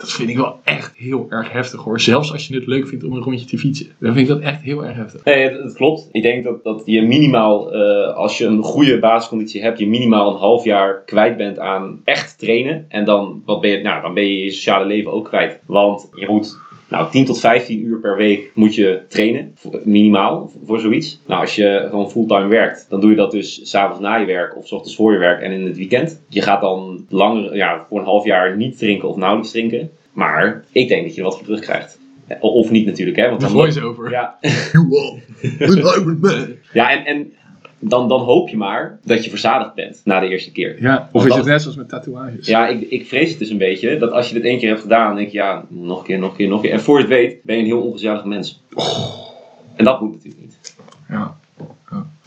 Dat 0.00 0.12
vind 0.12 0.28
ik 0.28 0.36
wel 0.36 0.60
echt 0.64 0.96
heel 0.96 1.26
erg 1.30 1.52
heftig 1.52 1.80
hoor. 1.80 2.00
Zelfs 2.00 2.32
als 2.32 2.48
je 2.48 2.54
het 2.54 2.66
leuk 2.66 2.88
vindt 2.88 3.04
om 3.04 3.12
een 3.12 3.22
rondje 3.22 3.46
te 3.46 3.58
fietsen. 3.58 3.86
Dan 3.98 4.12
vind 4.12 4.28
ik 4.28 4.34
dat 4.34 4.42
echt 4.42 4.62
heel 4.62 4.84
erg 4.84 4.96
heftig. 4.96 5.24
Nee, 5.24 5.48
het 5.48 5.74
klopt. 5.74 6.08
Ik 6.12 6.22
denk 6.22 6.44
dat, 6.44 6.64
dat 6.64 6.82
je 6.84 7.02
minimaal, 7.02 7.72
eh, 7.72 8.16
als 8.16 8.38
je 8.38 8.46
een 8.46 8.62
goede 8.62 8.98
basisconditie 8.98 9.62
hebt, 9.62 9.78
je 9.78 9.88
minimaal 9.88 10.30
een 10.30 10.38
half 10.38 10.64
jaar 10.64 11.02
kwijt 11.04 11.36
bent 11.36 11.58
aan 11.58 12.00
echt 12.04 12.38
trainen. 12.38 12.84
En 12.88 13.04
dan, 13.04 13.42
wat 13.44 13.60
ben 13.60 13.70
je, 13.70 13.82
nou, 13.82 14.02
dan 14.02 14.14
ben 14.14 14.26
je 14.26 14.44
je 14.44 14.50
sociale 14.50 14.86
leven 14.86 15.12
ook 15.12 15.24
kwijt. 15.24 15.60
Want 15.66 16.08
je 16.14 16.26
moet 16.28 16.58
nou, 16.90 17.10
10 17.10 17.24
tot 17.24 17.40
15 17.40 17.84
uur 17.84 17.98
per 17.98 18.16
week 18.16 18.50
moet 18.54 18.74
je 18.74 19.02
trainen, 19.08 19.54
minimaal, 19.84 20.52
voor 20.64 20.80
zoiets. 20.80 21.20
Nou, 21.26 21.40
als 21.40 21.54
je 21.54 21.86
gewoon 21.90 22.10
fulltime 22.10 22.46
werkt, 22.46 22.86
dan 22.88 23.00
doe 23.00 23.10
je 23.10 23.16
dat 23.16 23.30
dus 23.30 23.60
s'avonds 23.62 24.00
na 24.00 24.16
je 24.16 24.26
werk 24.26 24.56
of 24.56 24.66
s 24.66 24.72
ochtends 24.72 24.96
voor 24.96 25.12
je 25.12 25.18
werk 25.18 25.42
en 25.42 25.52
in 25.52 25.66
het 25.66 25.76
weekend. 25.76 26.20
Je 26.28 26.42
gaat 26.42 26.60
dan 26.60 27.06
langer, 27.08 27.56
ja, 27.56 27.86
voor 27.88 27.98
een 27.98 28.04
half 28.04 28.24
jaar 28.24 28.56
niet 28.56 28.78
drinken 28.78 29.08
of 29.08 29.16
nauwelijks 29.16 29.52
drinken. 29.52 29.90
Maar 30.12 30.64
ik 30.72 30.88
denk 30.88 31.02
dat 31.02 31.14
je 31.14 31.20
er 31.20 31.26
wat 31.26 31.36
voor 31.36 31.46
terugkrijgt. 31.46 31.98
Of 32.40 32.70
niet 32.70 32.86
natuurlijk, 32.86 33.16
hè. 33.16 33.28
Want 33.28 33.40
dan, 33.40 33.50
voice-over. 33.50 34.10
ja, 34.10 34.38
You 34.40 35.20
are 35.58 35.94
an 35.94 36.02
Iron 36.02 36.18
Man. 36.20 36.54
ja, 36.72 36.90
en, 36.90 37.04
en 37.04 37.32
dan, 37.80 38.08
dan 38.08 38.20
hoop 38.20 38.48
je 38.48 38.56
maar 38.56 38.98
dat 39.04 39.24
je 39.24 39.30
verzadigd 39.30 39.74
bent 39.74 40.00
na 40.04 40.20
de 40.20 40.28
eerste 40.28 40.52
keer. 40.52 40.82
Ja, 40.82 41.08
of 41.12 41.26
is 41.26 41.34
het 41.34 41.44
net 41.44 41.62
zoals 41.62 41.76
met 41.76 41.88
tatoeages? 41.88 42.46
Ja, 42.46 42.68
ik, 42.68 42.80
ik 42.80 43.06
vrees 43.06 43.30
het 43.30 43.38
dus 43.38 43.50
een 43.50 43.58
beetje 43.58 43.98
dat 43.98 44.12
als 44.12 44.28
je 44.28 44.34
dit 44.34 44.44
één 44.44 44.58
keer 44.58 44.68
hebt 44.68 44.80
gedaan, 44.80 45.06
dan 45.06 45.16
denk 45.16 45.28
je 45.28 45.38
ja, 45.38 45.64
nog 45.68 45.98
een 45.98 46.04
keer, 46.04 46.18
nog 46.18 46.30
een 46.30 46.36
keer, 46.36 46.48
nog 46.48 46.56
een 46.56 46.62
keer. 46.62 46.72
En 46.72 46.80
voor 46.80 46.96
je 46.96 47.04
het 47.04 47.12
weet, 47.12 47.42
ben 47.42 47.56
je 47.56 47.60
een 47.60 47.68
heel 47.68 47.82
ongezellig 47.82 48.24
mens. 48.24 48.62
En 49.76 49.84
dat 49.84 50.00
moet 50.00 50.12
natuurlijk 50.12 50.42
niet. 50.42 50.74
Ja. 51.08 51.36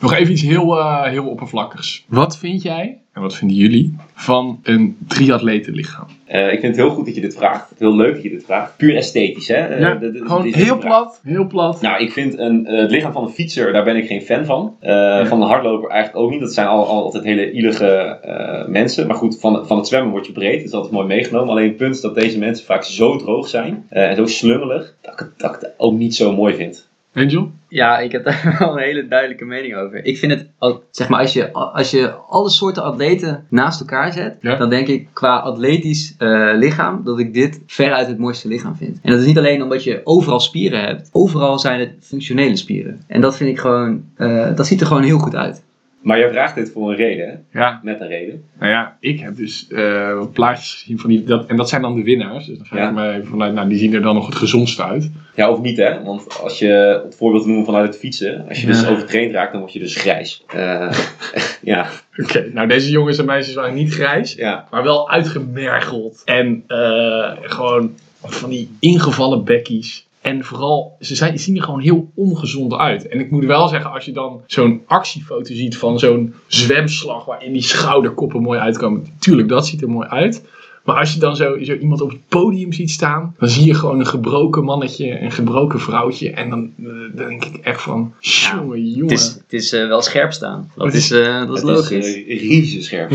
Nog 0.03 0.13
even 0.13 0.31
iets 0.31 0.41
heel, 0.41 0.77
eh, 0.79 1.03
heel 1.03 1.25
oppervlakkigs. 1.25 2.05
Wat 2.07 2.37
vind 2.37 2.61
jij, 2.61 2.97
en 3.13 3.21
wat 3.21 3.35
vinden 3.35 3.57
jullie, 3.57 3.95
van 4.13 4.59
een 4.63 4.97
triatletenlichaam? 5.07 6.05
Eh, 6.25 6.43
ik 6.43 6.59
vind 6.59 6.63
het 6.63 6.75
heel 6.75 6.89
goed 6.89 7.05
dat 7.05 7.15
je 7.15 7.21
dit 7.21 7.35
vraagt. 7.35 7.71
Heel 7.77 7.95
leuk 7.95 8.13
dat 8.13 8.23
je 8.23 8.29
dit 8.29 8.43
vraagt. 8.45 8.77
Puur 8.77 8.95
esthetisch, 8.95 9.47
hè? 9.47 9.55
Eh, 9.55 9.79
ja, 9.79 9.97
gewoon 9.99 10.41
dit- 10.41 10.55
heel 10.55 10.77
plat, 10.77 11.19
heel 11.23 11.47
plat. 11.47 11.81
Nou, 11.81 12.03
ik 12.03 12.11
vind 12.11 12.37
een, 12.37 12.65
eh, 12.65 12.79
het 12.81 12.91
lichaam 12.91 13.11
van 13.11 13.23
een 13.23 13.29
fietser, 13.29 13.73
daar 13.73 13.83
ben 13.83 13.95
ik 13.95 14.07
geen 14.07 14.21
fan 14.21 14.45
van. 14.45 14.75
Eh, 14.79 15.25
Van 15.25 15.39
de 15.39 15.45
hardloper 15.45 15.89
eigenlijk 15.89 16.23
ook 16.25 16.31
niet. 16.31 16.39
Dat 16.39 16.53
zijn 16.53 16.67
al, 16.67 16.85
al- 16.87 17.03
altijd 17.03 17.23
hele 17.23 17.51
ielige 17.51 17.87
eh, 17.87 18.67
mensen. 18.67 19.07
Maar 19.07 19.15
goed, 19.15 19.39
van, 19.39 19.67
van 19.67 19.77
het 19.77 19.87
zwemmen 19.87 20.11
word 20.11 20.25
je 20.25 20.31
breed. 20.31 20.57
Dat 20.57 20.67
is 20.67 20.73
altijd 20.73 20.93
mooi 20.93 21.07
meegenomen. 21.07 21.49
Alleen 21.49 21.67
het 21.67 21.77
punt 21.77 21.95
is 21.95 22.01
dat 22.01 22.15
deze 22.15 22.37
mensen 22.37 22.65
vaak 22.65 22.83
zo 22.83 23.17
droog 23.17 23.47
zijn. 23.47 23.85
eh, 23.89 24.09
en 24.09 24.15
zo 24.15 24.25
slummelig. 24.25 24.95
Dat 25.01 25.19
ik, 25.21 25.29
dat 25.37 25.55
ik 25.55 25.61
het 25.61 25.71
ook 25.77 25.93
niet 25.93 26.15
zo 26.15 26.35
mooi 26.35 26.55
vind. 26.55 26.87
Angel? 27.13 27.51
Ja, 27.73 27.99
ik 27.99 28.11
heb 28.11 28.23
daar 28.23 28.55
wel 28.59 28.71
een 28.77 28.83
hele 28.83 29.07
duidelijke 29.07 29.45
mening 29.45 29.75
over. 29.75 30.05
Ik 30.05 30.17
vind 30.17 30.31
het, 30.31 30.47
zeg 30.91 31.09
maar, 31.09 31.19
als 31.19 31.33
je, 31.33 31.51
als 31.51 31.91
je 31.91 32.11
alle 32.11 32.49
soorten 32.49 32.83
atleten 32.83 33.45
naast 33.49 33.79
elkaar 33.79 34.13
zet, 34.13 34.35
Ja. 34.41 34.55
dan 34.55 34.69
denk 34.69 34.87
ik 34.87 35.07
qua 35.13 35.37
atletisch 35.37 36.15
eh, 36.17 36.51
lichaam 36.55 37.01
dat 37.03 37.19
ik 37.19 37.33
dit 37.33 37.59
veruit 37.67 38.07
het 38.07 38.17
mooiste 38.17 38.47
lichaam 38.47 38.75
vind. 38.75 38.99
En 39.01 39.11
dat 39.11 39.19
is 39.19 39.25
niet 39.25 39.37
alleen 39.37 39.63
omdat 39.63 39.83
je 39.83 40.01
overal 40.03 40.39
spieren 40.39 40.79
hebt, 40.81 41.09
overal 41.11 41.59
zijn 41.59 41.79
het 41.79 41.91
functionele 42.01 42.55
spieren. 42.55 43.01
En 43.07 43.21
dat 43.21 43.37
vind 43.37 43.49
ik 43.49 43.59
gewoon, 43.59 44.03
eh, 44.15 44.55
dat 44.55 44.67
ziet 44.67 44.81
er 44.81 44.87
gewoon 44.87 45.03
heel 45.03 45.19
goed 45.19 45.35
uit. 45.35 45.63
Maar 46.03 46.19
jij 46.19 46.29
vraagt 46.29 46.55
dit 46.55 46.71
voor 46.71 46.89
een 46.89 46.95
reden, 46.95 47.27
hè? 47.51 47.59
Ja, 47.59 47.79
Met 47.83 48.01
een 48.01 48.07
reden. 48.07 48.43
nou 48.59 48.71
ja, 48.71 48.97
ik 48.99 49.19
heb 49.19 49.35
dus 49.35 49.67
eh, 49.69 50.21
plaatjes 50.33 50.73
gezien 50.73 50.99
van 50.99 51.09
die, 51.09 51.23
dat, 51.23 51.45
en 51.45 51.55
dat 51.55 51.69
zijn 51.69 51.81
dan 51.81 51.95
de 51.95 52.03
winnaars. 52.03 52.45
Dus 52.45 52.57
dan 52.57 52.65
ga 52.67 52.77
Ja. 52.77 52.87
ik 52.87 52.93
maar 52.93 53.13
even 53.13 53.27
vanuit, 53.27 53.53
nou 53.53 53.69
die 53.69 53.77
zien 53.77 53.93
er 53.93 54.01
dan 54.01 54.15
nog 54.15 54.25
het 54.25 54.35
gezondste 54.35 54.83
uit. 54.83 55.09
Ja, 55.35 55.51
of 55.51 55.61
niet, 55.61 55.77
hè? 55.77 56.03
Want 56.03 56.39
als 56.41 56.59
je 56.59 57.01
het 57.05 57.15
voorbeeld 57.15 57.41
te 57.43 57.47
noemen 57.49 57.65
vanuit 57.65 57.87
het 57.87 57.97
fietsen, 57.97 58.45
als 58.49 58.61
je 58.61 58.67
dus 58.67 58.87
overtraind 58.87 59.31
raakt, 59.31 59.51
dan 59.51 59.61
word 59.61 59.73
je 59.73 59.79
dus 59.79 59.95
grijs. 59.95 60.43
Eh, 60.47 60.91
ja, 61.61 61.87
Oké, 62.17 62.49
nou 62.53 62.67
deze 62.67 62.89
jongens 62.91 63.17
en 63.17 63.25
meisjes 63.25 63.55
waren 63.55 63.73
niet 63.73 63.93
grijs, 63.93 64.33
ja. 64.33 64.67
maar 64.71 64.83
wel 64.83 65.09
uitgemergeld. 65.09 66.21
En 66.25 66.63
eh, 66.67 67.31
gewoon 67.41 67.91
van 68.23 68.49
die 68.49 68.69
ingevallen 68.79 69.43
bekkies. 69.43 70.07
En 70.23 70.43
vooral, 70.43 70.95
ze 70.99 71.15
zijn, 71.15 71.39
zien 71.39 71.57
er 71.57 71.63
gewoon 71.63 71.79
heel 71.79 72.11
ongezond 72.15 72.73
uit. 72.73 73.07
En 73.07 73.19
ik 73.19 73.31
moet 73.31 73.45
wel 73.45 73.67
zeggen, 73.67 73.91
als 73.91 74.05
je 74.05 74.11
dan 74.11 74.41
zo'n 74.47 74.81
actiefoto 74.85 75.53
ziet 75.53 75.77
van 75.77 75.99
zo'n 75.99 76.33
zwemslag 76.47 77.25
waarin 77.25 77.53
die 77.53 77.61
schouderkoppen 77.61 78.41
mooi 78.41 78.59
uitkomen. 78.59 79.05
Tuurlijk, 79.19 79.47
dat 79.49 79.67
ziet 79.67 79.81
er 79.81 79.89
mooi 79.89 80.07
uit. 80.07 80.43
Maar 80.83 80.95
als 80.95 81.13
je 81.13 81.19
dan 81.19 81.35
zo, 81.35 81.57
zo 81.63 81.73
iemand 81.73 82.01
op 82.01 82.09
het 82.09 82.27
podium 82.27 82.73
ziet 82.73 82.89
staan, 82.91 83.35
dan 83.39 83.49
zie 83.49 83.65
je 83.65 83.73
gewoon 83.73 83.99
een 83.99 84.05
gebroken 84.07 84.63
mannetje, 84.63 85.19
een 85.21 85.31
gebroken 85.31 85.79
vrouwtje. 85.79 86.31
En 86.31 86.49
dan, 86.49 86.71
eh, 86.79 86.85
dan 87.15 87.27
denk 87.27 87.45
ik 87.45 87.55
echt 87.57 87.81
van, 87.81 88.13
jongen, 88.19 88.89
jongen. 88.89 89.01
Het 89.13 89.19
is, 89.19 89.25
het 89.33 89.53
is 89.53 89.73
eh, 89.73 89.87
wel 89.87 90.01
scherp 90.01 90.31
staan. 90.33 90.71
Dat 90.75 90.85
Het 90.85 90.95
is, 90.95 91.11
is- 91.11 91.17
eh, 91.19 91.39
dat 91.47 91.49
is 91.55 91.61
Het 91.61 91.63
logisch. 91.71 92.15
Is, 92.15 92.15
uh, 92.15 92.39
riezenscherp. 92.41 93.11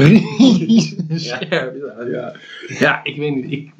Scherp, 1.14 1.50
ja. 1.50 2.06
ja. 2.12 2.32
Ja, 2.78 3.00
ik 3.04 3.16
weet 3.16 3.34
niet. 3.34 3.52
Ik, 3.52 3.70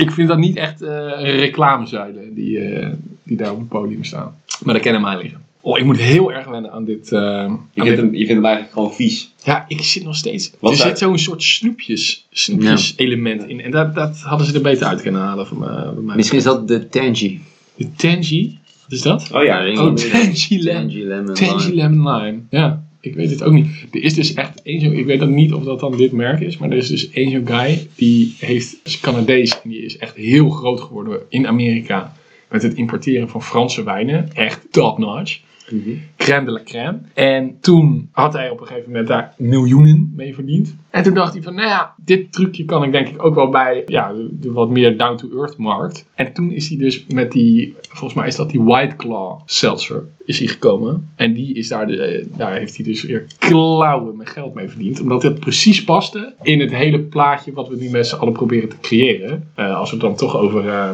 ik 0.00 0.10
vind 0.10 0.28
dat 0.28 0.38
niet 0.38 0.56
echt 0.56 0.82
eh, 0.82 1.10
reclamezuilen 1.38 2.34
die, 2.34 2.58
eh, 2.58 2.88
die 3.22 3.36
daar 3.36 3.52
op 3.52 3.58
het 3.58 3.68
podium 3.68 4.04
staan. 4.04 4.34
Maar 4.64 4.74
dat 4.74 4.82
kennen 4.82 5.02
mij 5.02 5.16
liggen. 5.22 5.40
Oh, 5.62 5.78
ik 5.78 5.84
moet 5.84 5.98
heel 5.98 6.32
erg 6.32 6.46
wennen 6.46 6.72
aan 6.72 6.84
dit. 6.84 7.12
eh, 7.12 7.20
Je 7.20 7.26
aan 7.26 7.58
vindt, 7.74 7.84
dit- 7.88 7.96
hem, 7.96 8.10
je 8.10 8.16
vindt 8.26 8.32
hem 8.32 8.44
eigenlijk 8.44 8.74
gewoon 8.74 8.92
vies. 8.94 9.32
Ja, 9.44 9.64
ik 9.68 9.80
zit 9.82 10.04
nog 10.04 10.16
steeds. 10.16 10.52
Wat 10.58 10.72
er 10.72 10.78
zit 10.78 10.98
zo'n 10.98 11.18
soort 11.18 11.42
snoepjes, 11.42 12.26
snoepjes 12.30 12.92
element 12.96 13.46
in. 13.48 13.60
En 13.60 13.70
dat, 13.70 13.94
dat 13.94 14.16
hadden 14.20 14.46
ze 14.46 14.54
er 14.54 14.62
beter 14.62 14.86
uit 14.86 15.02
kunnen 15.02 15.20
halen 15.20 15.46
van, 15.46 15.58
mij. 16.04 16.16
Misschien 16.16 16.38
is 16.38 16.44
dat 16.44 16.68
de 16.68 16.88
Tangy. 16.88 17.38
De 17.76 17.92
Tangy. 17.96 18.56
Wat 18.82 18.92
is 18.98 19.02
dat? 19.02 19.30
Oh 19.34 19.44
ja, 19.44 19.68
Oh, 19.68 19.74
Tangy. 19.74 20.08
Tangy 20.10 20.56
Lemon. 20.62 20.82
Tangy 20.88 21.02
Lemon. 21.04 21.34
Tangy 21.34 21.68
Lime. 21.70 21.74
Lemon 21.74 22.16
Lime. 22.22 22.38
Ja, 22.50 22.82
ik 23.00 23.14
weet 23.14 23.30
het 23.30 23.42
ook 23.42 23.52
niet. 23.52 23.66
Er 23.90 24.02
is 24.02 24.14
dus 24.14 24.34
echt 24.34 24.62
één 24.62 24.92
ik 24.92 25.06
weet 25.06 25.18
dan 25.18 25.34
niet 25.34 25.52
of 25.52 25.64
dat 25.64 25.80
dan 25.80 25.96
dit 25.96 26.12
merk 26.12 26.40
is, 26.40 26.58
maar 26.58 26.70
er 26.70 26.76
is 26.76 26.88
dus 26.88 27.10
één 27.10 27.46
guy 27.46 27.86
die 27.94 28.34
heeft, 28.38 28.76
is 28.84 29.00
Canadees 29.00 29.62
en 29.62 29.70
die 29.70 29.84
is 29.84 29.96
echt 29.96 30.16
heel 30.16 30.50
groot 30.50 30.80
geworden 30.80 31.20
in 31.28 31.46
Amerika 31.46 32.16
met 32.48 32.62
het 32.62 32.74
importeren 32.74 33.28
van 33.28 33.42
Franse 33.42 33.82
wijnen. 33.82 34.32
Echt 34.32 34.66
top 34.70 34.98
notch. 34.98 35.40
Mhm. 35.70 35.90
Crème 36.16 36.44
de 36.44 36.50
la 36.50 36.60
crème. 36.64 36.98
En 37.14 37.56
toen 37.60 38.08
had 38.12 38.32
hij 38.32 38.50
op 38.50 38.60
een 38.60 38.66
gegeven 38.66 38.90
moment 38.90 39.08
daar 39.08 39.34
miljoenen 39.36 40.12
mee 40.16 40.34
verdiend. 40.34 40.76
En 40.90 41.02
toen 41.02 41.14
dacht 41.14 41.32
hij 41.32 41.42
van, 41.42 41.54
nou 41.54 41.68
ja, 41.68 41.94
dit 42.04 42.32
trucje 42.32 42.64
kan 42.64 42.82
ik 42.82 42.92
denk 42.92 43.08
ik 43.08 43.24
ook 43.24 43.34
wel 43.34 43.48
bij 43.48 43.82
ja, 43.86 44.12
de, 44.30 44.52
wat 44.52 44.70
meer 44.70 44.96
down-to-earth 44.96 45.56
markt. 45.56 46.06
En 46.14 46.32
toen 46.32 46.50
is 46.50 46.68
hij 46.68 46.78
dus 46.78 47.06
met 47.06 47.32
die, 47.32 47.74
volgens 47.80 48.14
mij 48.14 48.26
is 48.26 48.36
dat 48.36 48.50
die 48.50 48.62
White 48.62 48.96
Claw 48.96 49.40
seltzer, 49.44 50.04
is 50.24 50.38
hij 50.38 50.48
gekomen. 50.48 51.10
En 51.16 51.32
die 51.32 51.54
is 51.54 51.68
daar, 51.68 51.86
de, 51.86 52.28
daar 52.36 52.52
heeft 52.52 52.76
hij 52.76 52.84
dus 52.84 53.02
weer 53.02 53.26
klauwen 53.38 54.16
met 54.16 54.30
geld 54.30 54.54
mee 54.54 54.68
verdiend. 54.68 55.00
Omdat 55.00 55.22
het 55.22 55.40
precies 55.40 55.84
paste 55.84 56.34
in 56.42 56.60
het 56.60 56.74
hele 56.74 57.00
plaatje 57.00 57.52
wat 57.52 57.68
we 57.68 57.76
nu 57.76 57.90
met 57.90 58.06
z'n 58.06 58.16
allen 58.16 58.32
proberen 58.32 58.68
te 58.68 58.80
creëren. 58.80 59.48
Eh, 59.54 59.76
als 59.76 59.90
we 59.90 59.96
het 59.96 60.04
dan 60.04 60.16
toch 60.16 60.36
over... 60.36 60.68
eh, 60.68 60.90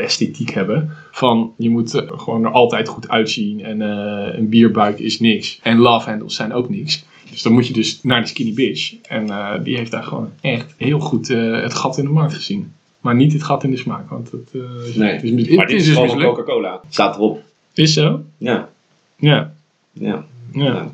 esthetiek 0.00 0.50
hebben. 0.50 0.90
Van 1.10 1.52
je 1.56 1.70
moet 1.70 1.94
eh, 1.94 2.02
gewoon 2.20 2.44
er 2.44 2.50
altijd 2.50 2.88
goed 2.88 3.08
uitzien 3.08 3.64
en 3.64 3.82
eh, 3.82 4.38
een 4.38 4.48
bierbuik 4.48 4.98
is 4.98 5.20
niks. 5.20 5.58
En 5.62 5.78
love 5.78 6.08
handles 6.08 6.34
zijn 6.34 6.52
ook 6.52 6.68
niks. 6.68 7.04
Dus 7.30 7.42
dan 7.42 7.52
moet 7.52 7.66
je 7.66 7.72
dus 7.72 8.02
naar 8.02 8.20
de 8.20 8.26
skinny 8.26 8.52
bitch. 8.54 8.94
En 9.02 9.30
eh, 9.30 9.52
die 9.62 9.76
heeft 9.76 9.90
daar 9.90 10.02
gewoon 10.02 10.30
echt 10.40 10.74
heel 10.76 10.98
goed 11.00 11.30
eh, 11.30 11.62
het 11.62 11.74
gat 11.74 11.98
in 11.98 12.04
de 12.04 12.10
markt 12.10 12.34
gezien. 12.34 12.72
Maar 13.00 13.14
niet 13.14 13.32
het 13.32 13.42
gat 13.42 13.64
in 13.64 13.70
de 13.70 13.76
smaak, 13.76 14.10
want 14.10 14.30
het, 14.30 14.50
eh, 14.52 14.88
is, 14.88 14.94
Nee, 14.94 15.12
het 15.12 15.22
is, 15.22 15.30
Maar 15.30 15.40
het 15.40 15.48
dit 15.48 15.80
is 15.80 15.88
is 15.88 15.96
dus 15.96 16.10
gewoon. 16.10 16.22
Coca-Cola. 16.22 16.80
Staat 16.88 17.14
erop. 17.14 17.42
Is 17.74 17.92
zo? 17.92 18.22
Ja, 18.38 18.68
Ja. 19.16 19.52
ja. 19.92 20.24
ja. 20.52 20.92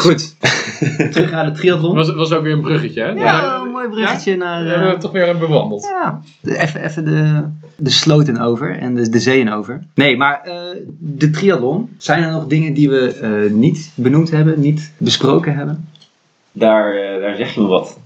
Goed. 0.00 0.36
Terug 1.12 1.30
naar 1.30 1.44
de 1.44 1.52
triathlon. 1.52 1.94
Was, 1.94 2.14
was 2.14 2.32
ook 2.32 2.42
weer 2.42 2.52
een 2.52 2.60
bruggetje, 2.60 3.02
hè? 3.02 3.08
Ja, 3.08 3.60
een 3.60 3.70
mooi 3.70 3.88
bruggetje 3.88 4.36
naar... 4.36 4.62
We 4.62 4.68
eh, 4.68 4.74
hebben 4.74 4.94
we 4.94 5.00
toch 5.00 5.12
weer 5.12 5.38
bewandeld. 5.38 5.82
Ja, 5.82 6.20
even, 6.42 6.84
even 6.84 7.04
de, 7.04 7.42
de 7.76 7.90
sloten 7.90 8.38
over 8.38 8.78
en 8.78 8.94
de, 8.94 9.08
de 9.08 9.20
zeeën 9.20 9.52
over. 9.52 9.82
Nee, 9.94 10.16
maar 10.16 10.40
eh, 10.44 10.54
de 10.98 11.30
triathlon. 11.30 11.90
Zijn 11.98 12.22
er 12.22 12.30
nog 12.30 12.46
dingen 12.46 12.74
die 12.74 12.90
we 12.90 13.14
eh, 13.14 13.52
niet 13.52 13.90
benoemd 13.94 14.30
hebben, 14.30 14.60
niet 14.60 14.92
besproken 14.96 15.54
hebben? 15.54 15.88
Daar, 16.52 16.94
eh, 16.94 17.20
daar 17.20 17.36
zeg 17.36 17.54
je 17.54 17.60
me 17.60 17.66
wat. 17.66 17.98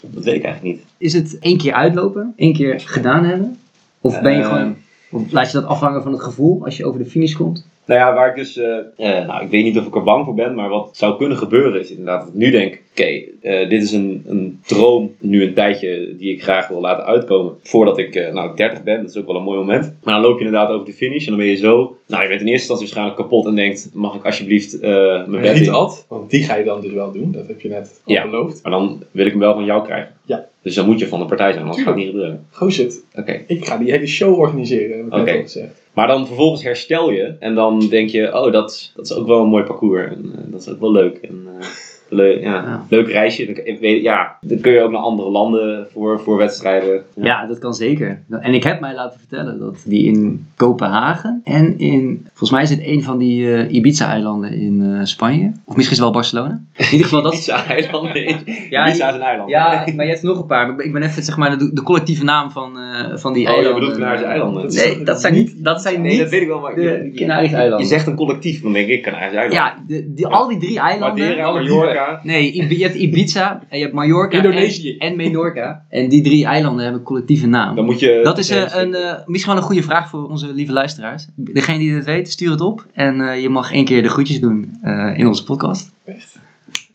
Dat 0.00 0.24
weet 0.24 0.34
ik 0.34 0.44
eigenlijk 0.44 0.76
niet. 0.76 0.84
Is 0.98 1.12
het 1.12 1.38
één 1.38 1.58
keer 1.58 1.72
uitlopen, 1.72 2.32
één 2.36 2.52
keer 2.52 2.80
gedaan 2.80 3.24
hebben? 3.24 3.58
Of 4.00 4.20
ben 4.20 4.32
je 4.32 4.42
Eh, 4.42 4.48
gewoon... 4.48 4.76
Of 5.12 5.32
laat 5.32 5.46
je 5.52 5.60
dat 5.60 5.68
afhangen 5.68 6.02
van 6.02 6.12
het 6.12 6.22
gevoel 6.22 6.64
als 6.64 6.76
je 6.76 6.84
over 6.86 6.98
de 7.02 7.10
finish 7.10 7.34
komt? 7.34 7.70
Nou 7.86 8.00
ja, 8.00 8.14
waar 8.14 8.28
ik 8.28 8.34
dus, 8.36 8.56
eh, 8.56 8.76
eh, 8.96 9.26
nou 9.26 9.44
ik 9.44 9.50
weet 9.50 9.64
niet 9.64 9.78
of 9.78 9.86
ik 9.86 9.94
er 9.94 10.02
bang 10.02 10.24
voor 10.24 10.34
ben, 10.34 10.54
maar 10.54 10.68
wat 10.68 10.88
zou 10.92 11.16
kunnen 11.16 11.38
gebeuren 11.38 11.80
is 11.80 11.90
inderdaad 11.90 12.20
dat 12.20 12.28
ik 12.28 12.34
nu 12.34 12.50
denk, 12.50 12.82
oké, 12.90 13.02
eh, 13.40 13.68
dit 13.68 13.82
is 13.82 13.92
een, 13.92 14.22
een 14.26 14.60
droom, 14.66 15.14
nu 15.20 15.42
een 15.44 15.54
tijdje 15.54 16.14
die 16.18 16.32
ik 16.32 16.42
graag 16.42 16.68
wil 16.68 16.80
laten 16.80 17.04
uitkomen 17.04 17.54
voordat 17.62 17.98
ik, 17.98 18.14
eh, 18.14 18.32
nou 18.32 18.56
30 18.56 18.82
ben, 18.82 19.00
dat 19.00 19.10
is 19.10 19.16
ook 19.16 19.26
wel 19.26 19.36
een 19.36 19.42
mooi 19.42 19.58
moment. 19.58 19.94
Maar 20.02 20.14
dan 20.14 20.22
loop 20.22 20.38
je 20.38 20.44
inderdaad 20.44 20.70
over 20.70 20.86
de 20.86 20.92
finish 20.92 21.24
en 21.24 21.28
dan 21.30 21.38
ben 21.40 21.46
je 21.48 21.56
zo, 21.56 21.96
nou 22.06 22.22
je 22.22 22.28
bent 22.28 22.40
in 22.40 22.46
eerste 22.46 22.50
instantie 22.72 22.84
waarschijnlijk 22.84 23.16
kapot 23.16 23.46
en 23.46 23.54
denkt, 23.54 23.90
mag 23.92 24.14
ik 24.14 24.24
alsjeblieft 24.24 24.80
eh, 24.80 24.90
mijn 25.26 25.42
bed 25.42 25.54
niet 25.54 25.66
in? 25.66 25.72
Ad, 25.72 26.06
want 26.08 26.30
die 26.30 26.42
ga 26.42 26.54
je 26.56 26.64
dan 26.64 26.80
dus 26.80 26.92
wel 26.92 27.12
doen. 27.12 27.32
Dat 27.32 27.46
heb 27.46 27.60
je 27.60 27.68
net 27.68 28.00
al 28.04 28.12
Ja. 28.12 28.24
beloofd. 28.24 28.62
Maar 28.62 28.72
dan 28.72 29.02
wil 29.10 29.24
ik 29.26 29.30
hem 29.30 29.40
wel 29.40 29.54
van 29.54 29.64
jou 29.64 29.84
krijgen. 29.84 30.12
Ja. 30.24 30.46
Dus 30.62 30.74
dan 30.74 30.86
moet 30.86 30.98
je 30.98 31.08
van 31.08 31.18
de 31.18 31.24
partij 31.24 31.52
zijn, 31.52 31.64
anders 31.64 31.82
gaat 31.82 31.94
het 31.94 31.96
niet 31.96 32.10
gebeuren. 32.10 32.46
Shit, 32.70 33.04
Oké. 33.14 33.44
ik 33.46 33.64
ga 33.66 33.76
die 33.76 33.90
hele 33.90 34.06
show 34.06 34.38
organiseren, 34.38 34.96
heb 34.96 35.06
ik 35.06 35.12
net 35.12 35.20
Oké. 35.20 35.32
al 35.32 35.42
gezegd. 35.42 35.82
Maar 35.92 36.06
dan 36.06 36.26
vervolgens 36.26 36.62
herstel 36.62 37.10
je 37.10 37.36
en 37.38 37.54
dan 37.54 37.88
denk 37.88 38.08
je, 38.08 38.26
oh, 38.34 38.52
dat, 38.52 38.92
dat 38.94 39.04
is 39.04 39.14
ook 39.14 39.26
wel 39.26 39.42
een 39.42 39.48
mooi 39.48 39.64
parcours. 39.64 40.06
En, 40.06 40.32
eh, 40.36 40.52
dat 40.52 40.60
is 40.60 40.68
ook 40.68 40.80
wel 40.80 40.92
leuk. 40.92 41.16
En, 41.16 41.46
eh, 41.60 41.66
leuk, 42.12 42.42
ja, 42.42 42.52
Ja. 42.54 42.84
leuk 42.88 43.08
reisje. 43.10 43.46
Dan, 43.46 43.54
ik 43.64 43.78
weet- 43.80 44.02
ja, 44.02 44.36
dan 44.40 44.60
kun 44.60 44.72
je 44.72 44.80
ook 44.82 44.90
naar 44.90 45.00
andere 45.00 45.30
landen 45.30 45.86
voor, 45.92 46.20
voor 46.20 46.36
wedstrijden. 46.36 47.02
Ja. 47.14 47.46
dat 47.46 47.58
kan 47.58 47.74
zeker. 47.74 48.22
En 48.40 48.54
ik 48.54 48.62
heb 48.64 48.80
mij 48.80 48.94
laten 48.94 49.18
vertellen 49.18 49.58
dat 49.58 49.82
die 49.86 50.04
in 50.04 50.46
Kopenhagen 50.56 51.40
en 51.44 51.78
in, 51.78 52.26
volgens 52.28 52.50
mij 52.50 52.62
is 52.62 52.70
het 52.70 52.80
een 52.82 53.02
van 53.02 53.18
die 53.18 53.54
eh, 53.54 53.74
Ibiza-eilanden 53.74 54.52
in 54.52 54.82
eh, 54.94 55.00
Spanje. 55.04 55.52
Of 55.64 55.76
misschien 55.76 55.80
is 55.80 55.88
het 55.88 55.98
wel 55.98 56.10
Barcelona. 56.10 56.60
In 56.76 56.84
ieder 56.90 57.06
geval 57.06 57.22
dat... 57.22 57.32
Ibiza-eilanden. 57.34 58.40
Ja, 58.70 58.86
Ibiza 58.88 59.08
is 59.08 59.14
een 59.14 59.20
eiland. 59.20 59.50
Ja, 59.50 59.84
maar 59.96 60.04
je 60.04 60.10
hebt 60.10 60.22
nog 60.22 60.38
een 60.38 60.46
paar. 60.46 60.66
Maar 60.74 60.84
ik 60.84 60.92
ben- 60.92 61.02
even 61.02 61.22
zeg 61.22 61.36
maar 61.36 61.58
de, 61.58 61.72
de 61.72 61.82
collectieve 61.82 62.24
naam 62.24 62.50
van, 62.50 62.78
eh, 62.78 63.16
van 63.16 63.32
die 63.32 63.42
Oh, 63.46 63.48
je 63.50 63.56
eilanden. 63.56 63.80
bedoelt 63.80 63.98
Canarische 63.98 64.26
eilanden? 64.26 64.74
Nee, 64.74 65.02
dat 65.04 65.20
zijn 65.20 65.34
niet, 65.34 65.64
dat 65.64 65.82
zijn 65.82 66.00
Nee, 66.02 66.10
niet 66.10 66.20
dat 66.20 66.30
weet 66.30 66.42
ik 66.42 66.48
wel, 66.48 66.60
maar 66.60 66.74
de 66.74 66.82
je, 66.82 67.10
Canarische 67.14 67.56
eilanden. 67.56 67.80
je 67.80 67.92
zegt 67.92 68.06
een 68.06 68.14
collectief, 68.14 68.62
dan 68.62 68.72
denk 68.72 68.88
ik 68.88 69.02
Canarische 69.02 69.36
eilanden. 69.38 69.58
Ja, 69.58 69.74
de, 69.86 70.12
die, 70.14 70.26
al 70.26 70.48
die 70.48 70.58
drie 70.58 70.78
eilanden. 70.78 71.24
Madeira, 71.24 71.52
Mallorca. 71.52 72.01
Nee, 72.22 72.76
je 72.78 72.84
hebt 72.84 72.94
Ibiza 72.94 73.62
en 73.68 73.78
je 73.78 73.84
hebt 73.84 73.94
Mallorca 73.94 74.36
Indonesië. 74.36 74.96
En, 74.96 75.10
en 75.10 75.16
Menorca. 75.16 75.84
En 75.88 76.08
die 76.08 76.22
drie 76.22 76.44
eilanden 76.44 76.84
hebben 76.84 77.02
collectieve 77.02 77.46
naam. 77.46 77.76
Dan 77.76 77.84
moet 77.84 78.00
je... 78.00 78.20
Dat 78.22 78.38
is 78.38 78.50
eh, 78.50 78.74
een, 78.74 78.94
eh, 78.94 79.18
misschien 79.26 79.52
wel 79.52 79.62
een 79.62 79.68
goede 79.68 79.82
vraag 79.82 80.08
voor 80.08 80.28
onze 80.28 80.52
lieve 80.52 80.72
luisteraars. 80.72 81.26
Degene 81.34 81.78
die 81.78 81.94
het 81.94 82.04
weet, 82.04 82.30
stuur 82.30 82.50
het 82.50 82.60
op. 82.60 82.86
En 82.92 83.28
eh, 83.28 83.42
je 83.42 83.48
mag 83.48 83.72
één 83.72 83.84
keer 83.84 84.02
de 84.02 84.08
groetjes 84.08 84.40
doen 84.40 84.78
in 85.16 85.26
onze 85.26 85.44
podcast. 85.44 85.92
Echt? 86.04 86.31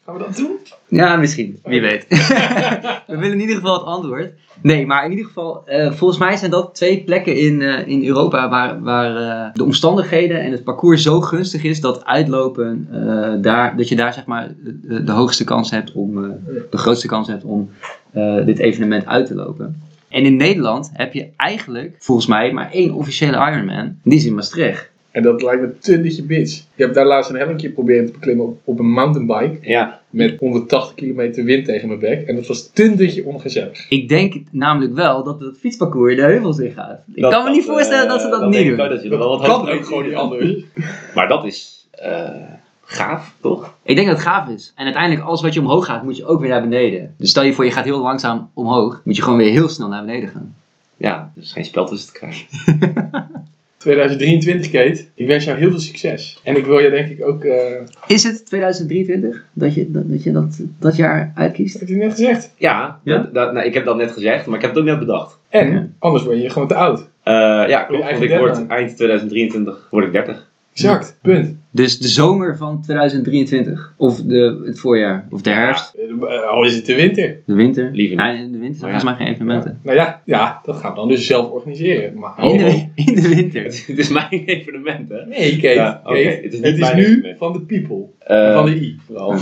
Gaan 0.08 0.18
we 0.18 0.24
dat 0.24 0.36
doen? 0.36 0.58
Ja, 0.88 1.16
misschien. 1.16 1.60
Wie 1.64 1.82
weet. 1.82 2.06
We 3.08 3.18
willen 3.18 3.32
in 3.32 3.40
ieder 3.40 3.56
geval 3.56 3.74
het 3.74 3.84
antwoord. 3.84 4.34
Nee, 4.62 4.86
maar 4.86 5.06
in 5.06 5.10
ieder 5.10 5.26
geval, 5.26 5.68
eh, 5.68 5.92
volgens 5.92 6.20
mij 6.20 6.38
zijn 6.38 6.52
dat 6.52 6.76
twee 6.76 7.04
plekken 7.04 7.36
in, 7.36 7.62
eh, 7.62 7.88
in 7.88 8.06
Europa 8.06 8.50
waar, 8.50 8.82
waar 8.82 9.16
eh, 9.16 9.54
de 9.54 9.64
omstandigheden 9.64 10.42
en 10.42 10.52
het 10.52 10.64
parcours 10.64 11.04
zo 11.04 11.22
gunstig 11.22 11.64
is 11.64 11.82
dat 11.82 12.06
uitlopen, 12.06 12.88
daar, 13.42 13.78
dat 13.78 13.90
je 13.90 13.96
daar 13.96 14.14
zeg 14.14 14.26
maar 14.26 14.54
de, 14.64 15.04
de 15.04 15.12
hoogste 15.12 15.44
kans 15.44 15.72
hebt 15.72 15.92
om, 15.92 16.16
de 16.70 16.78
grootste 16.78 17.08
kans 17.08 17.28
hebt 17.28 17.44
om 17.44 17.70
dit 18.46 18.60
evenement 18.60 19.06
uit 19.06 19.26
te 19.26 19.36
lopen. 19.36 19.82
En 20.10 20.24
in 20.24 20.36
Nederland 20.36 20.90
heb 20.94 21.14
je 21.14 21.30
eigenlijk, 21.38 21.96
volgens 22.00 22.28
mij, 22.28 22.52
maar 22.52 22.72
één 22.72 22.94
officiële 22.94 23.52
Ironman. 23.52 23.96
Die 24.04 24.18
is 24.18 24.26
in 24.26 24.36
Maastricht. 24.36 24.90
En 25.12 25.24
dat 25.24 25.42
lijkt 25.42 25.62
me 25.62 25.78
tundetje 25.80 26.24
bitch. 26.24 26.58
Ik 26.58 26.66
heb 26.76 26.94
daar 26.94 27.06
laatst 27.06 27.30
een 27.30 27.36
hellinkje 27.36 27.70
proberen 27.70 28.06
te 28.06 28.12
beklimmen 28.12 28.46
op, 28.46 28.60
op 28.64 28.80
een 28.80 28.90
mountainbike. 28.92 29.58
Ja, 29.70 30.02
Met 30.10 30.40
180 30.40 30.94
kilometer 30.96 31.44
wind 31.44 31.66
tegen 31.66 31.88
mijn 31.88 32.00
bek. 32.00 32.28
En 32.28 32.36
dat 32.36 32.48
was 32.48 32.70
tundetje 32.74 33.26
ongezellig. 33.26 33.90
Ik 33.90 34.10
denk 34.10 34.36
namelijk 34.52 34.94
wel 34.94 35.24
dat 35.24 35.40
het 35.40 35.58
fietsparcours 35.58 36.16
de 36.16 36.22
heuvels 36.22 36.58
in 36.60 36.72
gaat. 36.72 37.00
Ik 37.14 37.22
dat- 37.22 37.32
kan 37.34 37.44
me 37.44 37.50
niet 37.50 37.66
dat, 37.66 37.76
voorstellen 37.76 38.04
eh, 38.04 38.10
dat 38.10 38.22
ze 38.22 38.30
dat, 38.30 38.50
niet 38.50 38.56
ik 38.60 38.68
doen. 38.70 38.80
ook 38.80 38.90
dat 38.90 39.04
je 39.04 39.10
er 39.10 39.18
wel 39.18 39.30
wat 39.38 39.48
kan 39.48 39.70
ook 39.70 39.86
gewoon 39.86 40.04
niet 40.06 40.16
anders. 40.16 40.56
Maar 41.16 41.28
dat 41.28 41.46
is 41.46 41.88
eh, 41.92 42.30
gaaf, 42.84 43.34
toch? 43.42 43.74
Ik 43.84 43.96
denk 43.96 44.08
dat 44.08 44.18
het 44.18 44.26
gaaf 44.26 44.50
is. 44.50 44.74
En 44.76 44.84
uiteindelijk, 44.86 45.26
alles 45.26 45.42
wat 45.42 45.54
je 45.54 45.60
omhoog 45.60 45.86
gaat, 45.86 46.04
moet 46.04 46.18
je 46.18 46.26
ook 46.26 46.40
weer 46.40 46.50
naar 46.50 46.62
beneden. 46.62 47.14
Dus 47.18 47.30
stel 47.30 47.44
je 47.44 47.54
voor, 47.54 47.66
je 47.66 47.72
gaat 47.72 47.86
heel 47.86 48.02
langzaam 48.02 48.50
omhoog, 48.54 49.02
moet 49.04 49.16
je 49.16 49.22
gewoon 49.22 49.38
weer 49.38 49.52
heel 49.52 49.70
snel 49.70 49.88
naar 49.88 50.06
beneden 50.06 50.30
gaan. 50.30 50.56
Ja, 50.98 51.32
er 51.36 51.42
is 51.42 51.52
geen 51.52 51.66
spel 51.66 51.86
tussen 51.86 52.14
te 52.14 52.20
krijgen. 52.20 52.46
2023, 53.92 54.72
Kate. 54.72 55.04
Ik 55.14 55.28
wens 55.28 55.44
jou 55.46 55.58
heel 55.58 55.70
veel 55.70 55.80
succes. 55.80 56.40
En 56.44 56.58
ik 56.58 56.66
wil 56.66 56.80
je 56.80 56.90
denk 56.90 57.08
ik 57.10 57.28
ook... 57.28 57.44
eh 57.44 57.56
Is 58.08 58.24
het 58.24 58.46
2023 58.46 59.44
dat 59.54 59.74
je 59.74 59.92
dat, 59.92 60.10
dat, 60.10 60.24
je 60.24 60.32
dat, 60.32 60.60
dat 60.80 60.96
jaar 60.96 61.32
uitkiest? 61.36 61.80
heb 61.80 61.88
je 61.88 61.96
net 61.96 62.12
gezegd. 62.12 62.52
Ja, 62.58 63.00
Ja? 63.04 63.18
Dat, 63.18 63.34
dat- 63.34 63.54
nou, 63.54 63.66
ik 63.66 63.74
heb 63.74 63.86
dat 63.86 63.98
net 63.98 64.12
gezegd, 64.12 64.46
maar 64.46 64.56
ik 64.56 64.62
heb 64.62 64.70
het 64.72 64.80
ook 64.80 64.86
net 64.86 65.00
bedacht. 65.00 65.38
En 65.50 65.72
Ja. 65.72 65.88
anders 66.00 66.24
word 66.24 66.42
je 66.42 66.50
gewoon 66.50 66.68
te 66.68 66.76
oud. 66.76 67.00
Eh, 67.24 67.34
ja, 67.68 67.84
klopt. 67.84 68.04
Want 68.12 68.22
ik 68.24 68.38
word 68.38 68.68
eind 68.68 68.96
2023 68.96 69.88
word 69.92 70.06
ik 70.06 70.12
30. 70.12 70.48
Exact. 70.74 71.18
Punt. 71.22 71.56
Dus 71.78 72.00
de 72.00 72.08
zomer 72.08 72.58
van 72.58 72.82
2023. 72.82 73.94
Of 73.98 74.22
de, 74.22 74.62
het 74.66 74.80
voorjaar. 74.80 75.28
Of 75.32 75.42
de 75.42 75.50
herfst. 75.50 75.94
Eh, 75.96 76.50
Al 76.50 76.64
is 76.66 76.76
het 76.76 76.86
de 76.86 76.96
winter. 76.96 77.38
De 77.46 77.54
winter. 77.54 77.90
Liever 77.94 78.16
niet. 78.16 78.26
Ja, 78.26 78.32
in 78.32 78.52
de 78.52 78.58
winter 78.58 78.80
zijn 78.80 78.92
Maar 78.92 79.02
volgens 79.02 79.04
mij 79.04 79.16
geen 79.16 79.28
evenementen. 79.36 79.80
Nou 79.82 79.98
ja, 79.98 80.22
ja, 80.26 80.62
dat 80.66 80.76
gaan 80.76 80.92
we 80.92 80.98
dan 80.98 81.08
dus 81.08 81.26
zelf 81.26 81.52
organiseren. 81.52 82.20
Maar 82.20 82.44
In 82.44 82.58
de, 82.58 82.86
in 82.96 83.16
de 83.16 83.30
winter. 83.36 83.64
Het 83.88 83.98
is 83.98 84.10
mijn 84.10 84.28
evenement, 84.30 85.10
hè? 85.10 85.26
Nee, 85.26 85.52
Kate. 85.54 85.74
Ja, 85.74 86.02
Het 86.04 86.54
is 86.54 86.60
nu 86.60 86.68
evenement. 86.68 87.38
van 87.38 87.54
de 87.54 87.60
people. 87.62 88.04
Eh, 88.20 88.54
van 88.54 88.66
de 88.66 88.76
I 88.76 89.00
vooral. 89.06 89.36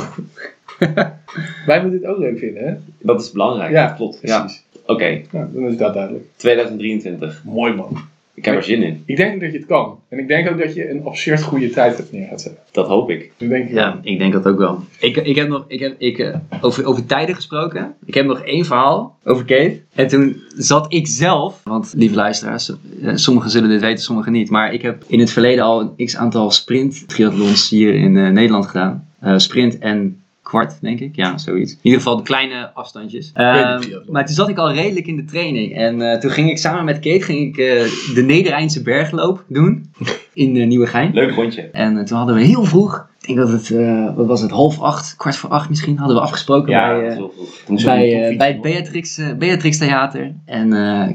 Wij 1.66 1.82
moeten 1.82 2.00
het 2.02 2.06
ook 2.06 2.18
leuk 2.18 2.38
vinden, 2.40 2.64
hè? 2.68 2.74
Dat 3.00 3.22
is 3.22 3.32
belangrijk, 3.32 3.72
Ja, 3.72 3.88
dat 3.88 3.96
klopt. 3.96 4.20
Ja. 4.22 4.40
Precies. 4.40 4.64
Oké, 4.86 5.22
dan 5.32 5.68
is 5.70 5.78
dat 5.78 5.94
duidelijk. 5.94 6.26
2023. 6.36 7.42
Mooi 7.46 7.74
man. 7.74 7.98
Ik 8.36 8.46
heb 8.46 8.56
er 8.56 8.64
zin 8.64 8.84
in. 8.84 9.04
Ik 9.06 9.16
denk 9.18 9.42
dat 9.42 9.52
je 9.52 9.58
het 9.58 9.68
kan. 9.68 10.00
En 10.10 10.20
ik 10.20 10.28
denk 10.28 10.50
ook 10.50 10.58
dat 10.58 10.74
je 10.74 10.90
een 10.90 11.04
absurd 11.04 11.44
goede 11.44 11.70
tijd 11.70 11.98
hebt 11.98 12.12
neer 12.12 12.28
gaat 12.28 12.42
zetten. 12.42 12.62
Dat 12.72 12.88
hoop 12.88 13.10
ik. 13.10 13.32
Dat 13.38 13.50
denk 13.50 13.68
ik 13.70 13.74
Ja, 13.76 13.92
wel. 13.94 14.00
ik 14.14 14.20
denk 14.20 14.34
dat 14.34 14.48
ook 14.48 14.58
wel. 14.58 14.80
Ik, 15.00 15.18
ik 15.18 15.36
heb 15.36 15.48
nog, 15.48 15.66
ik 15.68 15.80
heb, 15.80 15.96
ik, 15.98 16.18
eh, 16.20 16.36
over, 16.62 16.86
over 16.86 17.06
tijden 17.06 17.36
gesproken. 17.36 17.94
Ik 18.06 18.14
heb 18.14 18.26
nog 18.26 18.40
één 18.42 18.66
verhaal 18.66 19.18
over 19.24 19.46
Kate. 19.46 19.80
En 19.94 20.08
toen 20.08 20.42
zat 20.56 20.94
ik 20.94 21.08
zelf, 21.08 21.62
want 21.64 21.94
lieve 21.98 22.16
luisteraars, 22.16 22.70
eh, 23.02 23.12
sommigen 23.16 23.50
zullen 23.52 23.70
dit 23.70 23.82
weten, 23.82 24.04
sommigen 24.04 24.32
niet. 24.32 24.50
Maar 24.50 24.74
ik 24.74 24.82
heb 24.82 25.04
in 25.08 25.20
het 25.20 25.32
verleden 25.32 25.64
al 25.64 25.94
een 25.98 26.06
x 26.06 26.16
aantal 26.18 26.52
sprint 26.52 27.08
triathlons 27.08 27.70
hier 27.70 27.94
in 27.94 28.18
eh, 28.18 28.30
Nederland 28.30 28.66
gedaan. 28.66 29.08
Eh, 29.20 29.38
sprint 29.38 29.78
en 29.78 30.20
kwart, 30.46 30.78
denk 30.82 31.00
ik. 31.00 31.16
Ja, 31.16 31.38
zoiets. 31.38 31.72
In 31.72 31.80
ieder 31.82 32.00
geval 32.00 32.18
de 32.18 32.24
kleine 32.24 32.72
afstandjes. 32.74 33.32
Ehm, 33.34 33.82
maar 34.10 34.26
toen 34.26 34.36
zat 34.36 34.50
ik 34.50 34.58
al 34.58 34.74
redelijk 34.74 35.08
in 35.08 35.16
de 35.16 35.24
training. 35.24 35.76
En 35.76 36.02
eh, 36.02 36.20
toen 36.20 36.32
ging 36.32 36.50
ik 36.50 36.58
samen 36.58 36.86
met 36.86 37.00
Kate 37.00 37.22
ging 37.22 37.40
ik, 37.48 37.58
eh, 37.58 38.14
de 38.16 38.24
Nederrijnse 38.26 38.82
bergloop 38.82 39.44
doen. 39.48 39.94
In 40.34 40.56
uh, 40.56 40.68
Nieuwegein. 40.68 41.14
Leuk 41.14 41.32
rondje. 41.32 41.62
En 41.62 41.98
eh, 41.98 42.04
toen 42.04 42.18
hadden 42.18 42.36
we 42.36 42.42
heel 42.42 42.66
vroeg, 42.66 43.08
ik 43.28 43.36
denk 43.36 43.48
dat 43.48 43.60
het, 43.60 43.72
eh, 43.72 44.16
wat 44.16 44.26
was 44.26 44.42
het, 44.42 44.52
half 44.52 44.80
acht, 44.82 45.16
kwart 45.18 45.36
voor 45.36 45.50
acht 45.50 45.70
misschien, 45.70 45.98
hadden 45.98 46.16
we 46.16 46.22
afgesproken 46.22 46.72
Ja, 46.72 46.88
bij, 46.88 47.10
eh, 47.10 47.86
bij, 47.86 48.30
eh, 48.30 48.38
bij 48.38 48.48
het. 48.48 48.62
Beatrix, 48.62 49.20
Beatrix 49.38 49.78
Theater. 49.78 50.34
En 50.46 50.70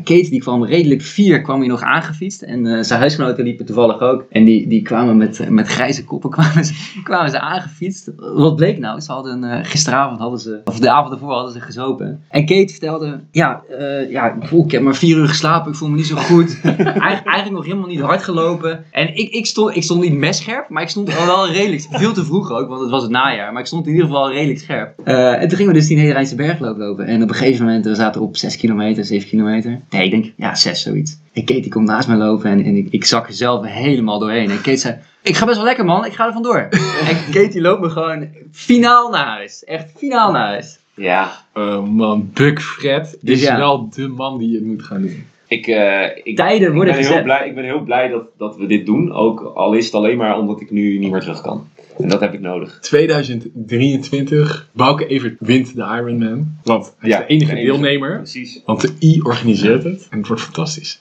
Kate 0.04 0.30
die 0.30 0.40
kwam 0.40 0.64
redelijk 0.64 1.02
vier, 1.02 1.42
kwam 1.42 1.60
hier 1.60 1.68
nog 1.68 1.82
aangefietst. 1.82 2.42
En 2.42 2.84
zijn 2.84 3.00
huisgenoten 3.00 3.44
liepen 3.44 3.66
toevallig 3.66 4.00
ook. 4.00 4.24
En 4.30 4.44
die, 4.44 4.66
die 4.66 4.82
kwamen 4.82 5.16
met, 5.16 5.50
met 5.50 5.68
grijze 5.68 6.04
koppen 6.04 6.30
kwamen 6.36 6.64
ze, 6.64 7.00
kwamen 7.02 7.30
ze 7.30 7.40
aangefietst. 7.40 8.10
Wat 8.16 8.56
bleek 8.56 8.78
nou? 8.78 9.00
Ze 9.00 9.12
hadden 9.12 9.64
gisteravond 9.64 10.20
hadden 10.20 10.40
ze, 10.40 10.60
of 10.64 10.78
de 10.78 10.90
avond 10.90 11.12
ervoor 11.12 11.32
hadden 11.32 11.52
ze 11.52 11.60
gezopen. 11.60 12.22
En 12.28 12.46
Kate 12.46 12.68
vertelde, 12.72 13.20
ja, 13.30 13.62
ja 14.10 14.36
ik, 14.50 14.70
heb 14.70 14.82
maar 14.82 14.94
vier 14.94 15.16
uur 15.16 15.28
geslapen, 15.28 15.70
ik 15.70 15.76
voel 15.76 15.88
me 15.88 15.96
niet 15.96 16.06
zo 16.06 16.16
goed. 16.16 16.60
Eigen- 16.62 17.24
eigenlijk 17.24 17.50
nog 17.50 17.64
helemaal 17.64 17.88
niet 17.88 18.00
hard 18.00 18.22
gelopen. 18.22 18.84
En 18.90 19.16
ik, 19.16 19.30
ik, 19.32 19.46
stond, 19.46 19.76
ik 19.76 19.82
stond 19.82 20.00
niet 20.02 20.14
messcherp, 20.14 20.68
maar 20.68 20.82
ik 20.82 20.88
stond 20.88 21.18
al 21.18 21.26
wel 21.26 21.50
redelijk, 21.50 21.86
veel 22.00 22.12
te 22.12 22.24
vroeg 22.24 22.50
ook, 22.52 22.68
want 22.68 22.80
het 22.80 22.90
was 22.90 23.02
het 23.02 23.10
najaar. 23.10 23.52
Maar 23.52 23.60
ik 23.60 23.66
stond 23.66 23.86
in 23.86 23.92
ieder 23.92 24.06
geval 24.06 24.32
redelijk 24.32 24.58
scherp. 24.58 24.98
Eh, 25.04 25.32
en 25.42 25.48
toen 25.48 25.56
gingen 25.56 25.72
we 25.72 25.78
dus 25.78 25.88
die 25.88 25.96
Nederrijnse 25.96 26.34
bergloop 26.34 26.78
lopen. 26.78 27.06
En 27.06 27.22
op 27.22 27.28
een 27.28 27.34
gegeven 27.34 27.64
moment, 27.64 27.84
we 27.84 27.94
zaten 27.94 28.20
op 28.20 28.36
6 28.36 28.56
kilometer, 28.56 29.04
7 29.04 29.28
kilometer. 29.28 29.80
Nee, 29.90 30.04
ik 30.04 30.10
denk, 30.10 30.32
ja, 30.36 30.54
6 30.54 30.82
zoiets. 30.82 31.18
En 31.32 31.44
Kate 31.44 31.60
die 31.60 31.70
komt 31.70 31.86
naast 31.86 32.08
mij 32.08 32.16
lopen 32.16 32.50
en, 32.50 32.64
en 32.64 32.76
ik, 32.76 32.86
ik 32.90 33.04
zak 33.04 33.26
er 33.26 33.34
zelf 33.34 33.66
helemaal 33.66 34.18
doorheen. 34.18 34.50
En 34.50 34.60
Kate 34.60 34.76
zei, 34.76 34.96
ik 35.22 35.36
ga 35.36 35.44
best 35.44 35.56
wel 35.56 35.66
lekker 35.66 35.84
man, 35.84 36.04
ik 36.04 36.12
ga 36.12 36.26
er 36.26 36.32
vandoor. 36.32 36.68
en 37.08 37.16
Kate 37.32 37.48
die 37.50 37.60
loopt 37.60 37.80
me 37.80 37.90
gewoon 37.90 38.28
finaal 38.52 39.10
naar 39.10 39.26
huis. 39.26 39.64
Echt 39.64 39.92
finaal 39.96 40.32
naar 40.32 40.46
huis. 40.46 40.78
Ja, 40.94 41.32
Oh 41.54 41.86
man, 41.86 42.30
Buck 42.34 42.60
Fred 42.60 43.18
Dus 43.20 43.38
is 43.38 43.46
ja. 43.46 43.56
wel 43.56 43.88
de 43.90 44.08
man 44.08 44.38
die 44.38 44.54
het 44.54 44.64
moet 44.64 44.82
gaan 44.82 45.02
doen. 45.02 45.24
Ik, 45.50 45.66
eh, 45.66 46.02
ik, 46.22 46.36
Tijden 46.36 46.68
ik, 46.68 46.74
worden 46.74 46.94
ben 46.94 47.06
heel 47.06 47.22
blij, 47.22 47.48
ik 47.48 47.54
ben 47.54 47.64
heel 47.64 47.80
blij 47.82 48.08
dat, 48.08 48.24
dat 48.38 48.56
we 48.56 48.66
dit 48.66 48.86
doen. 48.86 49.12
Ook 49.12 49.40
al 49.54 49.72
is 49.72 49.84
het 49.84 49.94
alleen 49.94 50.16
maar 50.16 50.38
omdat 50.38 50.60
ik 50.60 50.70
nu 50.70 50.98
niet 50.98 51.10
meer 51.10 51.20
terug 51.20 51.40
kan. 51.40 51.68
En 51.98 52.08
dat 52.08 52.20
heb 52.20 52.32
ik 52.34 52.40
nodig. 52.40 52.78
2023, 52.80 54.68
Bouke 54.72 55.06
Evert 55.06 55.36
wint 55.38 55.74
de 55.74 55.82
Ironman. 55.82 56.56
Want 56.62 56.94
hij 56.98 57.08
is 57.08 57.14
Ja, 57.14 57.20
de 57.20 57.26
enige 57.26 57.50
de 57.54 57.60
enige. 57.60 57.72
deelnemer. 57.72 58.16
Precies. 58.16 58.62
Want 58.64 58.80
de 58.80 58.92
I 59.00 59.20
organiseert 59.22 59.84
het. 59.84 60.06
En 60.10 60.18
het 60.18 60.26
wordt 60.26 60.42
fantastisch. 60.42 61.00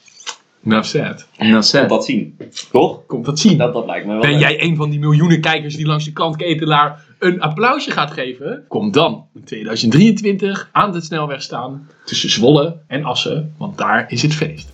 Nou, 0.62 0.84
sad. 0.84 1.28
Nou, 1.38 1.53
Tot 1.53 1.66
zet. 1.66 1.89
dat 1.89 2.05
zien. 2.05 2.38
Toch? 2.72 3.05
Komt 3.05 3.26
dat 3.26 3.39
zien. 3.39 3.57
Dat, 3.57 3.74
dat 3.74 3.86
lijkt 3.86 4.05
me 4.05 4.12
wel 4.12 4.22
Ben 4.22 4.32
leuk. 4.32 4.39
jij 4.39 4.64
een 4.64 4.76
van 4.76 4.89
die 4.89 4.99
miljoenen 4.99 5.41
kijkers 5.41 5.76
die 5.76 5.86
langs 5.86 6.05
de 6.05 6.14
kantketelaar 6.14 7.05
een 7.20 7.41
applausje 7.41 7.91
gaat 7.91 8.12
geven? 8.12 8.64
Kom 8.68 8.91
dan 8.91 9.26
in 9.36 9.43
2023 9.43 10.70
aan 10.72 10.91
de 10.91 11.01
snelweg 11.01 11.41
staan 11.41 11.88
tussen 12.05 12.30
Zwolle 12.30 12.78
en 12.88 13.03
Assen, 13.03 13.53
want 13.57 13.78
daar 13.78 14.05
is 14.12 14.22
het 14.22 14.34
feest. 14.34 14.72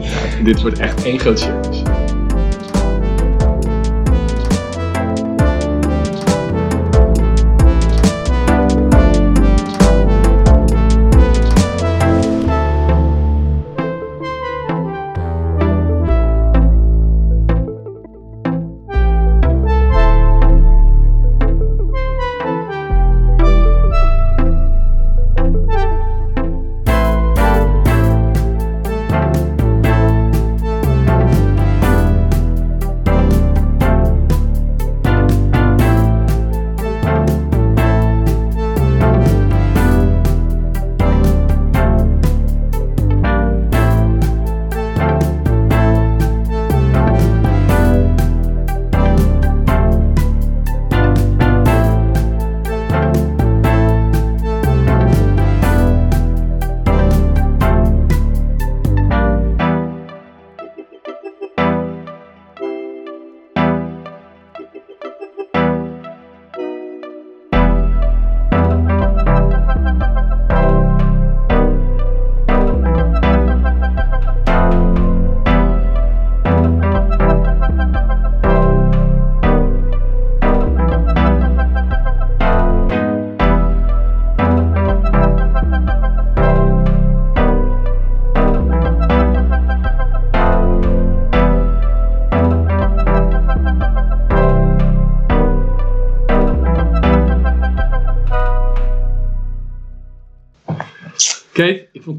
Ja, 0.00 0.42
dit 0.44 0.62
wordt 0.62 0.78
echt 0.78 1.04
één 1.04 1.18
groot 1.18 1.38
circus. 1.38 1.82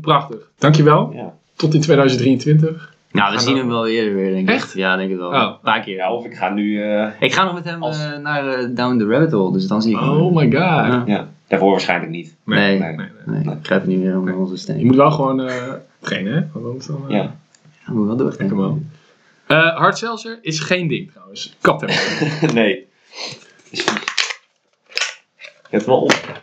Prachtig. 0.04 0.38
Dankjewel. 0.58 1.12
Ja. 1.14 1.34
Tot 1.56 1.74
in 1.74 1.82
2023. 1.82 2.92
Nou, 3.12 3.28
we 3.32 3.36
Gaan 3.38 3.44
zien 3.46 3.54
we- 3.54 3.60
hem 3.60 3.70
wel 3.70 3.88
eerder 3.88 4.14
weer, 4.14 4.32
denk 4.34 4.50
ik. 4.50 4.56
Echt? 4.56 4.74
Ja, 4.74 4.96
denk 4.98 5.12
ik 5.12 5.18
wel. 5.18 5.30
Oh. 5.30 5.42
Een 5.42 5.60
paar 5.64 5.82
keer. 5.82 5.96
Ja, 5.96 6.14
of 6.14 6.26
ik 6.26 6.34
ga 6.36 6.50
nu... 6.50 6.82
eh, 6.84 7.08
Ik 7.20 7.34
ga 7.34 7.44
nog 7.44 7.54
met 7.54 7.64
hem 7.64 7.84
Als- 7.84 8.04
eh, 8.04 8.18
naar 8.18 8.48
eh, 8.48 8.68
Down 8.70 8.98
the 8.98 9.06
Rabbit 9.06 9.32
Hole, 9.32 9.52
dus 9.54 9.68
dan 9.68 9.82
zie 9.82 9.94
ik 9.94 10.00
hem. 10.00 10.10
Oh 10.10 10.36
my 10.36 10.44
god. 10.44 10.52
Ja. 10.54 11.04
ja, 11.06 11.28
daarvoor 11.48 11.72
waarschijnlijk 11.72 12.12
niet. 12.12 12.36
Nee. 12.46 12.80
nee, 12.80 12.92
nee. 12.96 13.08
Nee, 13.26 13.56
ik 13.56 13.62
kruip 13.64 13.86
niet 13.86 14.00
meer 14.00 14.18
onder 14.18 14.36
onze 14.38 14.54
Je 14.54 14.60
steen. 14.60 14.86
moet 14.86 14.96
wel 14.96 15.12
gewoon 15.12 15.42
eh 15.42 15.56
trainen, 16.00 16.34
hè? 16.34 16.60
Want 16.62 16.88
dan... 16.88 17.06
Ja. 17.08 17.36
Ja, 17.86 17.94
moet 17.94 18.08
wel 18.08 18.16
door. 18.18 18.34
Lekker 18.38 18.56
man. 18.58 18.86
Eh 19.48 19.76
hard 19.78 19.98
seltzer 19.98 20.40
is 20.42 20.60
geen 20.60 20.88
ding 20.88 21.12
trouwens. 21.12 21.56
Kat 21.62 21.82
hebben. 21.82 22.54
nee. 22.60 22.88
Je 23.70 23.84
hebt 25.80 25.86
wel 25.86 26.02
op. 26.02 26.43